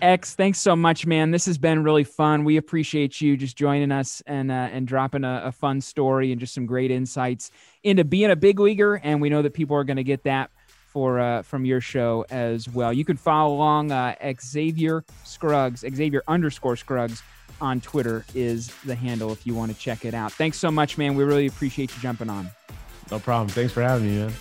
X, 0.01 0.35
thanks 0.35 0.59
so 0.59 0.75
much, 0.75 1.05
man. 1.05 1.31
This 1.31 1.45
has 1.45 1.57
been 1.57 1.83
really 1.83 2.03
fun. 2.03 2.43
We 2.43 2.57
appreciate 2.57 3.21
you 3.21 3.37
just 3.37 3.57
joining 3.57 3.91
us 3.91 4.21
and 4.25 4.51
uh, 4.51 4.69
and 4.71 4.87
dropping 4.87 5.23
a, 5.23 5.43
a 5.45 5.51
fun 5.51 5.81
story 5.81 6.31
and 6.31 6.39
just 6.39 6.53
some 6.53 6.65
great 6.65 6.91
insights 6.91 7.51
into 7.83 8.03
being 8.03 8.31
a 8.31 8.35
big 8.35 8.59
leaguer. 8.59 8.95
And 8.95 9.21
we 9.21 9.29
know 9.29 9.41
that 9.41 9.53
people 9.53 9.75
are 9.75 9.83
going 9.83 9.97
to 9.97 10.03
get 10.03 10.23
that 10.23 10.51
for 10.87 11.19
uh, 11.19 11.41
from 11.41 11.65
your 11.65 11.81
show 11.81 12.25
as 12.29 12.69
well. 12.69 12.93
You 12.93 13.03
can 13.03 13.17
follow 13.17 13.55
along 13.55 13.91
uh, 13.91 14.15
Xavier 14.39 15.03
Scruggs, 15.23 15.81
Xavier 15.81 16.21
underscore 16.27 16.75
Scruggs 16.75 17.23
on 17.59 17.81
Twitter 17.81 18.25
is 18.35 18.67
the 18.85 18.95
handle 18.95 19.31
if 19.31 19.45
you 19.47 19.55
want 19.55 19.71
to 19.71 19.77
check 19.77 20.05
it 20.05 20.13
out. 20.13 20.31
Thanks 20.31 20.57
so 20.57 20.69
much, 20.69 20.97
man. 20.97 21.15
We 21.15 21.23
really 21.23 21.47
appreciate 21.47 21.95
you 21.95 22.01
jumping 22.01 22.29
on. 22.29 22.49
No 23.11 23.19
problem. 23.19 23.49
Thanks 23.49 23.73
for 23.73 23.81
having 23.81 24.07
me, 24.07 24.17
man. 24.17 24.33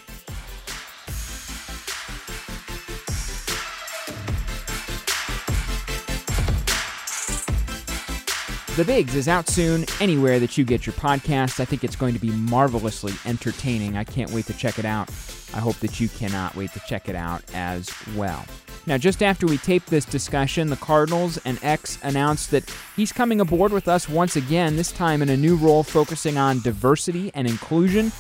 The 8.75 8.87
Bigs 8.87 9.15
is 9.15 9.29
out 9.29 9.51
soon 9.51 9.85
anywhere 10.01 10.41
that 10.41 10.57
you 10.57 10.65
get 10.65 10.87
your 10.87 10.95
podcasts. 10.95 11.61
I 11.61 11.67
think 11.67 11.85
it's 11.85 11.95
going 11.95 12.15
to 12.15 12.19
be 12.19 12.31
marvelously 12.31 13.13
entertaining. 13.27 13.99
I 13.99 14.05
can't 14.05 14.31
wait 14.31 14.47
to 14.47 14.55
check 14.55 14.79
it 14.79 14.87
out. 14.87 15.11
I 15.53 15.59
hope 15.59 15.77
that 15.81 16.01
you 16.01 16.09
cannot 16.09 16.57
wait 16.57 16.73
to 16.73 16.81
check 16.89 17.11
it 17.11 17.15
out 17.15 17.43
as 17.53 17.91
well. 18.17 18.47
Now, 18.87 18.97
just 18.97 19.23
after 19.23 19.47
we 19.47 19.59
taped 19.59 19.89
this 19.89 20.07
discussion, 20.07 20.71
the 20.71 20.77
Cardinals 20.77 21.37
and 21.45 21.63
X 21.63 21.99
announced 22.03 22.51
that 22.53 22.75
he's 22.97 23.13
coming 23.13 23.43
aboard 23.43 23.73
with 23.73 23.89
us 23.89 24.09
once 24.09 24.37
again, 24.37 24.77
this 24.77 24.91
time 24.91 25.21
in 25.21 25.29
a 25.29 25.37
new 25.37 25.57
role 25.57 25.83
focusing 25.83 26.39
on 26.39 26.61
diversity 26.61 27.31
and 27.35 27.47
inclusion. 27.47 28.11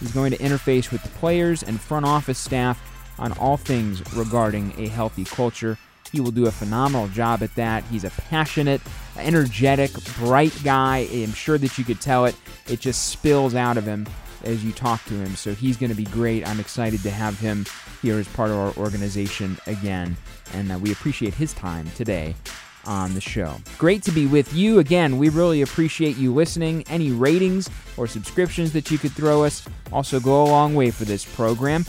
He's 0.00 0.10
going 0.10 0.32
to 0.32 0.38
interface 0.38 0.90
with 0.90 1.04
the 1.04 1.08
players 1.20 1.62
and 1.62 1.80
front 1.80 2.04
office 2.04 2.38
staff 2.40 2.82
on 3.16 3.30
all 3.38 3.56
things 3.56 4.02
regarding 4.14 4.74
a 4.76 4.88
healthy 4.88 5.24
culture. 5.24 5.78
He 6.12 6.20
will 6.20 6.30
do 6.30 6.46
a 6.46 6.50
phenomenal 6.50 7.08
job 7.08 7.42
at 7.42 7.54
that. 7.54 7.84
He's 7.84 8.04
a 8.04 8.10
passionate, 8.10 8.80
energetic, 9.16 9.92
bright 10.16 10.56
guy. 10.64 11.08
I'm 11.12 11.32
sure 11.32 11.58
that 11.58 11.78
you 11.78 11.84
could 11.84 12.00
tell 12.00 12.24
it. 12.26 12.34
It 12.68 12.80
just 12.80 13.08
spills 13.08 13.54
out 13.54 13.76
of 13.76 13.84
him 13.84 14.06
as 14.44 14.64
you 14.64 14.72
talk 14.72 15.04
to 15.04 15.14
him. 15.14 15.36
So 15.36 15.54
he's 15.54 15.76
going 15.76 15.90
to 15.90 15.96
be 15.96 16.04
great. 16.04 16.46
I'm 16.48 16.60
excited 16.60 17.02
to 17.02 17.10
have 17.10 17.38
him 17.38 17.66
here 18.02 18.18
as 18.18 18.28
part 18.28 18.50
of 18.50 18.56
our 18.56 18.74
organization 18.76 19.58
again. 19.66 20.16
And 20.54 20.72
uh, 20.72 20.78
we 20.78 20.92
appreciate 20.92 21.34
his 21.34 21.52
time 21.52 21.88
today 21.94 22.34
on 22.86 23.14
the 23.14 23.20
show. 23.20 23.56
Great 23.78 24.02
to 24.04 24.10
be 24.10 24.26
with 24.26 24.54
you 24.54 24.78
again. 24.78 25.18
We 25.18 25.28
really 25.28 25.62
appreciate 25.62 26.16
you 26.16 26.32
listening. 26.32 26.84
Any 26.88 27.10
ratings 27.10 27.68
or 27.96 28.06
subscriptions 28.06 28.72
that 28.72 28.90
you 28.90 28.98
could 28.98 29.12
throw 29.12 29.44
us 29.44 29.66
also 29.92 30.18
go 30.18 30.42
a 30.42 30.48
long 30.48 30.74
way 30.74 30.90
for 30.90 31.04
this 31.04 31.24
program. 31.24 31.84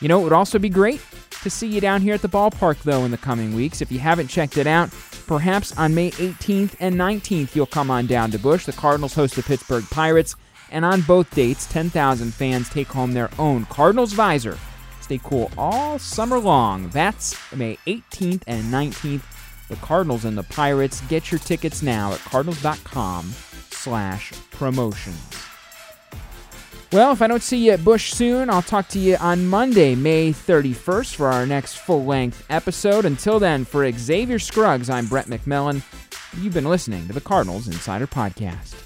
You 0.00 0.08
know, 0.08 0.20
it 0.20 0.24
would 0.24 0.32
also 0.32 0.58
be 0.58 0.68
great 0.68 1.00
to 1.42 1.50
see 1.50 1.66
you 1.66 1.80
down 1.80 2.00
here 2.00 2.14
at 2.14 2.22
the 2.22 2.28
ballpark, 2.28 2.82
though, 2.82 3.04
in 3.04 3.10
the 3.10 3.18
coming 3.18 3.54
weeks. 3.54 3.80
If 3.80 3.90
you 3.92 3.98
haven't 3.98 4.28
checked 4.28 4.56
it 4.56 4.66
out, 4.66 4.90
Perhaps 5.26 5.76
on 5.76 5.94
May 5.94 6.12
18th 6.12 6.76
and 6.78 6.94
19th, 6.94 7.56
you'll 7.56 7.66
come 7.66 7.90
on 7.90 8.06
down 8.06 8.30
to 8.30 8.38
Busch. 8.38 8.64
The 8.64 8.72
Cardinals 8.72 9.14
host 9.14 9.34
the 9.34 9.42
Pittsburgh 9.42 9.84
Pirates, 9.90 10.36
and 10.70 10.84
on 10.84 11.00
both 11.00 11.34
dates, 11.34 11.66
10,000 11.66 12.32
fans 12.32 12.70
take 12.70 12.86
home 12.86 13.12
their 13.12 13.30
own 13.38 13.66
Cardinals 13.66 14.12
visor. 14.12 14.56
Stay 15.00 15.18
cool 15.22 15.50
all 15.58 15.98
summer 15.98 16.38
long. 16.38 16.88
That's 16.90 17.36
May 17.54 17.76
18th 17.86 18.42
and 18.46 18.72
19th. 18.72 19.22
The 19.68 19.76
Cardinals 19.76 20.24
and 20.24 20.38
the 20.38 20.44
Pirates. 20.44 21.00
Get 21.02 21.32
your 21.32 21.40
tickets 21.40 21.82
now 21.82 22.12
at 22.12 22.20
cardinals.com 22.20 23.30
slash 23.70 24.32
promotions. 24.52 25.35
Well, 26.96 27.12
if 27.12 27.20
I 27.20 27.26
don't 27.26 27.42
see 27.42 27.58
you 27.58 27.72
at 27.72 27.84
Busch 27.84 28.10
soon, 28.14 28.48
I'll 28.48 28.62
talk 28.62 28.88
to 28.88 28.98
you 28.98 29.16
on 29.16 29.48
Monday, 29.48 29.94
May 29.94 30.32
31st, 30.32 31.14
for 31.14 31.26
our 31.28 31.44
next 31.44 31.76
full 31.76 32.06
length 32.06 32.42
episode. 32.48 33.04
Until 33.04 33.38
then, 33.38 33.66
for 33.66 33.92
Xavier 33.92 34.38
Scruggs, 34.38 34.88
I'm 34.88 35.06
Brett 35.06 35.26
McMillan. 35.26 35.82
You've 36.40 36.54
been 36.54 36.64
listening 36.64 37.06
to 37.08 37.12
the 37.12 37.20
Cardinals 37.20 37.66
Insider 37.66 38.06
Podcast. 38.06 38.85